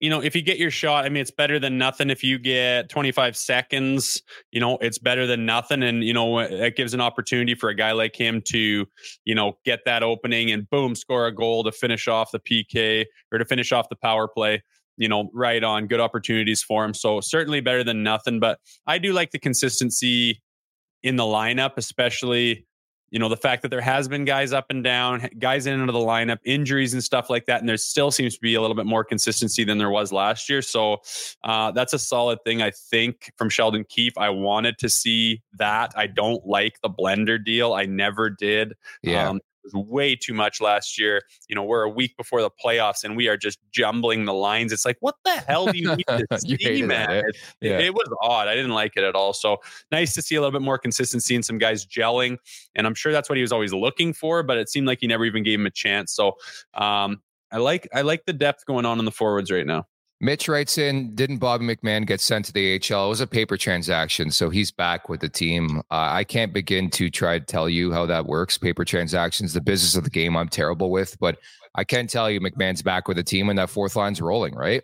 you 0.00 0.10
know, 0.10 0.22
if 0.22 0.34
you 0.34 0.42
get 0.42 0.58
your 0.58 0.70
shot, 0.70 1.04
I 1.04 1.08
mean, 1.08 1.20
it's 1.20 1.30
better 1.30 1.58
than 1.58 1.78
nothing. 1.78 2.10
If 2.10 2.22
you 2.22 2.38
get 2.38 2.88
25 2.88 3.36
seconds, 3.36 4.22
you 4.50 4.60
know, 4.60 4.78
it's 4.80 4.98
better 4.98 5.26
than 5.26 5.46
nothing. 5.46 5.82
And, 5.82 6.02
you 6.02 6.12
know, 6.12 6.38
it 6.38 6.76
gives 6.76 6.94
an 6.94 7.00
opportunity 7.00 7.54
for 7.54 7.68
a 7.68 7.74
guy 7.74 7.92
like 7.92 8.16
him 8.16 8.42
to, 8.46 8.86
you 9.24 9.34
know, 9.34 9.58
get 9.64 9.80
that 9.84 10.02
opening 10.02 10.50
and 10.50 10.68
boom, 10.68 10.94
score 10.94 11.26
a 11.26 11.34
goal 11.34 11.64
to 11.64 11.72
finish 11.72 12.08
off 12.08 12.30
the 12.32 12.40
PK 12.40 13.04
or 13.32 13.38
to 13.38 13.44
finish 13.44 13.72
off 13.72 13.88
the 13.88 13.96
power 13.96 14.28
play 14.28 14.62
you 14.96 15.08
know, 15.08 15.30
right 15.34 15.62
on. 15.62 15.86
Good 15.86 16.00
opportunities 16.00 16.62
for 16.62 16.84
him. 16.84 16.94
So 16.94 17.20
certainly 17.20 17.60
better 17.60 17.84
than 17.84 18.02
nothing. 18.02 18.40
But 18.40 18.58
I 18.86 18.98
do 18.98 19.12
like 19.12 19.30
the 19.30 19.38
consistency 19.38 20.40
in 21.02 21.16
the 21.16 21.24
lineup, 21.24 21.72
especially 21.76 22.66
you 23.10 23.18
know 23.18 23.28
the 23.28 23.36
fact 23.36 23.62
that 23.62 23.68
there 23.68 23.80
has 23.80 24.08
been 24.08 24.24
guys 24.24 24.52
up 24.52 24.66
and 24.70 24.82
down 24.82 25.28
guys 25.38 25.66
in 25.66 25.74
and 25.74 25.82
out 25.82 25.88
of 25.88 25.94
the 25.94 26.00
lineup 26.00 26.38
injuries 26.44 26.92
and 26.92 27.02
stuff 27.02 27.30
like 27.30 27.46
that 27.46 27.60
and 27.60 27.68
there 27.68 27.76
still 27.76 28.10
seems 28.10 28.34
to 28.34 28.40
be 28.40 28.54
a 28.54 28.60
little 28.60 28.76
bit 28.76 28.86
more 28.86 29.04
consistency 29.04 29.64
than 29.64 29.78
there 29.78 29.90
was 29.90 30.12
last 30.12 30.48
year. 30.48 30.62
So 30.62 30.98
uh, 31.44 31.70
that's 31.72 31.92
a 31.92 31.98
solid 31.98 32.38
thing 32.44 32.62
i 32.62 32.70
think 32.70 33.32
from 33.36 33.48
sheldon 33.48 33.84
keefe. 33.88 34.16
I 34.18 34.30
wanted 34.30 34.78
to 34.78 34.88
see 34.88 35.42
that. 35.58 35.92
I 35.96 36.06
don't 36.06 36.46
like 36.46 36.80
the 36.82 36.90
blender 36.90 37.42
deal. 37.42 37.72
I 37.72 37.86
never 37.86 38.30
did. 38.30 38.74
Yeah. 39.02 39.28
Um, 39.28 39.40
was 39.72 39.86
way 39.86 40.16
too 40.16 40.34
much 40.34 40.60
last 40.60 40.98
year. 40.98 41.22
You 41.48 41.56
know, 41.56 41.64
we're 41.64 41.82
a 41.82 41.88
week 41.88 42.16
before 42.16 42.40
the 42.42 42.50
playoffs 42.50 43.04
and 43.04 43.16
we 43.16 43.28
are 43.28 43.36
just 43.36 43.58
jumbling 43.72 44.24
the 44.24 44.34
lines. 44.34 44.72
It's 44.72 44.84
like, 44.84 44.96
what 45.00 45.16
the 45.24 45.32
hell 45.32 45.66
do 45.66 45.78
you 45.78 45.94
need 45.96 46.06
to 46.08 46.38
see, 46.38 46.82
man? 46.82 47.10
It. 47.10 47.36
Yeah. 47.60 47.78
It, 47.78 47.86
it 47.86 47.94
was 47.94 48.08
odd. 48.22 48.48
I 48.48 48.54
didn't 48.54 48.72
like 48.72 48.96
it 48.96 49.04
at 49.04 49.14
all. 49.14 49.32
So 49.32 49.58
nice 49.90 50.14
to 50.14 50.22
see 50.22 50.34
a 50.34 50.40
little 50.40 50.58
bit 50.58 50.64
more 50.64 50.78
consistency 50.78 51.34
and 51.34 51.44
some 51.44 51.58
guys 51.58 51.86
gelling. 51.86 52.38
And 52.74 52.86
I'm 52.86 52.94
sure 52.94 53.12
that's 53.12 53.28
what 53.28 53.36
he 53.36 53.42
was 53.42 53.52
always 53.52 53.72
looking 53.72 54.12
for, 54.12 54.42
but 54.42 54.58
it 54.58 54.68
seemed 54.68 54.86
like 54.86 54.98
he 55.00 55.06
never 55.06 55.24
even 55.24 55.42
gave 55.42 55.58
him 55.58 55.66
a 55.66 55.70
chance. 55.70 56.12
So 56.14 56.36
um, 56.74 57.22
I 57.50 57.58
like 57.58 57.88
I 57.94 58.02
like 58.02 58.24
the 58.26 58.32
depth 58.32 58.66
going 58.66 58.86
on 58.86 58.98
in 58.98 59.04
the 59.04 59.12
forwards 59.12 59.50
right 59.50 59.66
now. 59.66 59.86
Mitch 60.20 60.48
writes 60.48 60.78
in, 60.78 61.14
didn't 61.14 61.38
Bobby 61.38 61.66
McMann 61.66 62.06
get 62.06 62.22
sent 62.22 62.46
to 62.46 62.52
the 62.52 62.74
AHL? 62.74 63.06
It 63.06 63.08
was 63.08 63.20
a 63.20 63.26
paper 63.26 63.58
transaction, 63.58 64.30
so 64.30 64.48
he's 64.48 64.70
back 64.70 65.10
with 65.10 65.20
the 65.20 65.28
team. 65.28 65.82
Uh, 65.90 66.08
I 66.10 66.24
can't 66.24 66.54
begin 66.54 66.88
to 66.90 67.10
try 67.10 67.38
to 67.38 67.44
tell 67.44 67.68
you 67.68 67.92
how 67.92 68.06
that 68.06 68.24
works. 68.24 68.56
Paper 68.56 68.84
transactions, 68.84 69.52
the 69.52 69.60
business 69.60 69.94
of 69.94 70.04
the 70.04 70.10
game, 70.10 70.34
I'm 70.34 70.48
terrible 70.48 70.90
with, 70.90 71.18
but 71.20 71.38
I 71.74 71.84
can 71.84 72.06
tell 72.06 72.30
you 72.30 72.40
McMann's 72.40 72.80
back 72.80 73.08
with 73.08 73.18
the 73.18 73.22
team 73.22 73.50
and 73.50 73.58
that 73.58 73.68
fourth 73.68 73.94
line's 73.94 74.22
rolling, 74.22 74.54
right? 74.54 74.82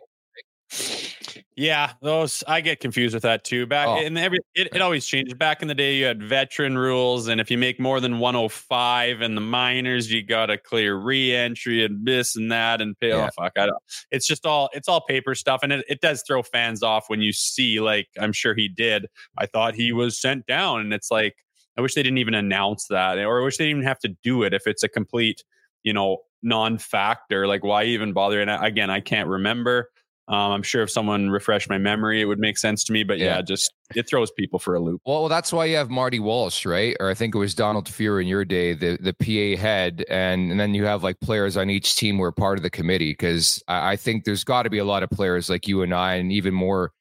Yeah, 1.55 1.92
those 2.00 2.42
I 2.48 2.62
get 2.62 2.80
confused 2.80 3.12
with 3.12 3.24
that 3.24 3.44
too. 3.44 3.66
Back 3.66 3.88
oh. 3.88 4.00
in 4.00 4.16
every 4.16 4.38
it, 4.55 4.68
it 4.74 4.80
always 4.80 5.05
changes. 5.05 5.34
Back 5.34 5.61
in 5.61 5.68
the 5.68 5.74
day, 5.74 5.96
you 5.96 6.07
had 6.07 6.22
veteran 6.22 6.78
rules, 6.78 7.28
and 7.28 7.40
if 7.40 7.50
you 7.50 7.59
make 7.59 7.78
more 7.78 8.00
than 8.00 8.18
105 8.18 9.20
in 9.20 9.34
the 9.34 9.40
minors, 9.40 10.11
you 10.11 10.22
got 10.22 10.46
to 10.46 10.57
clear 10.57 10.96
re-entry 10.96 11.84
and 11.84 12.07
this 12.07 12.36
and 12.36 12.50
that 12.50 12.80
and 12.80 12.98
pay. 12.98 13.12
Oh, 13.12 13.18
yeah. 13.18 13.28
Oh 13.36 13.42
fuck, 13.42 13.53
I 13.59 13.66
don't. 13.66 13.82
It's 14.11 14.26
just 14.26 14.46
all 14.46 14.70
it's 14.72 14.88
all 14.88 15.03
paper 15.03 15.34
stuff, 15.34 15.61
and 15.62 15.74
it, 15.74 15.84
it 15.88 16.00
does 16.00 16.22
throw 16.26 16.42
fans 16.42 16.82
off 16.82 17.11
when 17.11 17.20
you 17.20 17.34
see 17.34 17.80
like 17.80 18.09
I'm 18.18 18.32
sure 18.32 18.55
he 18.55 18.68
did. 18.68 19.07
I 19.36 19.44
thought 19.44 19.74
he 19.74 19.92
was 19.92 20.18
sent 20.18 20.46
down, 20.46 20.80
and 20.80 20.94
it's 20.94 21.11
like 21.11 21.34
I 21.76 21.82
wish 21.82 21.94
they 21.94 22.03
didn't 22.03 22.18
even 22.18 22.34
announce 22.34 22.86
that, 22.88 23.18
or 23.18 23.42
I 23.42 23.44
wish 23.44 23.59
they 23.59 23.64
didn't 23.64 23.78
even 23.78 23.88
have 23.88 24.00
to 24.00 24.16
do 24.22 24.42
it 24.42 24.55
if 24.55 24.66
it's 24.66 24.82
a 24.82 24.88
complete 24.88 25.44
you 25.82 25.92
know 25.92 26.18
non-factor. 26.42 27.46
Like 27.46 27.62
why 27.62 27.84
even 27.84 28.14
bother? 28.14 28.40
And 28.40 28.50
I, 28.50 28.68
again, 28.68 28.88
I 28.88 29.00
can't 29.00 29.28
remember. 29.28 29.90
Um, 30.32 30.50
I'm 30.50 30.62
sure 30.62 30.82
if 30.82 30.90
someone 30.90 31.28
refreshed 31.28 31.68
my 31.68 31.76
memory, 31.76 32.22
it 32.22 32.24
would 32.24 32.38
make 32.38 32.56
sense 32.56 32.84
to 32.84 32.92
me. 32.92 33.04
But 33.04 33.18
yeah, 33.18 33.36
yeah, 33.36 33.42
just 33.42 33.70
it 33.94 34.08
throws 34.08 34.30
people 34.30 34.58
for 34.58 34.74
a 34.74 34.80
loop. 34.80 35.02
Well, 35.04 35.20
well, 35.20 35.28
that's 35.28 35.52
why 35.52 35.66
you 35.66 35.76
have 35.76 35.90
Marty 35.90 36.20
Walsh, 36.20 36.64
right? 36.64 36.96
Or 37.00 37.10
I 37.10 37.14
think 37.14 37.34
it 37.34 37.38
was 37.38 37.54
Donald 37.54 37.86
Fehr 37.86 38.18
in 38.18 38.26
your 38.26 38.42
day, 38.46 38.72
the 38.72 38.96
the 38.96 39.12
PA 39.12 39.60
head, 39.60 40.06
and, 40.08 40.50
and 40.50 40.58
then 40.58 40.72
you 40.72 40.86
have 40.86 41.02
like 41.02 41.20
players 41.20 41.58
on 41.58 41.68
each 41.68 41.96
team 41.96 42.16
who 42.16 42.22
are 42.22 42.32
part 42.32 42.58
of 42.58 42.62
the 42.62 42.70
committee. 42.70 43.12
Because 43.12 43.62
I, 43.68 43.92
I 43.92 43.96
think 43.96 44.24
there's 44.24 44.42
got 44.42 44.62
to 44.62 44.70
be 44.70 44.78
a 44.78 44.86
lot 44.86 45.02
of 45.02 45.10
players 45.10 45.50
like 45.50 45.68
you 45.68 45.82
and 45.82 45.92
I, 45.92 46.14
and 46.14 46.32
even 46.32 46.54
more 46.54 46.92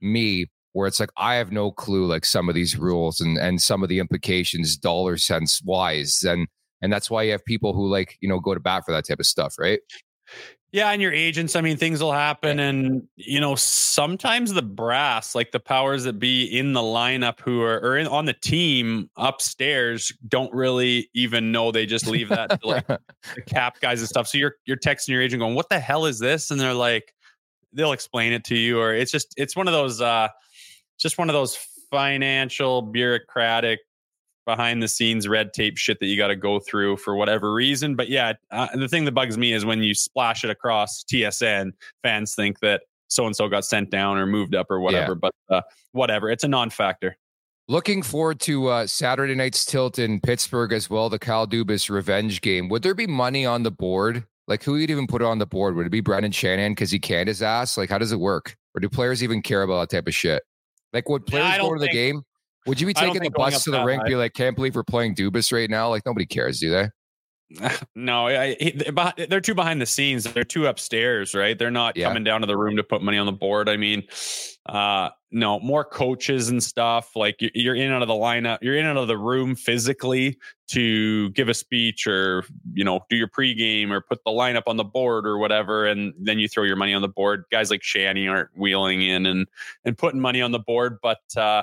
me, 0.00 0.46
where 0.72 0.88
it's 0.88 0.98
like 0.98 1.12
I 1.16 1.36
have 1.36 1.52
no 1.52 1.70
clue 1.70 2.06
like 2.06 2.24
some 2.24 2.48
of 2.48 2.56
these 2.56 2.76
rules 2.76 3.20
and 3.20 3.38
and 3.38 3.62
some 3.62 3.84
of 3.84 3.88
the 3.88 4.00
implications, 4.00 4.76
dollar 4.76 5.16
sense 5.16 5.62
wise, 5.62 6.24
and 6.24 6.48
and 6.82 6.92
that's 6.92 7.08
why 7.08 7.22
you 7.22 7.30
have 7.30 7.44
people 7.44 7.72
who 7.72 7.86
like 7.86 8.16
you 8.20 8.28
know 8.28 8.40
go 8.40 8.52
to 8.52 8.58
bat 8.58 8.82
for 8.84 8.90
that 8.90 9.06
type 9.06 9.20
of 9.20 9.26
stuff, 9.26 9.54
right? 9.60 9.78
Yeah, 10.72 10.90
and 10.90 11.02
your 11.02 11.12
agents, 11.12 11.56
I 11.56 11.62
mean, 11.62 11.76
things 11.76 12.00
will 12.00 12.12
happen. 12.12 12.60
And, 12.60 13.08
you 13.16 13.40
know, 13.40 13.56
sometimes 13.56 14.52
the 14.52 14.62
brass, 14.62 15.34
like 15.34 15.50
the 15.50 15.58
powers 15.58 16.04
that 16.04 16.20
be 16.20 16.44
in 16.44 16.74
the 16.74 16.80
lineup 16.80 17.40
who 17.40 17.60
are 17.62 17.80
or 17.80 17.98
in, 17.98 18.06
on 18.06 18.24
the 18.24 18.34
team 18.34 19.10
upstairs, 19.16 20.12
don't 20.28 20.52
really 20.54 21.10
even 21.12 21.50
know. 21.50 21.72
They 21.72 21.86
just 21.86 22.06
leave 22.06 22.28
that 22.28 22.60
to 22.62 22.68
like 22.68 22.86
the 22.86 23.42
cap 23.46 23.80
guys 23.80 23.98
and 23.98 24.08
stuff. 24.08 24.28
So 24.28 24.38
you're 24.38 24.54
you're 24.64 24.76
texting 24.76 25.08
your 25.08 25.22
agent 25.22 25.40
going, 25.40 25.56
What 25.56 25.70
the 25.70 25.80
hell 25.80 26.06
is 26.06 26.20
this? 26.20 26.52
And 26.52 26.60
they're 26.60 26.72
like, 26.72 27.12
they'll 27.72 27.92
explain 27.92 28.32
it 28.32 28.44
to 28.44 28.56
you, 28.56 28.78
or 28.80 28.94
it's 28.94 29.10
just 29.10 29.34
it's 29.36 29.56
one 29.56 29.66
of 29.66 29.72
those 29.72 30.00
uh 30.00 30.28
just 30.98 31.18
one 31.18 31.28
of 31.28 31.34
those 31.34 31.56
financial 31.90 32.82
bureaucratic 32.82 33.80
behind 34.46 34.82
the 34.82 34.88
scenes 34.88 35.28
red 35.28 35.52
tape 35.52 35.76
shit 35.76 36.00
that 36.00 36.06
you 36.06 36.16
got 36.16 36.28
to 36.28 36.36
go 36.36 36.58
through 36.58 36.96
for 36.96 37.14
whatever 37.14 37.52
reason. 37.52 37.94
But 37.94 38.08
yeah, 38.08 38.34
uh, 38.50 38.68
the 38.74 38.88
thing 38.88 39.04
that 39.04 39.12
bugs 39.12 39.38
me 39.38 39.52
is 39.52 39.64
when 39.64 39.82
you 39.82 39.94
splash 39.94 40.44
it 40.44 40.50
across 40.50 41.04
TSN, 41.04 41.72
fans 42.02 42.34
think 42.34 42.60
that 42.60 42.82
so 43.08 43.26
and 43.26 43.34
so 43.34 43.48
got 43.48 43.64
sent 43.64 43.90
down 43.90 44.16
or 44.16 44.26
moved 44.26 44.54
up 44.54 44.70
or 44.70 44.80
whatever. 44.80 45.12
Yeah. 45.12 45.30
But 45.48 45.54
uh, 45.54 45.62
whatever, 45.92 46.30
it's 46.30 46.44
a 46.44 46.48
non-factor. 46.48 47.16
Looking 47.68 48.02
forward 48.02 48.40
to 48.40 48.66
uh, 48.66 48.86
Saturday 48.86 49.34
night's 49.34 49.64
tilt 49.64 49.98
in 49.98 50.20
Pittsburgh 50.20 50.72
as 50.72 50.90
well, 50.90 51.08
the 51.08 51.20
Kyle 51.20 51.46
Dubas 51.46 51.88
revenge 51.88 52.40
game. 52.40 52.68
Would 52.68 52.82
there 52.82 52.94
be 52.94 53.06
money 53.06 53.46
on 53.46 53.62
the 53.62 53.70
board? 53.70 54.24
Like, 54.48 54.64
who 54.64 54.72
would 54.72 54.90
even 54.90 55.06
put 55.06 55.22
it 55.22 55.26
on 55.26 55.38
the 55.38 55.46
board? 55.46 55.76
Would 55.76 55.86
it 55.86 55.90
be 55.90 56.00
Brendan 56.00 56.32
Shanahan 56.32 56.72
because 56.72 56.90
he 56.90 56.98
canned 56.98 57.28
his 57.28 57.42
ass? 57.42 57.76
Like, 57.76 57.88
how 57.88 57.98
does 57.98 58.10
it 58.10 58.18
work? 58.18 58.56
Or 58.74 58.80
do 58.80 58.88
players 58.88 59.22
even 59.22 59.42
care 59.42 59.62
about 59.62 59.88
that 59.88 59.96
type 59.96 60.08
of 60.08 60.14
shit? 60.14 60.42
Like, 60.92 61.08
would 61.08 61.26
players 61.26 61.58
go 61.58 61.72
to 61.72 61.78
the 61.78 61.88
game? 61.88 62.22
Would 62.66 62.80
you 62.80 62.86
be 62.86 62.94
taking 62.94 63.22
the 63.22 63.30
bus 63.30 63.64
to 63.64 63.70
the 63.70 63.82
rink? 63.82 64.04
Be 64.04 64.16
like, 64.16 64.34
can't 64.34 64.54
believe 64.54 64.76
we're 64.76 64.82
playing 64.82 65.14
Dubas 65.14 65.52
right 65.52 65.70
now. 65.70 65.88
Like 65.88 66.04
nobody 66.04 66.26
cares, 66.26 66.60
do 66.60 66.70
they? 66.70 66.88
No, 67.94 68.28
I, 68.28 68.56
they're 69.28 69.40
two 69.40 69.54
behind 69.54 69.80
the 69.80 69.86
scenes. 69.86 70.24
They're 70.24 70.44
two 70.44 70.66
upstairs, 70.66 71.34
right? 71.34 71.58
They're 71.58 71.70
not 71.70 71.96
yeah. 71.96 72.08
coming 72.08 72.24
down 72.24 72.40
to 72.40 72.46
the 72.46 72.56
room 72.56 72.76
to 72.76 72.84
put 72.84 73.02
money 73.02 73.18
on 73.18 73.26
the 73.26 73.32
board. 73.32 73.68
I 73.68 73.76
mean, 73.76 74.04
uh, 74.66 75.10
no, 75.30 75.60
more 75.60 75.84
coaches 75.84 76.48
and 76.48 76.62
stuff. 76.62 77.16
Like 77.16 77.36
you're 77.40 77.74
in 77.74 77.92
out 77.92 78.02
of 78.02 78.08
the 78.08 78.14
lineup, 78.14 78.58
you're 78.62 78.76
in 78.76 78.86
out 78.86 78.96
of 78.96 79.08
the 79.08 79.18
room 79.18 79.54
physically 79.54 80.38
to 80.68 81.30
give 81.30 81.48
a 81.48 81.54
speech 81.54 82.06
or 82.06 82.44
you 82.72 82.84
know 82.84 83.00
do 83.10 83.16
your 83.16 83.28
pregame 83.28 83.90
or 83.90 84.00
put 84.00 84.20
the 84.24 84.30
lineup 84.30 84.64
on 84.66 84.76
the 84.76 84.84
board 84.84 85.26
or 85.26 85.38
whatever, 85.38 85.86
and 85.86 86.14
then 86.18 86.38
you 86.38 86.48
throw 86.48 86.64
your 86.64 86.76
money 86.76 86.94
on 86.94 87.02
the 87.02 87.08
board. 87.08 87.44
Guys 87.50 87.70
like 87.70 87.82
Shanny 87.82 88.28
aren't 88.28 88.50
wheeling 88.56 89.02
in 89.02 89.26
and 89.26 89.46
and 89.84 89.98
putting 89.98 90.20
money 90.20 90.40
on 90.40 90.52
the 90.52 90.60
board, 90.60 90.98
but. 91.02 91.20
uh 91.36 91.62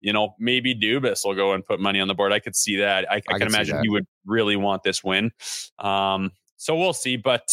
you 0.00 0.12
know, 0.12 0.34
maybe 0.38 0.74
Dubas 0.74 1.24
will 1.24 1.34
go 1.34 1.52
and 1.52 1.64
put 1.64 1.80
money 1.80 2.00
on 2.00 2.08
the 2.08 2.14
board. 2.14 2.32
I 2.32 2.38
could 2.38 2.56
see 2.56 2.76
that. 2.76 3.10
I, 3.10 3.16
I, 3.16 3.22
I 3.30 3.38
can 3.38 3.48
imagine 3.48 3.82
he 3.82 3.88
would 3.88 4.06
really 4.24 4.56
want 4.56 4.82
this 4.82 5.02
win. 5.02 5.30
Um, 5.78 6.32
so 6.56 6.76
we'll 6.76 6.92
see. 6.92 7.16
But 7.16 7.48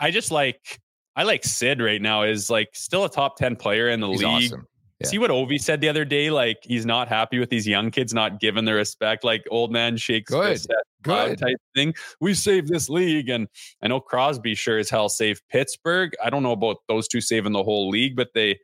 I 0.00 0.10
just 0.10 0.30
like 0.30 0.80
I 1.16 1.22
like 1.22 1.44
Sid 1.44 1.80
right 1.80 2.00
now 2.00 2.22
is 2.22 2.50
like 2.50 2.68
still 2.74 3.04
a 3.04 3.10
top 3.10 3.36
10 3.36 3.56
player 3.56 3.88
in 3.88 4.00
the 4.00 4.08
he's 4.08 4.22
league. 4.22 4.52
Awesome. 4.52 4.66
Yeah. 5.00 5.08
See 5.08 5.18
what 5.18 5.30
Ovi 5.30 5.60
said 5.60 5.82
the 5.82 5.90
other 5.90 6.06
day? 6.06 6.30
Like 6.30 6.58
he's 6.62 6.86
not 6.86 7.08
happy 7.08 7.38
with 7.38 7.50
these 7.50 7.66
young 7.66 7.90
kids 7.90 8.14
not 8.14 8.40
given 8.40 8.64
the 8.64 8.72
respect. 8.72 9.24
Like 9.24 9.44
old 9.50 9.70
man 9.70 9.98
shakes 9.98 10.30
good, 10.30 10.58
good 11.02 11.38
type 11.38 11.58
thing. 11.74 11.94
We 12.18 12.32
saved 12.32 12.68
this 12.68 12.88
league, 12.88 13.28
and 13.28 13.46
I 13.82 13.88
know 13.88 14.00
Crosby 14.00 14.54
sure 14.54 14.78
as 14.78 14.88
hell 14.88 15.10
saved 15.10 15.42
Pittsburgh. 15.50 16.12
I 16.24 16.30
don't 16.30 16.42
know 16.42 16.52
about 16.52 16.78
those 16.88 17.08
two 17.08 17.20
saving 17.20 17.52
the 17.52 17.62
whole 17.62 17.90
league, 17.90 18.16
but 18.16 18.28
they 18.34 18.58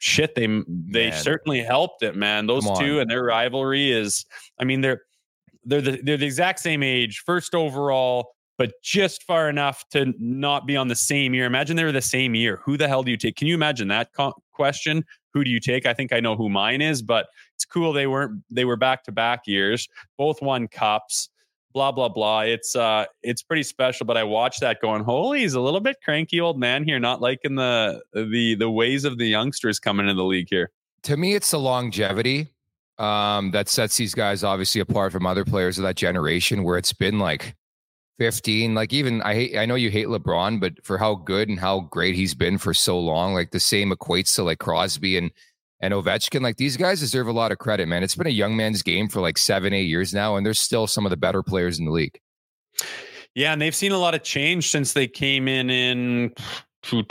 shit, 0.00 0.34
they 0.34 0.46
they 0.66 1.10
man. 1.10 1.22
certainly 1.22 1.60
helped 1.60 2.02
it, 2.02 2.16
man. 2.16 2.46
Those 2.46 2.66
two 2.78 2.98
and 2.98 3.08
their 3.08 3.22
rivalry 3.22 3.92
is, 3.92 4.24
I 4.58 4.64
mean, 4.64 4.80
they're 4.80 5.02
they're 5.64 5.80
the 5.80 6.00
they're 6.02 6.16
the 6.16 6.26
exact 6.26 6.58
same 6.58 6.82
age, 6.82 7.22
first 7.24 7.54
overall, 7.54 8.32
but 8.58 8.72
just 8.82 9.22
far 9.22 9.48
enough 9.48 9.84
to 9.90 10.12
not 10.18 10.66
be 10.66 10.76
on 10.76 10.88
the 10.88 10.96
same 10.96 11.34
year. 11.34 11.44
Imagine 11.46 11.76
they 11.76 11.84
were 11.84 11.92
the 11.92 12.02
same 12.02 12.34
year. 12.34 12.60
Who 12.64 12.76
the 12.76 12.88
hell 12.88 13.02
do 13.04 13.10
you 13.10 13.16
take? 13.16 13.36
Can 13.36 13.46
you 13.46 13.54
imagine 13.54 13.88
that 13.88 14.12
co- 14.12 14.34
question? 14.52 15.04
Who 15.32 15.44
do 15.44 15.50
you 15.50 15.60
take? 15.60 15.86
I 15.86 15.94
think 15.94 16.12
I 16.12 16.18
know 16.18 16.34
who 16.34 16.48
mine 16.48 16.80
is, 16.80 17.02
but 17.02 17.28
it's 17.54 17.64
cool 17.64 17.92
they 17.92 18.06
weren't 18.06 18.42
they 18.50 18.64
were 18.64 18.76
back 18.76 19.04
to 19.04 19.12
back 19.12 19.46
years, 19.46 19.88
both 20.18 20.42
won 20.42 20.66
cups 20.66 21.28
blah 21.72 21.92
blah 21.92 22.08
blah. 22.08 22.40
It's 22.40 22.74
uh 22.76 23.06
it's 23.22 23.42
pretty 23.42 23.62
special. 23.62 24.06
But 24.06 24.16
I 24.16 24.24
watched 24.24 24.60
that 24.60 24.80
going, 24.80 25.04
holy, 25.04 25.40
he's 25.40 25.54
a 25.54 25.60
little 25.60 25.80
bit 25.80 25.96
cranky 26.04 26.40
old 26.40 26.58
man 26.58 26.84
here, 26.84 26.98
not 26.98 27.20
liking 27.20 27.54
the 27.54 28.02
the 28.12 28.54
the 28.56 28.70
ways 28.70 29.04
of 29.04 29.18
the 29.18 29.26
youngsters 29.26 29.78
coming 29.78 30.08
into 30.08 30.20
the 30.20 30.24
league 30.24 30.48
here. 30.50 30.70
To 31.04 31.16
me, 31.16 31.34
it's 31.34 31.50
the 31.50 31.58
longevity 31.58 32.48
um, 32.98 33.52
that 33.52 33.68
sets 33.68 33.96
these 33.96 34.14
guys 34.14 34.44
obviously 34.44 34.80
apart 34.80 35.12
from 35.12 35.26
other 35.26 35.44
players 35.44 35.78
of 35.78 35.84
that 35.84 35.96
generation, 35.96 36.62
where 36.62 36.78
it's 36.78 36.92
been 36.92 37.18
like 37.18 37.54
15 38.18 38.74
like 38.74 38.92
even 38.92 39.22
i 39.22 39.32
hate 39.32 39.56
i 39.56 39.64
know 39.64 39.76
you 39.76 39.90
hate 39.90 40.08
lebron 40.08 40.60
but 40.60 40.74
for 40.84 40.98
how 40.98 41.14
good 41.14 41.48
and 41.48 41.58
how 41.58 41.80
great 41.80 42.14
he's 42.14 42.34
been 42.34 42.58
for 42.58 42.74
so 42.74 43.00
long 43.00 43.32
like 43.32 43.50
the 43.50 43.58
same 43.58 43.92
equates 43.92 44.34
to 44.34 44.42
like 44.42 44.58
crosby 44.58 45.16
and 45.16 45.30
and 45.80 45.94
Ovechkin, 45.94 46.42
like 46.42 46.56
these 46.56 46.76
guys 46.76 47.00
deserve 47.00 47.26
a 47.26 47.32
lot 47.32 47.52
of 47.52 47.58
credit, 47.58 47.88
man. 47.88 48.02
It's 48.02 48.14
been 48.14 48.26
a 48.26 48.30
young 48.30 48.56
man's 48.56 48.82
game 48.82 49.08
for 49.08 49.20
like 49.20 49.38
seven, 49.38 49.72
eight 49.72 49.88
years 49.88 50.12
now, 50.12 50.36
and 50.36 50.44
they're 50.44 50.54
still 50.54 50.86
some 50.86 51.06
of 51.06 51.10
the 51.10 51.16
better 51.16 51.42
players 51.42 51.78
in 51.78 51.84
the 51.86 51.90
league. 51.90 52.20
Yeah, 53.34 53.52
and 53.52 53.62
they've 53.62 53.74
seen 53.74 53.92
a 53.92 53.98
lot 53.98 54.14
of 54.14 54.22
change 54.22 54.70
since 54.70 54.92
they 54.92 55.06
came 55.06 55.48
in 55.48 55.70
in 55.70 56.34
what 56.90 57.06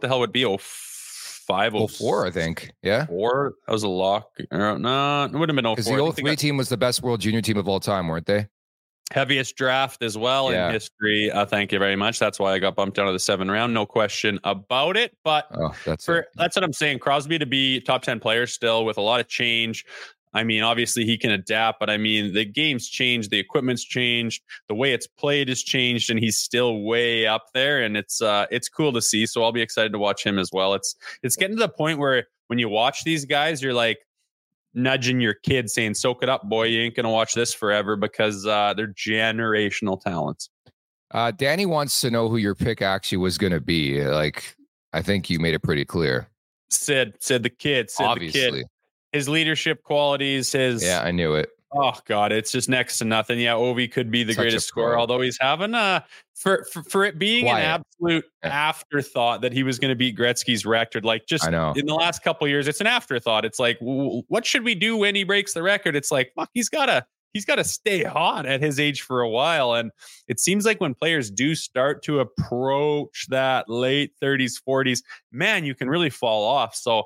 the 0.00 0.08
hell 0.08 0.20
would 0.20 0.32
be 0.32 0.44
oh 0.44 0.58
five 0.60 1.74
oh, 1.74 1.82
oh 1.82 1.86
four, 1.86 2.26
I 2.26 2.30
think. 2.30 2.70
Yeah, 2.82 3.06
four. 3.06 3.54
That 3.66 3.72
was 3.72 3.82
a 3.82 3.88
lock. 3.88 4.30
No, 4.50 5.24
it 5.24 5.32
wouldn't 5.32 5.32
have 5.32 5.56
been 5.56 5.66
oh 5.66 5.76
four. 5.76 6.12
The 6.12 6.22
03 6.22 6.36
team 6.36 6.56
was 6.56 6.68
the 6.68 6.76
best 6.76 7.02
World 7.02 7.20
Junior 7.20 7.42
team 7.42 7.56
of 7.56 7.68
all 7.68 7.80
time, 7.80 8.08
weren't 8.08 8.26
they? 8.26 8.48
Heaviest 9.12 9.56
draft 9.56 10.02
as 10.02 10.16
well 10.16 10.50
yeah. 10.50 10.66
in 10.66 10.72
history. 10.72 11.30
Uh, 11.30 11.44
thank 11.46 11.72
you 11.72 11.78
very 11.78 11.96
much. 11.96 12.18
That's 12.18 12.38
why 12.38 12.52
I 12.52 12.58
got 12.58 12.74
bumped 12.74 12.96
down 12.96 13.06
to 13.06 13.12
the 13.12 13.18
seven 13.18 13.50
round. 13.50 13.74
No 13.74 13.86
question 13.86 14.38
about 14.44 14.96
it. 14.96 15.16
But 15.24 15.46
oh, 15.52 15.74
that's 15.84 16.04
for, 16.04 16.26
that's 16.34 16.56
what 16.56 16.64
I'm 16.64 16.72
saying. 16.72 16.98
Crosby 17.00 17.38
to 17.38 17.46
be 17.46 17.80
top 17.80 18.02
ten 18.02 18.20
player 18.20 18.46
still 18.46 18.84
with 18.84 18.96
a 18.96 19.02
lot 19.02 19.20
of 19.20 19.28
change. 19.28 19.84
I 20.36 20.42
mean, 20.42 20.64
obviously 20.64 21.04
he 21.04 21.16
can 21.16 21.30
adapt, 21.30 21.78
but 21.78 21.88
I 21.88 21.96
mean 21.96 22.34
the 22.34 22.44
game's 22.44 22.88
changed, 22.88 23.30
the 23.30 23.38
equipment's 23.38 23.84
changed, 23.84 24.42
the 24.68 24.74
way 24.74 24.92
it's 24.92 25.06
played 25.06 25.48
has 25.48 25.62
changed, 25.62 26.10
and 26.10 26.18
he's 26.18 26.36
still 26.36 26.82
way 26.82 27.24
up 27.24 27.46
there. 27.54 27.82
And 27.82 27.96
it's 27.96 28.20
uh 28.20 28.46
it's 28.50 28.68
cool 28.68 28.92
to 28.94 29.00
see. 29.00 29.26
So 29.26 29.44
I'll 29.44 29.52
be 29.52 29.62
excited 29.62 29.92
to 29.92 29.98
watch 29.98 30.24
him 30.24 30.38
as 30.38 30.50
well. 30.52 30.74
It's 30.74 30.96
it's 31.22 31.36
getting 31.36 31.56
to 31.56 31.60
the 31.60 31.68
point 31.68 32.00
where 32.00 32.26
when 32.48 32.58
you 32.58 32.68
watch 32.68 33.04
these 33.04 33.24
guys, 33.24 33.62
you're 33.62 33.74
like, 33.74 33.98
nudging 34.74 35.20
your 35.20 35.34
kid 35.34 35.70
saying, 35.70 35.94
soak 35.94 36.22
it 36.22 36.28
up, 36.28 36.48
boy. 36.48 36.64
You 36.64 36.82
ain't 36.82 36.94
going 36.94 37.04
to 37.04 37.10
watch 37.10 37.34
this 37.34 37.54
forever 37.54 37.96
because 37.96 38.46
uh, 38.46 38.74
they're 38.76 38.88
generational 38.88 40.00
talents. 40.00 40.50
Uh, 41.10 41.30
Danny 41.30 41.64
wants 41.64 42.00
to 42.00 42.10
know 42.10 42.28
who 42.28 42.36
your 42.36 42.54
pick 42.54 42.82
actually 42.82 43.18
was 43.18 43.38
going 43.38 43.52
to 43.52 43.60
be. 43.60 44.02
Like, 44.04 44.56
I 44.92 45.02
think 45.02 45.30
you 45.30 45.38
made 45.38 45.54
it 45.54 45.62
pretty 45.62 45.84
clear. 45.84 46.28
Said, 46.70 47.14
said 47.20 47.42
the 47.44 47.50
kid, 47.50 47.90
Sid 47.90 48.06
Obviously. 48.06 48.40
the 48.40 48.56
kid. 48.58 48.66
His 49.12 49.28
leadership 49.28 49.84
qualities, 49.84 50.50
his. 50.50 50.84
Yeah, 50.84 51.02
I 51.02 51.12
knew 51.12 51.34
it. 51.34 51.50
Oh 51.76 51.94
God, 52.06 52.30
it's 52.30 52.52
just 52.52 52.68
next 52.68 52.98
to 52.98 53.04
nothing. 53.04 53.40
Yeah, 53.40 53.54
Ovi 53.54 53.90
could 53.90 54.10
be 54.10 54.22
the 54.22 54.32
Such 54.32 54.42
greatest 54.42 54.68
scorer, 54.68 54.96
although 54.96 55.20
he's 55.20 55.38
having 55.40 55.74
a 55.74 56.04
for 56.34 56.64
for, 56.72 56.82
for 56.84 57.04
it 57.04 57.18
being 57.18 57.46
Quiet. 57.46 57.64
an 57.64 57.70
absolute 57.70 58.24
yeah. 58.44 58.48
afterthought 58.50 59.40
that 59.40 59.52
he 59.52 59.64
was 59.64 59.80
going 59.80 59.88
to 59.88 59.96
beat 59.96 60.16
Gretzky's 60.16 60.64
record. 60.64 61.04
Like 61.04 61.26
just 61.26 61.46
in 61.46 61.86
the 61.86 61.94
last 61.94 62.22
couple 62.22 62.46
years, 62.46 62.68
it's 62.68 62.80
an 62.80 62.86
afterthought. 62.86 63.44
It's 63.44 63.58
like, 63.58 63.76
what 63.80 64.46
should 64.46 64.62
we 64.62 64.76
do 64.76 64.96
when 64.96 65.16
he 65.16 65.24
breaks 65.24 65.52
the 65.52 65.62
record? 65.62 65.96
It's 65.96 66.12
like, 66.12 66.32
fuck, 66.36 66.50
he's 66.54 66.68
gotta 66.68 67.04
he's 67.34 67.44
got 67.44 67.56
to 67.56 67.64
stay 67.64 68.04
hot 68.04 68.46
at 68.46 68.62
his 68.62 68.80
age 68.80 69.02
for 69.02 69.20
a 69.20 69.28
while. 69.28 69.74
And 69.74 69.90
it 70.28 70.40
seems 70.40 70.64
like 70.64 70.80
when 70.80 70.94
players 70.94 71.30
do 71.30 71.54
start 71.54 72.02
to 72.04 72.20
approach 72.20 73.26
that 73.28 73.68
late 73.68 74.12
30s, 74.22 74.54
40s, 74.66 75.02
man, 75.32 75.64
you 75.64 75.74
can 75.74 75.90
really 75.90 76.10
fall 76.10 76.44
off. 76.44 76.74
So 76.74 77.02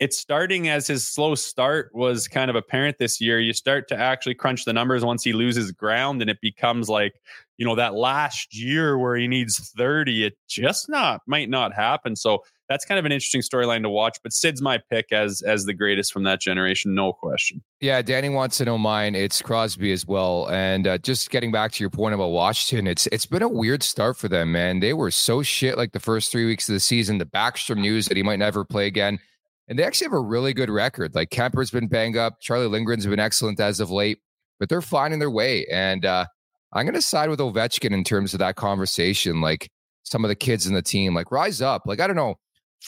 it's 0.00 0.18
starting 0.18 0.68
as 0.68 0.86
his 0.86 1.06
slow 1.06 1.34
start 1.34 1.90
was 1.94 2.26
kind 2.26 2.50
of 2.50 2.56
apparent 2.56 2.98
this 2.98 3.20
year. 3.20 3.38
You 3.38 3.52
start 3.52 3.88
to 3.88 3.96
actually 3.96 4.34
crunch 4.34 4.64
the 4.64 4.72
numbers 4.72 5.04
once 5.04 5.22
he 5.22 5.32
loses 5.32 5.70
ground, 5.70 6.20
and 6.20 6.30
it 6.30 6.40
becomes 6.40 6.88
like, 6.88 7.14
you 7.58 7.66
know, 7.66 7.76
that 7.76 7.94
last 7.94 8.56
year 8.56 8.98
where 8.98 9.16
he 9.16 9.28
needs 9.28 9.70
30, 9.76 10.24
it 10.24 10.34
just 10.48 10.88
not 10.88 11.20
might 11.26 11.48
not 11.48 11.72
happen. 11.72 12.16
So 12.16 12.42
that's 12.68 12.84
kind 12.86 12.98
of 12.98 13.04
an 13.04 13.12
interesting 13.12 13.42
storyline 13.42 13.82
to 13.82 13.90
watch. 13.90 14.18
But 14.22 14.32
Sid's 14.32 14.62
my 14.62 14.80
pick 14.90 15.12
as 15.12 15.42
as 15.42 15.66
the 15.66 15.74
greatest 15.74 16.12
from 16.12 16.24
that 16.24 16.40
generation, 16.40 16.94
no 16.94 17.12
question. 17.12 17.62
Yeah, 17.80 18.00
Danny 18.02 18.30
wants 18.30 18.58
to 18.58 18.64
know 18.64 18.78
mine. 18.78 19.14
It's 19.14 19.42
Crosby 19.42 19.92
as 19.92 20.06
well. 20.06 20.48
And 20.50 20.86
uh, 20.86 20.98
just 20.98 21.30
getting 21.30 21.52
back 21.52 21.72
to 21.72 21.82
your 21.82 21.90
point 21.90 22.14
about 22.14 22.28
Washington, 22.28 22.86
it's 22.86 23.06
it's 23.08 23.26
been 23.26 23.42
a 23.42 23.48
weird 23.48 23.82
start 23.82 24.16
for 24.16 24.28
them, 24.28 24.52
man. 24.52 24.80
They 24.80 24.94
were 24.94 25.10
so 25.10 25.42
shit 25.42 25.76
like 25.76 25.92
the 25.92 26.00
first 26.00 26.32
three 26.32 26.46
weeks 26.46 26.68
of 26.68 26.72
the 26.72 26.80
season. 26.80 27.18
The 27.18 27.26
Backstrom 27.26 27.78
news 27.78 28.08
that 28.08 28.16
he 28.16 28.22
might 28.22 28.38
never 28.38 28.64
play 28.64 28.86
again 28.86 29.20
and 29.68 29.78
they 29.78 29.84
actually 29.84 30.06
have 30.06 30.12
a 30.12 30.20
really 30.20 30.52
good 30.52 30.70
record. 30.70 31.14
Like 31.14 31.30
Kuemper's 31.30 31.70
been 31.70 31.88
banged 31.88 32.16
up, 32.16 32.40
Charlie 32.40 32.66
Lindgren's 32.66 33.06
been 33.06 33.20
excellent 33.20 33.60
as 33.60 33.80
of 33.80 33.90
late, 33.90 34.18
but 34.58 34.68
they're 34.68 34.82
finding 34.82 35.18
their 35.18 35.30
way. 35.30 35.66
And 35.66 36.04
uh, 36.04 36.26
I'm 36.72 36.84
going 36.84 36.94
to 36.94 37.02
side 37.02 37.30
with 37.30 37.40
Ovechkin 37.40 37.92
in 37.92 38.04
terms 38.04 38.32
of 38.32 38.38
that 38.40 38.56
conversation. 38.56 39.40
Like 39.40 39.70
some 40.02 40.24
of 40.24 40.28
the 40.28 40.34
kids 40.34 40.66
in 40.66 40.74
the 40.74 40.82
team, 40.82 41.14
like 41.14 41.30
rise 41.30 41.62
up. 41.62 41.82
Like 41.86 42.00
I 42.00 42.06
don't 42.06 42.16
know, 42.16 42.36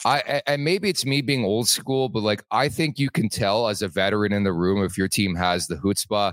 I 0.04 0.42
and 0.46 0.64
maybe 0.64 0.88
it's 0.88 1.06
me 1.06 1.22
being 1.22 1.44
old 1.44 1.68
school, 1.68 2.08
but 2.08 2.22
like 2.22 2.42
I 2.50 2.68
think 2.68 2.98
you 2.98 3.10
can 3.10 3.28
tell 3.28 3.68
as 3.68 3.82
a 3.82 3.88
veteran 3.88 4.32
in 4.32 4.44
the 4.44 4.52
room 4.52 4.82
if 4.84 4.98
your 4.98 5.08
team 5.08 5.34
has 5.36 5.66
the 5.66 5.76
chutzpah, 5.76 6.32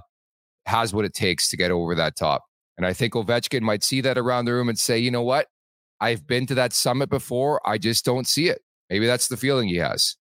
has 0.66 0.94
what 0.94 1.06
it 1.06 1.14
takes 1.14 1.50
to 1.50 1.58
get 1.58 1.72
over 1.72 1.96
that 1.96 2.16
top. 2.16 2.44
And 2.78 2.86
I 2.86 2.94
think 2.94 3.14
Ovechkin 3.14 3.62
might 3.62 3.84
see 3.84 4.02
that 4.02 4.18
around 4.18 4.46
the 4.46 4.54
room 4.54 4.70
and 4.70 4.80
say, 4.80 4.98
you 4.98 5.12
know 5.12 5.22
what, 5.22 5.48
I've 6.00 6.26
been 6.26 6.48
to 6.48 6.56
that 6.56 6.74
summit 6.74 7.10
before. 7.10 7.62
I 7.68 7.78
just 7.78 8.04
don't 8.04 8.28
see 8.28 8.50
it. 8.50 8.62
Maybe 8.90 9.06
that's 9.06 9.28
the 9.28 9.38
feeling 9.38 9.68
he 9.68 9.78
has. 9.78 10.16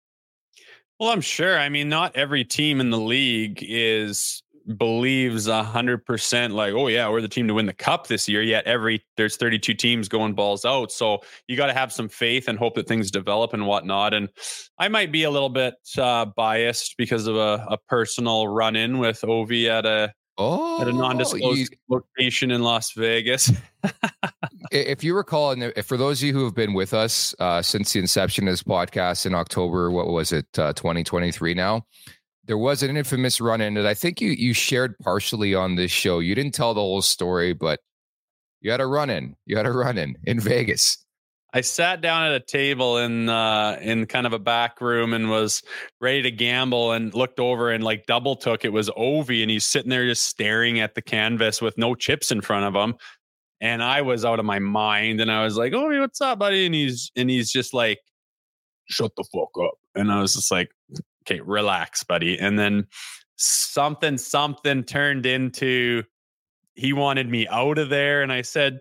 Well, 0.99 1.11
I'm 1.11 1.21
sure. 1.21 1.59
I 1.59 1.69
mean, 1.69 1.89
not 1.89 2.17
every 2.17 2.45
team 2.45 2.81
in 2.81 2.91
the 2.91 2.99
league 2.99 3.65
is 3.67 4.43
believes 4.77 5.47
a 5.47 5.63
hundred 5.63 6.05
percent 6.05 6.53
like, 6.53 6.75
oh 6.75 6.89
yeah, 6.89 7.09
we're 7.09 7.23
the 7.23 7.29
team 7.29 7.49
to 7.49 7.55
win 7.55 7.67
the 7.67 7.73
cup 7.73 8.09
this 8.09 8.29
year. 8.29 8.43
Yet 8.43 8.65
every 8.67 9.03
there's 9.17 9.37
32 9.37 9.75
teams 9.75 10.09
going 10.09 10.35
balls 10.35 10.65
out, 10.65 10.91
so 10.91 11.21
you 11.47 11.57
got 11.57 11.69
to 11.69 11.73
have 11.73 11.93
some 11.93 12.09
faith 12.09 12.49
and 12.49 12.59
hope 12.59 12.75
that 12.75 12.89
things 12.89 13.11
develop 13.11 13.55
and 13.55 13.67
whatnot. 13.67 14.13
And 14.13 14.29
I 14.79 14.89
might 14.89 15.13
be 15.13 15.23
a 15.23 15.31
little 15.31 15.49
bit 15.49 15.75
uh, 15.97 16.27
biased 16.37 16.97
because 16.99 17.27
of 17.27 17.37
a, 17.37 17.65
a 17.71 17.79
personal 17.89 18.49
run 18.49 18.77
in 18.77 18.99
with 18.99 19.21
Ovi 19.23 19.69
at 19.69 19.87
a 19.87 20.13
oh, 20.39 20.81
at 20.81 20.89
a 20.89 20.91
oh, 20.91 20.95
non-disclosed 20.95 21.73
you, 21.73 21.79
location 21.89 22.51
in 22.51 22.63
Las 22.63 22.93
Vegas. 22.93 23.53
if 24.73 25.05
you 25.05 25.15
recall, 25.15 25.51
and 25.51 25.73
for 25.85 25.97
those 25.97 26.23
of 26.23 26.27
you 26.27 26.33
who 26.33 26.45
have 26.45 26.55
been 26.55 26.75
with 26.75 26.95
us 26.95 27.35
uh, 27.39 27.61
since 27.61 27.93
the 27.93 28.01
inception 28.01 28.49
of 28.49 28.53
this 28.53 28.63
podcast 28.63 29.27
in 29.27 29.35
October, 29.35 29.91
what 29.91 30.09
was 30.09 30.33
it, 30.33 30.47
uh, 30.59 30.73
2023 30.73 31.55
now? 31.55 31.85
There 32.45 32.59
was 32.59 32.83
an 32.83 32.97
infamous 32.97 33.41
run 33.41 33.61
in 33.61 33.75
that 33.75 33.85
I 33.85 33.93
think 33.93 34.23
you 34.23 34.31
you 34.31 34.55
shared 34.55 34.99
partially 35.01 35.55
on 35.55 35.75
this 35.75 35.91
show. 35.91 36.21
You 36.21 36.35
didn't 36.35 36.55
tell 36.55 36.73
the 36.73 36.81
whole 36.81 37.03
story, 37.03 37.53
but 37.53 37.81
you 38.63 38.71
had 38.71 38.81
a 38.81 38.87
run 38.87 39.11
in. 39.11 39.37
You 39.45 39.59
had 39.59 39.67
a 39.67 39.73
run 39.73 39.99
in 39.99 40.17
in 40.25 40.41
Vegas. 40.41 41.05
I 41.53 41.63
sat 41.63 42.03
down 42.03 42.25
at 42.25 42.33
a 42.33 42.41
table 42.41 42.99
in 42.99 43.29
uh, 43.29 43.79
in 43.81 44.07
kind 44.07 44.27
of 44.27 44.33
a 44.33 44.39
back 44.39 44.81
room 44.81 45.15
and 45.15 45.31
was 45.31 45.63
ready 46.01 46.23
to 46.23 46.31
gamble 46.31 46.93
and 46.93 47.15
looked 47.15 47.41
over 47.41 47.71
and 47.71 47.83
like 47.83 48.07
double 48.07 48.37
took 48.37 48.65
it 48.65 48.73
was 48.73 48.91
Ovi 48.91 49.41
and 49.43 49.51
he's 49.51 49.65
sitting 49.65 49.89
there 49.89 50.07
just 50.07 50.25
staring 50.25 50.81
at 50.81 50.95
the 50.95 51.03
canvas 51.03 51.63
with 51.63 51.79
no 51.79 51.95
chips 51.95 52.31
in 52.31 52.43
front 52.43 52.67
of 52.67 52.75
him. 52.75 52.97
And 53.61 53.83
I 53.83 54.03
was 54.03 54.25
out 54.25 54.39
of 54.39 54.45
my 54.45 54.59
mind 54.59 55.21
and 55.21 55.33
I 55.33 55.43
was 55.43 55.57
like, 55.57 55.73
Ovi, 55.73 55.99
what's 55.99 56.21
up, 56.21 56.39
buddy? 56.39 56.67
And 56.67 56.75
he's 56.75 57.11
and 57.17 57.31
he's 57.31 57.51
just 57.51 57.73
like, 57.73 58.01
shut 58.89 59.13
the 59.17 59.25
fuck 59.33 59.51
up. 59.63 59.75
And 59.95 60.13
I 60.13 60.21
was 60.21 60.35
just 60.35 60.51
like, 60.51 60.71
okay, 61.23 61.41
relax, 61.41 62.05
buddy. 62.05 62.39
And 62.39 62.59
then 62.59 62.87
something, 63.37 64.19
something 64.19 64.85
turned 64.85 65.25
into 65.25 66.05
he 66.75 66.93
wanted 66.93 67.29
me 67.29 67.49
out 67.49 67.79
of 67.79 67.89
there. 67.89 68.23
And 68.23 68.33
I 68.33 68.43
said, 68.43 68.81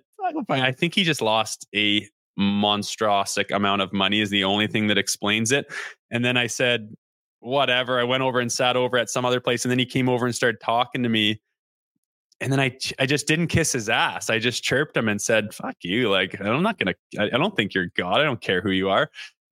I 0.49 0.71
think 0.71 0.93
he 0.93 1.03
just 1.03 1.21
lost 1.21 1.65
a 1.73 2.07
monstrosic 2.39 3.51
amount 3.51 3.81
of 3.81 3.91
money 3.93 4.21
is 4.21 4.29
the 4.29 4.43
only 4.43 4.67
thing 4.67 4.87
that 4.87 4.97
explains 4.97 5.51
it. 5.51 5.71
And 6.11 6.23
then 6.23 6.37
I 6.37 6.47
said, 6.47 6.93
whatever. 7.39 7.99
I 7.99 8.03
went 8.03 8.23
over 8.23 8.39
and 8.39 8.51
sat 8.51 8.75
over 8.75 8.97
at 8.97 9.09
some 9.09 9.25
other 9.25 9.39
place. 9.39 9.65
And 9.65 9.71
then 9.71 9.79
he 9.79 9.85
came 9.85 10.09
over 10.09 10.25
and 10.25 10.35
started 10.35 10.59
talking 10.59 11.03
to 11.03 11.09
me. 11.09 11.41
And 12.39 12.51
then 12.51 12.59
I, 12.59 12.77
I 12.99 13.07
just 13.07 13.27
didn't 13.27 13.47
kiss 13.47 13.71
his 13.71 13.89
ass. 13.89 14.29
I 14.29 14.37
just 14.37 14.63
chirped 14.63 14.95
him 14.95 15.07
and 15.07 15.19
said, 15.19 15.53
fuck 15.53 15.75
you. 15.81 16.09
Like, 16.09 16.39
I'm 16.39 16.61
not 16.61 16.77
going 16.77 16.93
to, 16.93 17.21
I 17.33 17.37
don't 17.37 17.55
think 17.55 17.73
you're 17.73 17.91
God. 17.97 18.19
I 18.19 18.23
don't 18.23 18.41
care 18.41 18.61
who 18.61 18.71
you 18.71 18.89
are. 18.89 19.09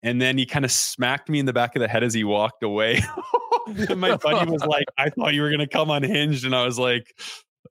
And 0.04 0.20
then 0.20 0.36
he 0.38 0.48
kind 0.48 0.66
of 0.66 0.72
smacked 0.72 1.30
me 1.30 1.40
in 1.40 1.46
the 1.46 1.54
back 1.54 1.76
of 1.76 1.80
the 1.80 1.88
head 1.88 2.04
as 2.04 2.14
he 2.14 2.24
walked 2.24 2.64
away. 2.64 3.04
and 3.68 4.00
my 4.00 4.16
buddy 4.18 4.50
was 4.50 4.66
like, 4.66 4.86
I 4.98 5.12
thought 5.12 5.36
you 5.36 5.44
were 5.44 5.50
going 5.50 5.60
to 5.60 5.68
come 5.68 5.92
unhinged. 5.92 6.44
And 6.44 6.56
I 6.56 6.66
was 6.66 6.80
like, 6.80 7.16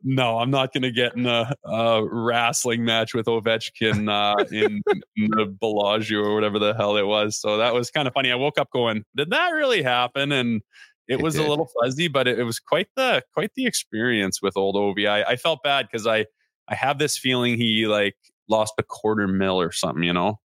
no, 0.02 0.38
I'm 0.38 0.50
not 0.50 0.72
going 0.72 0.82
to 0.82 0.90
get 0.90 1.16
in 1.16 1.26
a, 1.26 1.52
a, 1.64 2.02
wrestling 2.04 2.84
match 2.84 3.14
with 3.14 3.26
Ovechkin 3.26 4.08
uh, 4.08 4.44
in, 4.50 4.82
in, 5.16 5.30
the 5.30 5.46
Bellagio 5.46 6.20
or 6.20 6.34
whatever 6.34 6.58
the 6.58 6.74
hell 6.74 6.96
it 6.96 7.06
was. 7.06 7.38
So 7.38 7.58
that 7.58 7.74
was 7.74 7.90
kind 7.90 8.08
of 8.08 8.14
funny. 8.14 8.32
I 8.32 8.36
woke 8.36 8.58
up 8.58 8.68
going, 8.72 9.04
"Did 9.16 9.30
that 9.30 9.50
really 9.50 9.82
happen?" 9.82 10.32
And 10.32 10.62
it, 11.08 11.14
it 11.14 11.22
was 11.22 11.34
did. 11.34 11.46
a 11.46 11.48
little 11.48 11.68
fuzzy, 11.80 12.08
but 12.08 12.26
it, 12.26 12.38
it, 12.38 12.44
was 12.44 12.58
quite 12.58 12.88
the 12.96 13.22
quite 13.34 13.50
the 13.56 13.66
experience 13.66 14.40
with 14.40 14.56
old 14.56 14.76
Ovi. 14.76 15.08
I, 15.08 15.22
I 15.32 15.36
felt 15.36 15.62
bad 15.62 15.86
because 15.90 16.06
I 16.06 16.26
I 16.68 16.74
have 16.74 16.98
this 16.98 17.18
feeling 17.18 17.58
he 17.58 17.86
like 17.86 18.16
lost 18.48 18.74
a 18.78 18.82
quarter 18.82 19.28
mil 19.28 19.60
or 19.60 19.72
something. 19.72 20.04
You 20.04 20.14
know. 20.14 20.40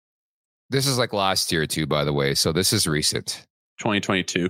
This 0.71 0.87
is 0.87 0.99
like 0.99 1.13
last 1.13 1.53
year 1.53 1.67
too, 1.67 1.87
by 1.87 2.05
the 2.05 2.13
way. 2.13 2.35
So 2.35 2.51
this 2.51 2.73
is 2.73 2.87
recent. 2.87 3.47
2022. 3.85 4.49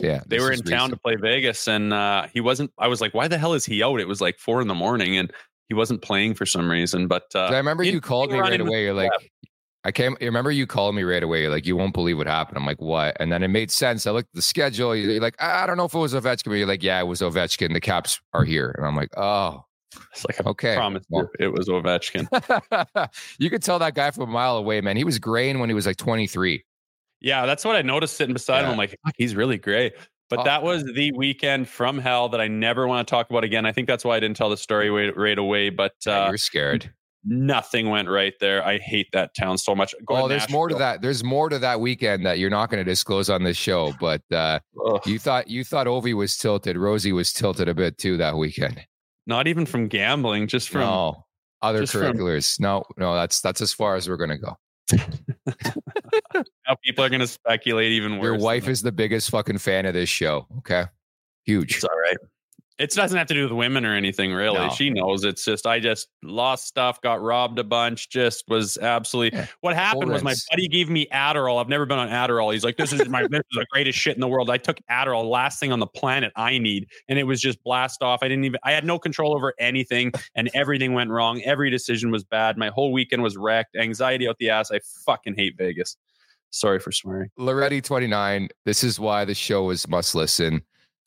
Yeah. 0.00 0.22
They 0.26 0.40
were 0.40 0.50
in 0.50 0.62
town 0.62 0.90
recent. 0.90 0.92
to 0.94 0.96
play 0.96 1.16
Vegas 1.16 1.68
and 1.68 1.92
uh, 1.92 2.26
he 2.32 2.40
wasn't 2.40 2.72
I 2.78 2.88
was 2.88 3.02
like, 3.02 3.12
why 3.12 3.28
the 3.28 3.36
hell 3.36 3.52
is 3.52 3.66
he 3.66 3.82
out? 3.82 4.00
It 4.00 4.08
was 4.08 4.22
like 4.22 4.38
four 4.38 4.62
in 4.62 4.66
the 4.66 4.74
morning 4.74 5.18
and 5.18 5.30
he 5.68 5.74
wasn't 5.74 6.00
playing 6.00 6.34
for 6.34 6.46
some 6.46 6.70
reason. 6.70 7.06
But 7.06 7.24
uh, 7.34 7.44
I 7.44 7.56
remember 7.58 7.82
you 7.82 8.00
called 8.00 8.32
me 8.32 8.38
right 8.38 8.60
away. 8.60 8.84
You're 8.84 8.94
like, 8.94 9.10
I 9.84 9.92
came. 9.92 10.16
I 10.22 10.24
remember 10.24 10.50
you 10.50 10.66
called 10.66 10.94
me 10.94 11.02
right 11.02 11.22
away. 11.22 11.42
You're 11.42 11.50
like, 11.50 11.66
you 11.66 11.76
won't 11.76 11.92
believe 11.92 12.16
what 12.16 12.26
happened. 12.26 12.56
I'm 12.56 12.64
like, 12.64 12.80
what? 12.80 13.16
And 13.20 13.30
then 13.30 13.42
it 13.42 13.48
made 13.48 13.70
sense. 13.70 14.06
I 14.06 14.12
looked 14.12 14.30
at 14.30 14.36
the 14.36 14.42
schedule. 14.42 14.96
You're 14.96 15.20
like, 15.20 15.40
I 15.40 15.66
don't 15.66 15.76
know 15.76 15.84
if 15.84 15.94
it 15.94 15.98
was 15.98 16.14
Ovechkin. 16.14 16.46
But 16.46 16.54
you're 16.54 16.66
like, 16.66 16.82
yeah, 16.82 16.98
it 17.00 17.06
was 17.06 17.20
Ovechkin. 17.20 17.72
The 17.74 17.80
Caps 17.80 18.20
are 18.32 18.44
here. 18.44 18.74
And 18.78 18.86
I'm 18.86 18.96
like, 18.96 19.10
oh, 19.18 19.64
it's 20.12 20.24
like, 20.24 20.46
okay, 20.46 20.76
promise 20.76 21.04
well, 21.10 21.28
it 21.38 21.52
was 21.52 21.68
Ovechkin. 21.68 22.28
you 23.38 23.50
could 23.50 23.62
tell 23.62 23.78
that 23.80 23.94
guy 23.94 24.10
from 24.12 24.24
a 24.24 24.32
mile 24.32 24.56
away, 24.56 24.80
man. 24.80 24.96
He 24.96 25.04
was 25.04 25.18
graying 25.18 25.58
when 25.58 25.68
he 25.68 25.74
was 25.74 25.86
like 25.86 25.96
23. 25.96 26.64
Yeah, 27.22 27.46
that's 27.46 27.64
what 27.64 27.76
I 27.76 27.82
noticed 27.82 28.16
sitting 28.16 28.34
beside 28.34 28.60
yeah. 28.60 28.66
him. 28.66 28.70
I'm 28.72 28.76
like, 28.76 28.98
he's 29.16 29.34
really 29.34 29.58
great. 29.58 29.94
But 30.28 30.40
oh, 30.40 30.44
that 30.44 30.62
was 30.62 30.84
the 30.84 31.12
weekend 31.12 31.68
from 31.68 31.98
hell 31.98 32.28
that 32.30 32.40
I 32.40 32.48
never 32.48 32.88
want 32.88 33.06
to 33.06 33.10
talk 33.10 33.28
about 33.28 33.44
again. 33.44 33.66
I 33.66 33.72
think 33.72 33.86
that's 33.86 34.04
why 34.04 34.16
I 34.16 34.20
didn't 34.20 34.36
tell 34.36 34.48
the 34.48 34.56
story 34.56 34.88
right, 34.90 35.14
right 35.16 35.38
away. 35.38 35.68
But 35.68 35.92
uh, 36.06 36.26
you're 36.28 36.38
scared. 36.38 36.90
Nothing 37.24 37.90
went 37.90 38.08
right 38.08 38.32
there. 38.40 38.64
I 38.66 38.78
hate 38.78 39.08
that 39.12 39.34
town 39.36 39.58
so 39.58 39.74
much. 39.74 39.94
Go 40.06 40.16
oh, 40.16 40.28
there's 40.28 40.42
Nashville. 40.42 40.54
more 40.54 40.68
to 40.70 40.74
that. 40.76 41.02
There's 41.02 41.22
more 41.22 41.48
to 41.48 41.58
that 41.58 41.80
weekend 41.80 42.26
that 42.26 42.38
you're 42.38 42.50
not 42.50 42.70
going 42.70 42.82
to 42.82 42.90
disclose 42.90 43.30
on 43.30 43.44
this 43.44 43.56
show. 43.56 43.92
But 44.00 44.22
uh, 44.32 44.58
you 45.04 45.18
thought 45.18 45.48
you 45.48 45.64
thought 45.64 45.86
Ovi 45.86 46.14
was 46.14 46.36
tilted. 46.36 46.76
Rosie 46.76 47.12
was 47.12 47.32
tilted 47.32 47.68
a 47.68 47.74
bit 47.74 47.98
too 47.98 48.16
that 48.16 48.36
weekend. 48.36 48.80
Not 49.26 49.46
even 49.46 49.66
from 49.66 49.86
gambling, 49.86 50.48
just 50.48 50.70
from 50.70 50.80
no, 50.80 51.26
other 51.60 51.86
curriculars. 51.86 52.56
From, 52.56 52.64
no, 52.64 52.84
no, 52.96 53.14
that's 53.14 53.42
that's 53.42 53.60
as 53.60 53.72
far 53.72 53.96
as 53.96 54.08
we're 54.08 54.16
going 54.16 54.30
to 54.30 54.38
go. 54.38 54.56
now 56.68 56.76
people 56.84 57.04
are 57.04 57.08
going 57.08 57.20
to 57.20 57.26
speculate 57.26 57.92
even 57.92 58.18
worse. 58.18 58.24
Your 58.24 58.38
wife 58.38 58.68
is 58.68 58.82
the 58.82 58.92
biggest 58.92 59.30
fucking 59.30 59.58
fan 59.58 59.86
of 59.86 59.94
this 59.94 60.08
show. 60.08 60.46
Okay. 60.58 60.84
Huge. 61.44 61.76
It's 61.76 61.84
all 61.84 61.98
right. 61.98 62.16
It 62.78 62.90
doesn't 62.90 63.16
have 63.16 63.28
to 63.28 63.34
do 63.34 63.44
with 63.44 63.52
women 63.52 63.84
or 63.84 63.94
anything, 63.94 64.32
really. 64.32 64.58
No. 64.58 64.70
She 64.70 64.90
knows. 64.90 65.22
It's 65.24 65.44
just 65.44 65.66
I 65.66 65.78
just 65.78 66.08
lost 66.24 66.66
stuff, 66.66 67.00
got 67.00 67.20
robbed 67.22 67.58
a 67.60 67.64
bunch. 67.64 68.08
Just 68.08 68.44
was 68.48 68.76
absolutely. 68.78 69.38
Yeah. 69.38 69.46
What 69.60 69.76
happened 69.76 70.10
was 70.10 70.24
my 70.24 70.34
buddy 70.50 70.66
gave 70.68 70.88
me 70.88 71.06
Adderall. 71.12 71.60
I've 71.60 71.68
never 71.68 71.86
been 71.86 71.98
on 71.98 72.08
Adderall. 72.08 72.52
He's 72.52 72.64
like, 72.64 72.78
"This 72.78 72.92
is 72.92 73.08
my 73.08 73.22
this 73.30 73.40
is 73.40 73.58
the 73.58 73.66
greatest 73.70 73.98
shit 73.98 74.16
in 74.16 74.20
the 74.20 74.26
world." 74.26 74.50
I 74.50 74.56
took 74.56 74.78
Adderall, 74.90 75.30
last 75.30 75.60
thing 75.60 75.70
on 75.70 75.78
the 75.78 75.86
planet 75.86 76.32
I 76.34 76.58
need, 76.58 76.88
and 77.08 77.20
it 77.20 77.24
was 77.24 77.40
just 77.40 77.62
blast 77.62 78.02
off. 78.02 78.20
I 78.22 78.28
didn't 78.28 78.44
even. 78.46 78.58
I 78.64 78.72
had 78.72 78.84
no 78.84 78.98
control 78.98 79.36
over 79.36 79.54
anything, 79.60 80.10
and 80.34 80.50
everything 80.54 80.92
went 80.92 81.10
wrong. 81.10 81.40
Every 81.42 81.70
decision 81.70 82.10
was 82.10 82.24
bad. 82.24 82.56
My 82.56 82.70
whole 82.70 82.90
weekend 82.90 83.22
was 83.22 83.36
wrecked. 83.36 83.76
Anxiety 83.76 84.26
out 84.26 84.38
the 84.38 84.50
ass. 84.50 84.72
I 84.72 84.80
fucking 85.04 85.34
hate 85.36 85.56
Vegas. 85.56 85.96
Sorry 86.52 86.78
for 86.78 86.92
swearing. 86.92 87.30
Loretti 87.38 87.82
twenty 87.82 88.06
nine. 88.06 88.48
This 88.64 88.84
is 88.84 89.00
why 89.00 89.24
the 89.24 89.34
show 89.34 89.70
is 89.70 89.88
must 89.88 90.14
listen. 90.14 90.62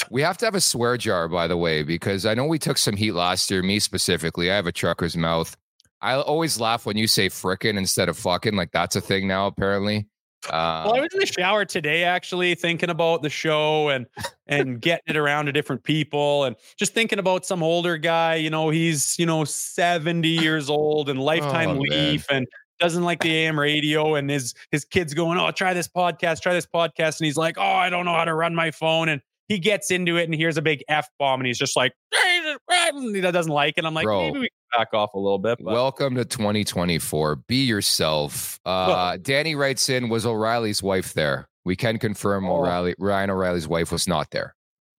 We 0.09 0.21
have 0.23 0.37
to 0.39 0.45
have 0.45 0.55
a 0.55 0.61
swear 0.61 0.97
jar, 0.97 1.27
by 1.27 1.47
the 1.47 1.55
way, 1.55 1.83
because 1.83 2.25
I 2.25 2.33
know 2.33 2.45
we 2.45 2.59
took 2.59 2.77
some 2.77 2.97
heat 2.97 3.13
last 3.13 3.49
year. 3.49 3.63
Me 3.63 3.79
specifically, 3.79 4.51
I 4.51 4.55
have 4.55 4.67
a 4.67 4.71
trucker's 4.71 5.15
mouth. 5.15 5.55
I 6.01 6.15
always 6.15 6.59
laugh 6.59 6.85
when 6.85 6.97
you 6.97 7.07
say 7.07 7.29
frickin' 7.29 7.77
instead 7.77 8.09
of 8.09 8.17
fucking. 8.17 8.55
Like 8.55 8.71
that's 8.71 8.95
a 8.95 9.01
thing 9.01 9.27
now, 9.27 9.45
apparently. 9.47 10.07
well, 10.51 10.93
I 10.93 10.97
um 10.97 11.01
was 11.01 11.13
in 11.13 11.19
the 11.19 11.25
shower 11.27 11.63
today, 11.63 12.03
actually 12.03 12.55
thinking 12.55 12.89
about 12.89 13.21
the 13.21 13.29
show 13.29 13.89
and 13.89 14.07
and 14.47 14.81
getting 14.81 15.15
it 15.15 15.15
around 15.15 15.45
to 15.45 15.51
different 15.51 15.83
people, 15.83 16.43
and 16.43 16.55
just 16.77 16.95
thinking 16.95 17.19
about 17.19 17.45
some 17.45 17.61
older 17.61 17.97
guy. 17.97 18.35
You 18.35 18.49
know, 18.49 18.71
he's 18.71 19.17
you 19.19 19.27
know 19.27 19.45
seventy 19.45 20.29
years 20.29 20.71
old 20.71 21.07
and 21.07 21.19
lifetime 21.19 21.69
oh, 21.69 21.81
leaf, 21.81 22.25
man. 22.31 22.39
and 22.39 22.47
doesn't 22.79 23.03
like 23.03 23.21
the 23.21 23.31
AM 23.31 23.59
radio, 23.59 24.15
and 24.15 24.29
his 24.29 24.53
his 24.71 24.85
kids 24.85 25.13
going, 25.13 25.37
"Oh, 25.37 25.51
try 25.51 25.73
this 25.73 25.87
podcast, 25.87 26.41
try 26.41 26.53
this 26.53 26.67
podcast," 26.67 27.19
and 27.19 27.25
he's 27.25 27.37
like, 27.37 27.57
"Oh, 27.57 27.63
I 27.63 27.89
don't 27.89 28.05
know 28.05 28.13
how 28.13 28.25
to 28.25 28.33
run 28.33 28.55
my 28.55 28.71
phone," 28.71 29.09
and 29.09 29.21
he 29.47 29.59
gets 29.59 29.91
into 29.91 30.17
it 30.17 30.23
and 30.23 30.33
hears 30.33 30.57
a 30.57 30.61
big 30.61 30.83
F 30.87 31.07
bomb 31.19 31.39
and 31.39 31.47
he's 31.47 31.57
just 31.57 31.75
like, 31.75 31.93
he 32.11 33.21
doesn't 33.21 33.51
like 33.51 33.75
it. 33.77 33.81
And 33.81 33.87
I'm 33.87 33.93
like, 33.93 34.05
Bro, 34.05 34.21
maybe 34.21 34.39
we 34.39 34.49
can 34.49 34.79
back 34.79 34.93
off 34.93 35.13
a 35.13 35.19
little 35.19 35.39
bit. 35.39 35.59
But. 35.63 35.73
Welcome 35.73 36.15
to 36.15 36.25
2024. 36.25 37.35
Be 37.47 37.63
yourself. 37.63 38.59
Uh, 38.65 38.85
well, 38.87 39.17
Danny 39.17 39.55
writes 39.55 39.89
in, 39.89 40.09
was 40.09 40.25
O'Reilly's 40.25 40.81
wife 40.81 41.13
there? 41.13 41.47
We 41.63 41.75
can 41.75 41.99
confirm 41.99 42.47
oh. 42.47 42.57
O'Reilly, 42.57 42.95
Ryan 42.97 43.29
O'Reilly's 43.29 43.67
wife 43.67 43.91
was 43.91 44.07
not 44.07 44.31
there. 44.31 44.55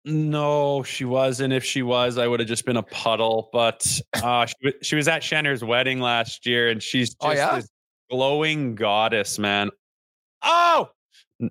No, 0.06 0.84
she 0.84 1.04
wasn't. 1.04 1.52
If 1.52 1.64
she 1.64 1.82
was, 1.82 2.20
I 2.20 2.28
would 2.28 2.40
have 2.40 2.48
just 2.48 2.66
been 2.66 2.78
a 2.78 2.84
puddle. 2.84 3.50
But 3.52 4.00
uh, 4.24 4.46
she, 4.46 4.74
she 4.84 4.96
was 4.96 5.08
at 5.08 5.24
Shenner's 5.24 5.64
wedding 5.64 6.00
last 6.00 6.46
year 6.46 6.70
and 6.70 6.82
she's 6.82 7.16
oh, 7.22 7.34
just 7.34 7.42
oh, 7.42 7.46
yeah? 7.46 7.56
this 7.56 7.70
glowing 8.12 8.76
goddess, 8.76 9.40
man. 9.40 9.72
Oh, 10.44 10.90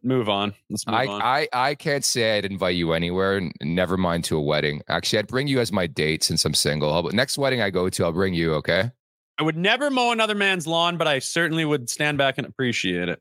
move 0.04 0.28
on. 0.28 0.54
Let's 0.70 0.86
move 0.86 0.94
I, 0.94 1.06
on. 1.06 1.22
I, 1.22 1.48
I 1.52 1.74
can't 1.74 2.04
say 2.04 2.38
I'd 2.38 2.44
invite 2.44 2.76
you 2.76 2.92
anywhere. 2.92 3.50
Never 3.60 3.96
mind 3.96 4.22
to 4.24 4.36
a 4.36 4.40
wedding. 4.40 4.82
Actually, 4.88 5.18
I'd 5.18 5.26
bring 5.26 5.48
you 5.48 5.58
as 5.58 5.72
my 5.72 5.88
date 5.88 6.22
since 6.22 6.44
I'm 6.44 6.54
single. 6.54 7.02
But 7.02 7.12
next 7.12 7.36
wedding 7.36 7.60
I 7.60 7.70
go 7.70 7.88
to, 7.88 8.04
I'll 8.04 8.12
bring 8.12 8.34
you. 8.34 8.54
Okay. 8.54 8.90
I 9.36 9.42
would 9.42 9.56
never 9.56 9.90
mow 9.90 10.12
another 10.12 10.36
man's 10.36 10.64
lawn, 10.64 10.96
but 10.96 11.08
I 11.08 11.18
certainly 11.18 11.64
would 11.64 11.90
stand 11.90 12.18
back 12.18 12.38
and 12.38 12.46
appreciate 12.46 13.08
it. 13.08 13.20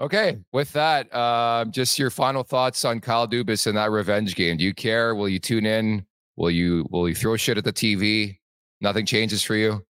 Okay. 0.00 0.38
With 0.52 0.72
that, 0.74 1.12
uh, 1.12 1.64
just 1.70 1.98
your 1.98 2.10
final 2.10 2.44
thoughts 2.44 2.84
on 2.84 3.00
Kyle 3.00 3.26
Dubas 3.26 3.66
and 3.66 3.76
that 3.76 3.90
revenge 3.90 4.36
game. 4.36 4.56
Do 4.56 4.64
you 4.64 4.74
care? 4.74 5.14
Will 5.14 5.28
you 5.28 5.40
tune 5.40 5.66
in? 5.66 6.06
Will 6.36 6.50
you 6.50 6.86
will 6.90 7.08
you 7.08 7.16
throw 7.16 7.36
shit 7.36 7.58
at 7.58 7.64
the 7.64 7.72
TV? 7.72 8.38
Nothing 8.80 9.06
changes 9.06 9.42
for 9.42 9.56
you. 9.56 9.84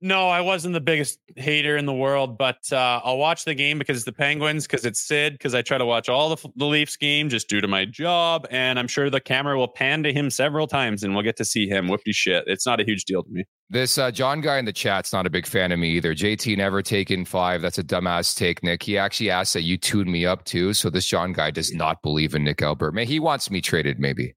No, 0.00 0.28
I 0.28 0.40
wasn't 0.40 0.74
the 0.74 0.80
biggest 0.80 1.18
hater 1.36 1.76
in 1.76 1.86
the 1.86 1.92
world, 1.92 2.38
but 2.38 2.58
uh, 2.70 3.00
I'll 3.02 3.18
watch 3.18 3.44
the 3.44 3.54
game 3.54 3.78
because 3.78 3.96
it's 3.96 4.04
the 4.04 4.12
Penguins, 4.12 4.66
because 4.66 4.84
it's 4.84 5.00
Sid, 5.00 5.32
because 5.34 5.54
I 5.54 5.62
try 5.62 5.78
to 5.78 5.86
watch 5.86 6.08
all 6.08 6.34
the, 6.34 6.48
the 6.56 6.66
Leafs 6.66 6.96
game 6.96 7.28
just 7.28 7.48
due 7.48 7.60
to 7.60 7.68
my 7.68 7.84
job. 7.84 8.46
And 8.50 8.78
I'm 8.78 8.88
sure 8.88 9.10
the 9.10 9.20
camera 9.20 9.58
will 9.58 9.68
pan 9.68 10.02
to 10.04 10.12
him 10.12 10.30
several 10.30 10.66
times 10.66 11.02
and 11.02 11.14
we'll 11.14 11.24
get 11.24 11.36
to 11.38 11.44
see 11.44 11.68
him. 11.68 11.88
Whoopty 11.88 12.14
shit. 12.14 12.44
It's 12.46 12.66
not 12.66 12.80
a 12.80 12.84
huge 12.84 13.04
deal 13.04 13.22
to 13.22 13.30
me. 13.30 13.44
This 13.68 13.98
uh, 13.98 14.12
John 14.12 14.40
guy 14.40 14.58
in 14.58 14.64
the 14.64 14.72
chat's 14.72 15.12
not 15.12 15.26
a 15.26 15.30
big 15.30 15.46
fan 15.46 15.72
of 15.72 15.78
me 15.78 15.90
either. 15.90 16.14
JT 16.14 16.56
never 16.56 16.82
taken 16.82 17.24
five. 17.24 17.62
That's 17.62 17.78
a 17.78 17.84
dumbass 17.84 18.36
take, 18.36 18.62
Nick. 18.62 18.82
He 18.82 18.96
actually 18.96 19.30
asked 19.30 19.54
that 19.54 19.62
you 19.62 19.76
tune 19.76 20.10
me 20.10 20.24
up 20.24 20.44
too. 20.44 20.72
So 20.72 20.88
this 20.88 21.06
John 21.06 21.32
guy 21.32 21.50
does 21.50 21.74
not 21.74 22.00
believe 22.02 22.34
in 22.34 22.44
Nick 22.44 22.62
Albert. 22.62 22.92
May 22.92 23.06
he 23.06 23.18
wants 23.18 23.50
me 23.50 23.60
traded, 23.60 23.98
maybe. 23.98 24.34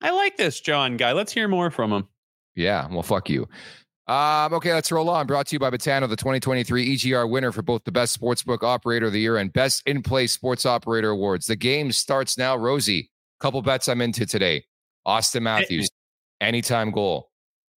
I 0.00 0.12
like 0.12 0.38
this 0.38 0.60
John 0.60 0.96
guy. 0.96 1.12
Let's 1.12 1.32
hear 1.32 1.46
more 1.46 1.70
from 1.70 1.92
him. 1.92 2.08
Yeah, 2.56 2.88
well, 2.90 3.02
fuck 3.02 3.30
you. 3.30 3.48
Um, 4.10 4.52
okay, 4.54 4.74
let's 4.74 4.90
roll 4.90 5.08
on. 5.08 5.28
Brought 5.28 5.46
to 5.46 5.54
you 5.54 5.60
by 5.60 5.70
Betano, 5.70 6.08
the 6.08 6.16
2023 6.16 6.96
EGR 6.96 7.30
winner 7.30 7.52
for 7.52 7.62
both 7.62 7.84
the 7.84 7.92
Best 7.92 8.20
Sportsbook 8.20 8.64
Operator 8.64 9.06
of 9.06 9.12
the 9.12 9.20
Year 9.20 9.36
and 9.36 9.52
Best 9.52 9.84
In 9.86 10.02
Play 10.02 10.26
Sports 10.26 10.66
Operator 10.66 11.10
Awards. 11.10 11.46
The 11.46 11.54
game 11.54 11.92
starts 11.92 12.36
now. 12.36 12.56
Rosie, 12.56 13.08
couple 13.38 13.62
bets 13.62 13.86
I'm 13.86 14.00
into 14.00 14.26
today. 14.26 14.64
Auston 15.06 15.42
Matthews, 15.42 15.88
anytime 16.40 16.90
goal. 16.90 17.30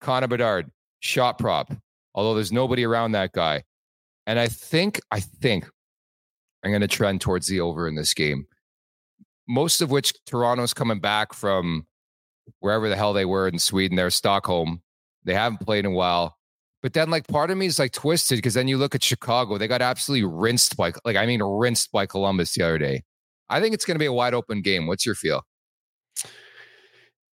Connor 0.01 0.29
Bedard, 0.29 0.71
shot 1.01 1.37
prop. 1.37 1.73
Although 2.15 2.35
there's 2.35 2.53
nobody 2.53 2.85
around 2.85 3.11
that 3.13 3.33
guy. 3.33 3.65
And 4.25 4.39
I 4.39 4.47
think, 4.47 5.01
I 5.11 5.19
think 5.19 5.69
I'm 6.65 6.71
going 6.71 6.81
to 6.81 6.87
trend 6.87 7.23
towards 7.23 7.49
the 7.49 7.59
over 7.59 7.89
in 7.89 7.97
this 7.97 8.15
game. 8.15 8.47
Most 9.49 9.81
of 9.81 9.91
which 9.91 10.15
Toronto's 10.27 10.75
coming 10.75 11.01
back 11.01 11.33
from 11.33 11.89
wherever 12.61 12.89
the 12.89 12.95
hell 12.95 13.15
they 13.15 13.25
were 13.25 13.49
in 13.49 13.59
Sweden, 13.59 13.97
they're 13.97 14.11
Stockholm 14.11 14.83
they 15.25 15.35
haven't 15.35 15.59
played 15.59 15.85
in 15.85 15.93
a 15.93 15.95
while. 15.95 16.37
But 16.83 16.95
then, 16.95 17.11
like, 17.11 17.27
part 17.29 17.51
of 17.51 17.59
me 17.59 17.67
is 17.67 17.79
like 17.79 17.93
twisted 17.93 18.39
because 18.39 18.55
then 18.55 18.69
you 18.69 18.79
look 18.79 18.95
at 18.95 19.03
Chicago, 19.03 19.59
they 19.59 19.69
got 19.69 19.83
absolutely 19.83 20.27
rinsed 20.27 20.77
by, 20.77 20.93
like, 21.05 21.17
I 21.17 21.27
mean, 21.27 21.43
rinsed 21.43 21.93
by 21.93 22.07
Columbus 22.07 22.55
the 22.55 22.63
other 22.63 22.79
day. 22.79 23.03
I 23.51 23.61
think 23.61 23.75
it's 23.75 23.85
going 23.85 23.97
to 23.97 23.99
be 23.99 24.07
a 24.07 24.13
wide 24.13 24.33
open 24.33 24.63
game. 24.63 24.87
What's 24.87 25.05
your 25.05 25.15
feel? 25.15 25.45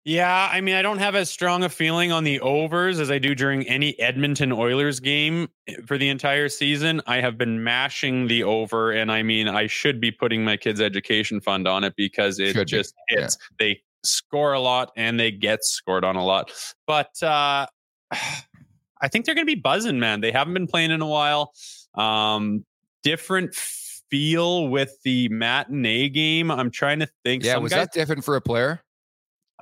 Yeah, 0.05 0.51
I 0.53 0.61
mean, 0.61 0.75
I 0.75 0.83
don't 0.83 0.99
have 0.99 1.15
as 1.15 1.31
strong 1.31 1.63
a 1.63 1.69
feeling 1.69 2.11
on 2.11 2.25
the 2.25 2.41
overs 2.41 2.99
as 2.99 3.09
I 3.09 3.19
do 3.19 3.37
during 3.37 3.69
any 3.69 3.99
Edmonton 4.01 4.51
Oilers 4.51 4.99
game 4.99 5.49
eh, 5.69 5.77
for 5.87 5.97
the 5.97 6.09
entire 6.09 6.49
season. 6.49 7.01
I 7.07 7.21
have 7.21 7.39
been 7.39 7.63
mashing 7.63 8.27
the 8.27 8.43
over, 8.43 8.91
and 8.91 9.13
I 9.13 9.23
mean, 9.23 9.47
I 9.47 9.69
should 9.69 10.01
be 10.01 10.11
putting 10.11 10.45
my 10.45 10.57
kids' 10.57 10.81
education 10.81 11.41
fund 11.41 11.69
on 11.69 11.85
it 11.85 11.95
because 11.97 12.41
it 12.41 12.55
should 12.55 12.67
just 12.67 12.95
be. 13.09 13.15
hits. 13.15 13.39
Yeah. 13.41 13.47
They 13.61 13.83
score 14.05 14.53
a 14.53 14.61
lot 14.61 14.93
and 14.97 15.19
they 15.19 15.31
get 15.31 15.65
scored 15.65 16.05
on 16.05 16.17
a 16.17 16.25
lot. 16.25 16.51
But 16.87 17.23
uh, 17.23 17.67
I 18.13 19.09
think 19.09 19.27
they're 19.27 19.35
going 19.35 19.47
to 19.47 19.55
be 19.55 19.61
buzzing, 19.61 19.99
man. 19.99 20.21
They 20.21 20.31
haven't 20.31 20.55
been 20.55 20.67
playing 20.67 20.91
in 20.91 21.01
a 21.03 21.07
while. 21.07 21.53
Um, 21.95 22.65
different 23.03 23.55
feel 23.55 24.69
with 24.69 24.95
the 25.05 25.29
matinee 25.31 26.09
game. 26.09 26.51
I'm 26.51 26.71
trying 26.71 27.01
to 27.01 27.09
think. 27.25 27.45
Yeah, 27.45 27.57
was 27.57 27.73
guys, 27.73 27.87
that 27.87 27.93
different 27.93 28.25
for 28.25 28.37
a 28.37 28.41
player? 28.41 28.83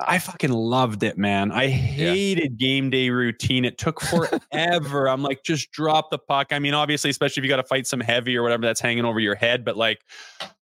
I 0.07 0.19
fucking 0.19 0.51
loved 0.51 1.03
it, 1.03 1.17
man. 1.17 1.51
I 1.51 1.67
hated 1.67 2.57
yeah. 2.59 2.67
game 2.67 2.89
day 2.89 3.09
routine. 3.09 3.65
It 3.65 3.77
took 3.77 4.01
forever. 4.51 5.07
I'm 5.07 5.23
like, 5.23 5.43
just 5.43 5.71
drop 5.71 6.11
the 6.11 6.17
puck. 6.17 6.47
I 6.51 6.59
mean, 6.59 6.73
obviously, 6.73 7.09
especially 7.09 7.41
if 7.41 7.45
you 7.45 7.49
got 7.49 7.57
to 7.57 7.63
fight 7.63 7.87
some 7.87 7.99
heavy 7.99 8.37
or 8.37 8.43
whatever 8.43 8.65
that's 8.65 8.81
hanging 8.81 9.05
over 9.05 9.19
your 9.19 9.35
head, 9.35 9.65
but 9.65 9.77
like, 9.77 10.01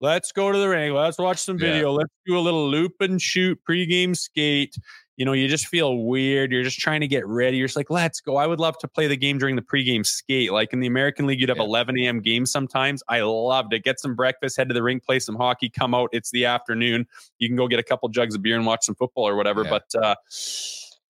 let's 0.02 0.32
go 0.32 0.52
to 0.52 0.58
the 0.58 0.70
ring. 0.70 0.94
Let's 0.94 1.18
watch 1.18 1.40
some 1.40 1.58
video. 1.58 1.92
Yeah. 1.92 1.98
Let's 1.98 2.14
do 2.26 2.38
a 2.38 2.40
little 2.40 2.70
loop 2.70 2.94
and 3.00 3.22
shoot 3.22 3.60
pregame 3.68 4.16
skate 4.16 4.76
you 5.18 5.26
know, 5.26 5.34
you 5.34 5.48
just 5.48 5.68
feel 5.68 6.00
weird. 6.04 6.52
You're 6.52 6.64
just 6.64 6.80
trying 6.80 7.02
to 7.02 7.08
get 7.08 7.26
ready. 7.26 7.58
You're 7.58 7.68
just 7.68 7.78
like, 7.78 7.90
let's 7.90 8.20
go. 8.20 8.36
I 8.36 8.48
would 8.48 8.60
love 8.60 8.78
to 8.80 8.88
play 8.88 9.08
the 9.08 9.16
game 9.16 9.38
during 9.38 9.56
the 9.56 9.62
pregame 9.62 10.06
skate. 10.06 10.52
Like 10.52 10.74
in 10.74 10.82
the 10.82 10.88
American 10.88 11.26
League, 11.26 11.40
you'd 11.40 11.50
have 11.50 11.58
yeah. 11.58 11.64
11 11.64 11.98
a.m. 12.00 12.20
games 12.20 12.52
sometimes. 12.52 13.02
I 13.08 13.22
loved 13.22 13.74
it. 13.74 13.84
Get 13.84 14.00
some 14.00 14.16
breakfast, 14.16 14.58
head 14.58 14.68
to 14.68 14.74
the 14.74 14.84
rink, 14.84 15.04
play 15.06 15.20
some 15.20 15.36
hockey, 15.36 15.70
come 15.70 15.94
out. 15.94 16.10
It's 16.12 16.32
the 16.32 16.46
afternoon. 16.46 17.08
You 17.40 17.48
can 17.48 17.56
go 17.56 17.68
get 17.68 17.80
a 17.80 17.84
couple 17.84 18.10
jugs 18.10 18.36
of 18.36 18.42
beer 18.42 18.58
and 18.58 18.66
watch 18.66 18.86
some 18.86 18.96
football 18.96 19.28
or 19.28 19.36
whatever. 19.36 19.64
Yeah. 19.64 19.70
But 19.70 19.96
uh, 19.96 20.16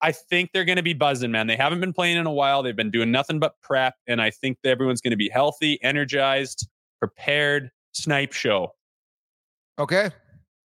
I 0.02 0.12
think 0.12 0.50
they're 0.52 0.64
going 0.64 0.76
to 0.76 0.82
be 0.82 0.94
buzzing, 0.94 1.32
man. 1.32 1.48
They 1.48 1.56
haven't 1.56 1.80
been 1.80 1.92
playing 1.92 2.16
in 2.16 2.26
a 2.26 2.32
while. 2.32 2.62
They've 2.62 2.76
been 2.76 2.92
doing 2.92 3.10
nothing 3.10 3.40
but 3.40 3.60
prep. 3.60 3.94
And 4.06 4.22
I 4.22 4.30
think 4.30 4.58
everyone's 4.64 5.00
going 5.00 5.12
to 5.12 5.16
be 5.16 5.28
healthy, 5.28 5.82
energized, 5.82 6.68
prepared. 7.00 7.70
Snipe 7.92 8.34
show. 8.34 8.74
Okay. 9.78 10.10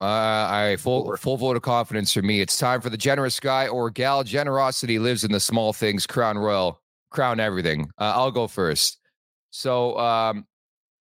Uh, 0.02 0.47
I 0.49 0.78
full 0.80 1.16
full 1.18 1.38
vote 1.38 1.56
of 1.56 1.62
confidence 1.62 2.12
for 2.12 2.24
me. 2.24 2.41
It's 2.41 2.58
time 2.58 2.82
for 2.82 2.89
the 2.89 2.97
generous 2.97 3.39
guy 3.39 3.68
or 3.68 3.91
gal. 3.91 4.24
Generosity 4.24 4.97
lives 4.97 5.24
in 5.24 5.32
the 5.32 5.39
small 5.39 5.74
things. 5.74 6.08
Crown 6.08 6.39
Royal, 6.39 6.82
crown 7.12 7.39
everything. 7.39 7.91
Uh, 7.99 8.14
I'll 8.16 8.32
go 8.32 8.47
first. 8.47 8.97
So 9.52 9.99
um, 9.99 10.47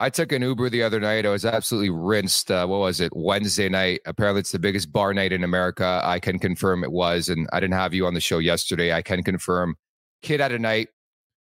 I 0.01 0.11
took 0.11 0.32
an 0.32 0.42
Uber 0.42 0.68
the 0.68 0.82
other 0.82 1.01
night. 1.01 1.24
I 1.24 1.30
was 1.30 1.46
absolutely 1.46 1.88
rinsed. 1.88 2.51
Uh, 2.51 2.66
what 2.66 2.80
was 2.80 3.01
it? 3.01 3.11
Wednesday 3.16 3.70
night. 3.70 4.01
Apparently, 4.05 4.40
it's 4.40 4.53
the 4.53 4.59
biggest 4.59 4.92
bar 4.92 5.14
night 5.14 5.32
in 5.32 5.44
America. 5.44 6.03
I 6.05 6.20
can 6.20 6.38
confirm 6.38 6.84
it 6.84 6.92
was, 6.92 7.30
and 7.30 7.48
I 7.55 7.61
didn't 7.61 7.74
have 7.74 7.94
you 7.94 8.07
on 8.07 8.12
the 8.12 8.20
show 8.20 8.38
yesterday. 8.38 8.92
I 8.92 9.01
can 9.01 9.22
confirm. 9.22 9.76
Kid 10.22 10.42
at 10.42 10.53
a 10.53 10.59
night. 10.59 10.88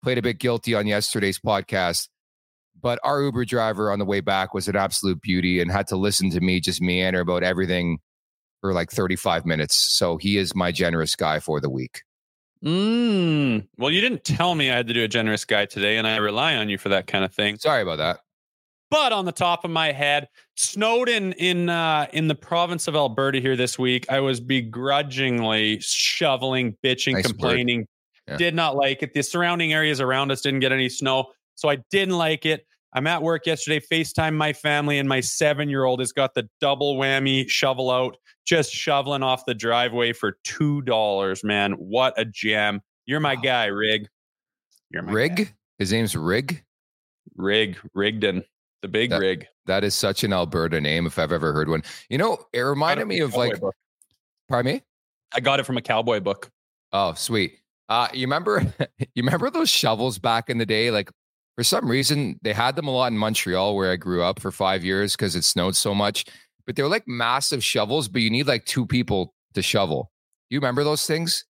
Played 0.04 0.20
a 0.20 0.22
bit 0.22 0.38
guilty 0.38 0.76
on 0.76 0.86
yesterday's 0.86 1.39
podcast. 1.39 2.10
But 2.82 3.00
our 3.04 3.22
Uber 3.22 3.46
driver 3.46 3.92
on 3.92 4.00
the 4.00 4.06
way 4.06 4.22
back 4.22 4.54
was 4.54 4.68
an 4.68 4.76
absolute 4.76 5.22
beauty 5.22 5.60
and 5.60 5.72
had 5.72 5.88
to 5.88 5.96
listen 5.96 6.30
to 6.32 6.42
me 6.42 6.60
just 6.60 6.82
meander 6.82 7.20
about 7.20 7.44
everything 7.44 8.00
for 8.62 8.74
like 8.74 8.92
35 8.92 9.46
minutes. 9.46 9.76
So 9.76 10.18
he 10.18 10.38
is 10.38 10.56
my 10.56 10.72
generous 10.72 11.16
guy 11.16 11.40
for 11.40 11.60
the 11.60 11.70
week. 11.70 12.02
Mm. 12.64 13.68
Well, 13.78 13.92
you 13.92 14.02
didn't 14.02 14.24
tell 14.24 14.56
me 14.56 14.70
I 14.70 14.76
had 14.76 14.88
to 14.88 14.94
do 14.94 15.04
a 15.04 15.08
generous 15.08 15.46
guy 15.46 15.66
today, 15.66 15.98
and 15.98 16.06
I 16.06 16.18
rely 16.18 16.56
on 16.56 16.70
you 16.70 16.78
for 16.78 16.90
that 16.90 17.08
kind 17.08 17.24
of 17.24 17.34
thing. 17.34 17.58
Sorry 17.58 17.82
about 17.82 17.98
that. 17.98 18.20
But 18.92 19.14
on 19.14 19.26
the 19.26 19.32
top 19.32 19.64
of 19.64 19.72
my 19.72 19.92
head, 19.92 20.28
snowed 20.56 21.10
in 21.10 21.34
in 21.34 21.70
uh, 21.70 22.08
in 22.12 22.28
the 22.28 22.36
province 22.36 22.88
of 22.88 22.96
Alberta 22.96 23.40
here 23.40 23.56
this 23.56 23.78
week. 23.78 24.06
I 24.10 24.20
was 24.20 24.40
begrudgingly 24.40 25.80
shoveling, 25.80 26.76
bitching, 26.84 27.14
nice 27.14 27.28
complaining. 27.28 27.88
Yeah. 28.28 28.38
Did 28.38 28.56
not 28.56 28.76
like 28.76 29.04
it. 29.04 29.14
The 29.14 29.22
surrounding 29.22 29.74
areas 29.74 30.02
around 30.02 30.32
us 30.32 30.42
didn't 30.42 30.60
get 30.60 30.72
any 30.72 30.90
snow, 30.90 31.32
so 31.60 31.70
I 31.70 31.78
didn't 31.91 32.18
like 32.18 32.45
it. 32.45 32.66
I'm 32.93 33.05
at 33.05 33.22
work 33.22 33.45
yesterday, 33.45 33.80
FaceTime 33.80 34.34
my 34.36 34.53
family, 34.53 34.97
and 34.97 35.07
my 35.07 35.20
seven 35.20 35.70
year 35.70 35.84
old 35.84 35.99
has 35.99 36.12
got 36.12 36.34
the 36.34 36.49
double 36.60 36.97
whammy 36.97 37.47
shovel 37.47 37.91
out, 37.91 38.18
just 38.47 38.72
shoveling 38.72 39.22
off 39.22 39.45
the 39.45 39.53
driveway 39.53 40.14
for 40.14 40.38
$2, 40.47 41.43
man. 41.43 41.74
What 41.74 42.16
a 42.18 42.26
gem. 42.26 42.82
You're 43.05 43.20
my 43.20 43.36
guy, 43.36 43.66
Rig. 43.66 44.07
You're 44.89 45.03
my 45.03 45.12
Rig? 45.12 45.36
Guy. 45.36 45.53
His 45.78 45.91
name's 45.91 46.16
Rig? 46.16 46.64
Rig, 47.36 47.78
Rigdon, 47.93 48.43
the 48.82 48.88
big 48.88 49.12
that, 49.12 49.20
rig. 49.20 49.45
That 49.68 49.84
is 49.84 49.93
such 49.93 50.24
an 50.24 50.34
Alberta 50.34 50.82
name 50.82 51.05
if 51.05 51.20
I've 51.20 51.32
ever 51.32 51.53
heard 51.53 51.70
one. 51.70 51.84
You 52.10 52.18
know, 52.18 52.39
it 52.53 52.62
reminded 52.62 53.07
me 53.07 53.20
of 53.20 53.36
like, 53.36 53.60
book. 53.60 53.76
pardon 54.47 54.74
me? 54.74 54.82
I 55.32 55.41
got 55.41 55.60
it 55.60 55.66
from 55.66 55.78
a 55.78 55.82
cowboy 55.82 56.22
book. 56.22 56.49
Oh, 56.91 57.14
sweet. 57.14 57.60
Uh, 57.88 58.07
you 58.14 58.22
remember, 58.22 58.62
you 58.99 59.24
remember 59.24 59.49
those 59.51 59.70
shovels 59.70 60.18
back 60.18 60.49
in 60.49 60.57
the 60.57 60.66
day, 60.66 60.89
like 60.89 61.12
for 61.60 61.64
some 61.66 61.89
reason 61.89 62.39
they 62.41 62.53
had 62.53 62.78
them 62.78 62.88
a 62.88 62.91
lot 62.91 63.12
in 63.12 63.18
Montreal 63.18 63.76
where 63.76 63.91
I 63.91 63.97
grew 63.97 64.24
up 64.24 64.39
for 64.39 64.49
five 64.49 64.82
years 64.82 65.18
because 65.18 65.36
it 65.36 65.43
snowed 65.43 65.76
so 65.76 65.93
much. 65.93 66.24
But 66.66 66.78
they 66.78 66.84
were 66.84 66.88
like 66.88 67.05
massive 67.05 67.62
shovels, 67.62 68.07
but 68.07 68.22
you 68.22 68.30
need 68.30 68.47
like 68.47 68.64
two 68.64 68.86
people 68.86 69.34
to 69.55 69.62
shovel. 69.62 70.10
You 70.49 70.60
remember 70.60 70.86
those 70.86 71.05
things? 71.05 71.43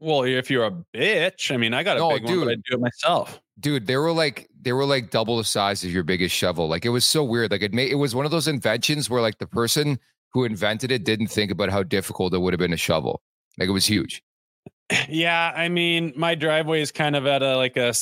Well, 0.00 0.24
if 0.24 0.50
you're 0.50 0.64
a 0.64 0.72
bitch, 0.92 1.54
I 1.54 1.56
mean, 1.56 1.72
I 1.72 1.84
got 1.84 1.98
a 1.98 2.00
no, 2.00 2.10
big 2.10 2.26
dude, 2.26 2.38
one, 2.38 2.46
but 2.48 2.50
I 2.50 2.54
do 2.68 2.74
it 2.74 2.80
myself. 2.80 3.40
Dude, 3.60 3.86
they 3.86 3.96
were 3.96 4.10
like 4.10 4.48
they 4.60 4.72
were 4.72 4.86
like 4.86 5.12
double 5.12 5.36
the 5.36 5.44
size 5.44 5.84
of 5.84 5.92
your 5.92 6.02
biggest 6.02 6.34
shovel. 6.34 6.66
Like 6.66 6.84
it 6.84 6.88
was 6.88 7.04
so 7.04 7.22
weird. 7.22 7.52
Like 7.52 7.62
it 7.62 7.72
made 7.72 7.92
it 7.92 7.94
was 7.94 8.12
one 8.12 8.24
of 8.24 8.32
those 8.32 8.48
inventions 8.48 9.08
where 9.08 9.22
like 9.22 9.38
the 9.38 9.46
person 9.46 10.00
who 10.32 10.42
invented 10.42 10.90
it 10.90 11.04
didn't 11.04 11.28
think 11.28 11.52
about 11.52 11.70
how 11.70 11.84
difficult 11.84 12.34
it 12.34 12.38
would 12.38 12.52
have 12.52 12.58
been 12.58 12.72
to 12.72 12.76
shovel. 12.76 13.22
Like 13.56 13.68
it 13.68 13.72
was 13.72 13.86
huge. 13.86 14.20
Yeah, 15.08 15.50
I 15.56 15.68
mean, 15.68 16.12
my 16.14 16.34
driveway 16.34 16.82
is 16.82 16.92
kind 16.92 17.16
of 17.16 17.26
at 17.26 17.42
a 17.42 17.56
like 17.56 17.76
a 17.78 17.94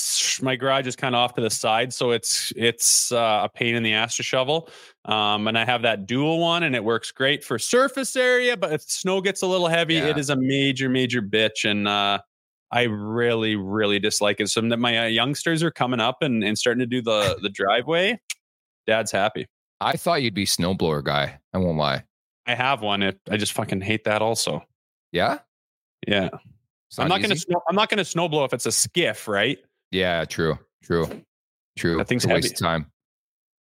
my 0.43 0.57
garage 0.57 0.89
is 0.89 0.97
kind 0.97 1.15
of 1.15 1.21
off 1.21 1.35
to 1.35 1.41
the 1.41 1.51
side, 1.51 1.95
so 1.95 2.11
it's 2.11 2.53
it's 2.57 3.13
uh, 3.13 3.43
a 3.45 3.49
pain 3.49 3.77
in 3.77 3.85
the 3.85 3.95
ass 3.95 4.17
to 4.17 4.25
shovel. 4.25 4.69
Um, 5.05 5.47
and 5.47 5.57
I 5.57 5.65
have 5.65 5.83
that 5.83 6.07
dual 6.07 6.41
one, 6.41 6.65
and 6.65 6.75
it 6.75 6.83
works 6.83 7.13
great 7.13 7.45
for 7.45 7.57
surface 7.57 8.17
area. 8.17 8.57
But 8.57 8.73
if 8.73 8.83
snow 8.83 9.21
gets 9.21 9.43
a 9.43 9.47
little 9.47 9.69
heavy, 9.69 9.95
yeah. 9.95 10.09
it 10.09 10.19
is 10.19 10.31
a 10.31 10.37
major 10.37 10.89
major 10.89 11.23
bitch, 11.23 11.71
and 11.71 11.87
uh, 11.87 12.19
I 12.73 12.83
really 12.83 13.55
really 13.55 14.01
dislike 14.01 14.41
it. 14.41 14.49
So 14.49 14.61
that 14.61 14.79
my 14.79 15.05
uh, 15.05 15.07
youngsters 15.07 15.63
are 15.63 15.71
coming 15.71 16.01
up 16.01 16.17
and, 16.21 16.43
and 16.43 16.59
starting 16.59 16.81
to 16.81 16.87
do 16.87 17.01
the 17.01 17.39
the 17.41 17.49
driveway. 17.49 18.19
Dad's 18.89 19.13
happy. 19.13 19.47
I 19.81 19.97
thought 19.97 20.23
you'd 20.23 20.35
be 20.35 20.47
snowblower 20.47 21.05
guy. 21.05 21.39
I 21.55 21.59
won't 21.59 21.79
lie. 21.79 22.03
I 22.47 22.57
have 22.57 22.83
one. 22.83 23.05
It, 23.05 23.21
I 23.31 23.37
just 23.37 23.53
fucking 23.53 23.83
hate 23.83 24.03
that. 24.05 24.21
Also. 24.21 24.65
Yeah. 25.13 25.39
Yeah. 26.07 26.31
I'm 26.99 27.09
not 27.09 27.19
going 27.19 27.31
to 27.31 27.39
snow. 27.39 27.61
I'm 27.69 27.77
not 27.77 27.89
going 27.89 27.99
to 27.99 28.05
snowblow 28.05 28.45
if 28.45 28.53
it's 28.53 28.67
a 28.67 28.73
skiff, 28.73 29.29
right? 29.29 29.59
Yeah, 29.91 30.25
true, 30.25 30.59
true, 30.83 31.09
true. 31.79 31.97
That 31.97 32.09
thing's 32.09 32.25
a 32.25 32.29
waste 32.29 32.53
of 32.53 32.59
time. 32.59 32.91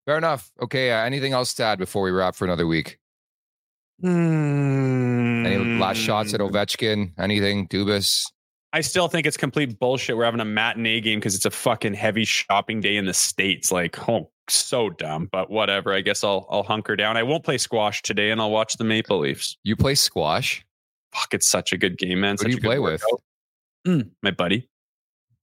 Fair 0.05 0.17
enough. 0.17 0.51
Okay. 0.61 0.91
Uh, 0.91 1.03
anything 1.03 1.33
else 1.33 1.53
to 1.55 1.63
add 1.63 1.77
before 1.77 2.01
we 2.01 2.11
wrap 2.11 2.35
for 2.35 2.45
another 2.45 2.65
week? 2.65 2.97
Mm. 4.03 5.45
Any 5.45 5.79
last 5.79 5.97
shots 5.97 6.33
at 6.33 6.39
Ovechkin? 6.39 7.11
Anything? 7.19 7.67
Dubas? 7.67 8.25
I 8.71 8.81
still 8.81 9.07
think 9.07 9.27
it's 9.27 9.37
complete 9.37 9.79
bullshit. 9.79 10.15
We're 10.15 10.25
having 10.25 10.39
a 10.39 10.45
matinee 10.45 11.01
game 11.01 11.19
because 11.19 11.35
it's 11.35 11.45
a 11.45 11.51
fucking 11.51 11.95
heavy 11.95 12.25
shopping 12.25 12.81
day 12.81 12.97
in 12.97 13.05
the 13.05 13.13
states. 13.13 13.71
Like, 13.71 14.07
oh, 14.09 14.31
so 14.47 14.89
dumb. 14.89 15.27
But 15.31 15.49
whatever. 15.49 15.93
I 15.93 16.01
guess 16.01 16.23
I'll 16.23 16.47
I'll 16.49 16.63
hunker 16.63 16.95
down. 16.95 17.17
I 17.17 17.23
won't 17.23 17.43
play 17.43 17.57
squash 17.57 18.01
today, 18.01 18.31
and 18.31 18.39
I'll 18.39 18.51
watch 18.51 18.77
the 18.77 18.83
Maple 18.83 19.19
Leafs. 19.19 19.57
You 19.63 19.75
play 19.75 19.95
squash? 19.95 20.65
Fuck, 21.13 21.33
it's 21.33 21.49
such 21.49 21.73
a 21.73 21.77
good 21.77 21.97
game, 21.97 22.21
man. 22.21 22.35
Who 22.39 22.45
do 22.45 22.51
you 22.51 22.61
play 22.61 22.79
with? 22.79 23.03
Mm, 23.87 24.09
my 24.21 24.31
buddy. 24.31 24.69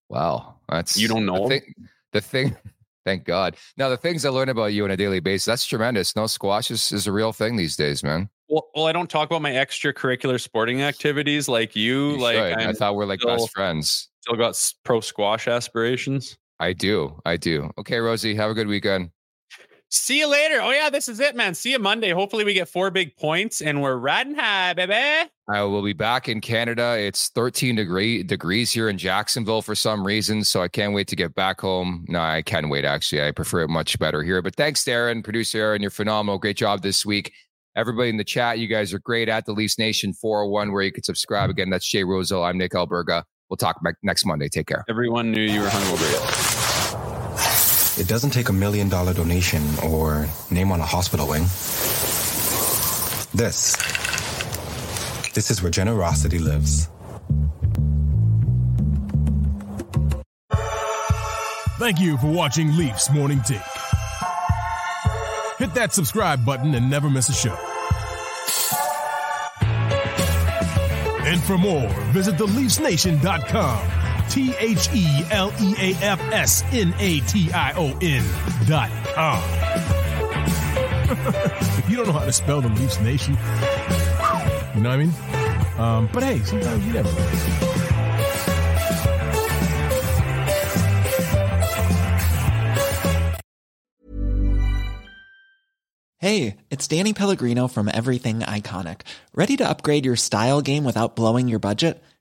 Wow, 0.08 0.56
that's 0.68 0.96
you 0.96 1.08
don't 1.08 1.26
know 1.26 1.48
the 1.48 1.60
thing, 1.60 1.74
the 2.12 2.20
thing. 2.20 2.56
Thank 3.04 3.24
God. 3.24 3.56
Now 3.76 3.88
the 3.88 3.96
things 3.96 4.24
I 4.24 4.30
learn 4.30 4.48
about 4.48 4.72
you 4.72 4.82
on 4.84 4.90
a 4.90 4.96
daily 4.96 5.20
basis, 5.20 5.44
that's 5.44 5.64
tremendous. 5.64 6.16
No 6.16 6.26
squash 6.26 6.72
is, 6.72 6.90
is 6.90 7.06
a 7.06 7.12
real 7.12 7.32
thing 7.32 7.54
these 7.54 7.76
days, 7.76 8.02
man. 8.02 8.28
Well, 8.48 8.66
well, 8.74 8.86
I 8.86 8.92
don't 8.92 9.08
talk 9.08 9.30
about 9.30 9.42
my 9.42 9.52
extracurricular 9.52 10.40
sporting 10.40 10.82
activities 10.82 11.48
like 11.48 11.76
you. 11.76 12.12
you 12.12 12.18
like 12.18 12.36
I 12.36 12.72
thought 12.72 12.96
we're 12.96 13.06
like 13.06 13.20
still, 13.20 13.36
best 13.36 13.52
friends. 13.52 14.08
Still 14.22 14.36
got 14.36 14.60
pro 14.84 15.00
squash 15.00 15.46
aspirations. 15.46 16.36
I 16.58 16.72
do. 16.72 17.20
I 17.24 17.36
do. 17.36 17.70
Okay, 17.78 17.98
Rosie, 17.98 18.34
have 18.34 18.50
a 18.50 18.54
good 18.54 18.66
weekend. 18.66 19.10
See 19.88 20.18
you 20.18 20.28
later. 20.28 20.60
Oh 20.60 20.70
yeah, 20.70 20.90
this 20.90 21.08
is 21.08 21.20
it, 21.20 21.36
man. 21.36 21.54
See 21.54 21.70
you 21.70 21.78
Monday. 21.78 22.10
Hopefully 22.10 22.44
we 22.44 22.54
get 22.54 22.68
four 22.68 22.90
big 22.90 23.16
points 23.16 23.60
and 23.60 23.82
we're 23.82 23.96
riding 23.96 24.34
high, 24.34 24.74
baby. 24.74 25.30
I 25.48 25.62
will 25.62 25.82
be 25.82 25.92
back 25.92 26.28
in 26.28 26.40
Canada. 26.40 26.96
It's 26.98 27.28
13 27.28 27.76
degree 27.76 28.24
degrees 28.24 28.72
here 28.72 28.88
in 28.88 28.98
Jacksonville 28.98 29.62
for 29.62 29.76
some 29.76 30.04
reason, 30.04 30.42
so 30.42 30.60
I 30.60 30.68
can't 30.68 30.92
wait 30.92 31.06
to 31.08 31.16
get 31.16 31.36
back 31.36 31.60
home. 31.60 32.04
No, 32.08 32.20
I 32.20 32.42
can 32.42 32.68
wait 32.68 32.84
actually. 32.84 33.22
I 33.22 33.30
prefer 33.30 33.60
it 33.60 33.68
much 33.68 33.98
better 33.98 34.22
here. 34.22 34.42
But 34.42 34.56
thanks, 34.56 34.84
Darren, 34.84 35.22
producer 35.22 35.58
Aaron. 35.58 35.82
You're 35.82 35.92
phenomenal. 35.92 36.38
Great 36.38 36.56
job 36.56 36.82
this 36.82 37.06
week. 37.06 37.32
Everybody 37.76 38.08
in 38.08 38.16
the 38.16 38.24
chat, 38.24 38.58
you 38.58 38.66
guys 38.68 38.92
are 38.92 38.98
great 38.98 39.28
at 39.28 39.44
the 39.44 39.52
Leafs 39.52 39.78
Nation 39.78 40.14
401, 40.14 40.72
where 40.72 40.82
you 40.82 40.90
can 40.90 41.04
subscribe. 41.04 41.50
Again, 41.50 41.70
that's 41.70 41.88
Jay 41.88 42.04
Rosehill. 42.04 42.42
I'm 42.42 42.58
Nick 42.58 42.72
Alberga. 42.72 43.22
We'll 43.50 43.58
talk 43.58 43.82
back 43.84 43.96
next 44.02 44.24
Monday. 44.24 44.48
Take 44.48 44.66
care. 44.66 44.84
Everyone 44.88 45.30
knew 45.30 45.42
you 45.42 45.60
were 45.60 45.68
hungover. 45.68 46.65
It 47.98 48.08
doesn't 48.08 48.30
take 48.30 48.50
a 48.50 48.52
million 48.52 48.90
dollar 48.90 49.14
donation 49.14 49.62
or 49.82 50.28
name 50.50 50.70
on 50.70 50.80
a 50.80 50.84
hospital 50.84 51.28
wing. 51.28 51.44
This. 53.34 53.74
This 55.32 55.50
is 55.50 55.62
where 55.62 55.70
generosity 55.70 56.38
lives. 56.38 56.88
Thank 61.78 62.00
you 62.00 62.16
for 62.18 62.28
watching 62.28 62.76
Leafs 62.76 63.10
Morning 63.10 63.40
Take. 63.46 63.60
Hit 65.58 65.74
that 65.74 65.92
subscribe 65.92 66.44
button 66.44 66.74
and 66.74 66.90
never 66.90 67.08
miss 67.08 67.28
a 67.30 67.32
show. 67.32 67.56
And 71.26 71.42
for 71.42 71.56
more, 71.58 71.88
visit 72.12 72.36
theleafsnation.com. 72.36 74.05
T 74.28 74.54
H 74.58 74.88
E 74.94 75.06
L 75.30 75.52
E 75.60 75.74
A 75.78 75.94
F 76.02 76.20
S 76.32 76.62
N 76.72 76.94
A 76.98 77.20
T 77.20 77.50
I 77.52 77.72
O 77.76 77.96
N 78.00 78.24
dot 78.66 78.90
com. 79.14 79.42
if 81.78 81.90
you 81.90 81.96
don't 81.96 82.06
know 82.06 82.12
how 82.12 82.24
to 82.24 82.32
spell 82.32 82.60
the 82.60 82.68
Leafs 82.68 83.00
Nation, 83.00 83.34
you 84.74 84.82
know 84.82 84.90
what 84.90 84.94
I 84.94 84.96
mean? 84.96 85.12
Um, 85.78 86.08
but 86.12 86.22
hey, 86.22 86.40
sometimes 86.40 86.84
you 86.86 86.92
never 86.92 87.12
know. 87.12 87.76
Hey, 96.18 96.56
it's 96.70 96.88
Danny 96.88 97.12
Pellegrino 97.12 97.68
from 97.68 97.90
Everything 97.92 98.40
Iconic. 98.40 99.02
Ready 99.34 99.56
to 99.58 99.68
upgrade 99.68 100.04
your 100.06 100.16
style 100.16 100.62
game 100.62 100.82
without 100.82 101.14
blowing 101.14 101.46
your 101.46 101.58
budget? 101.58 102.02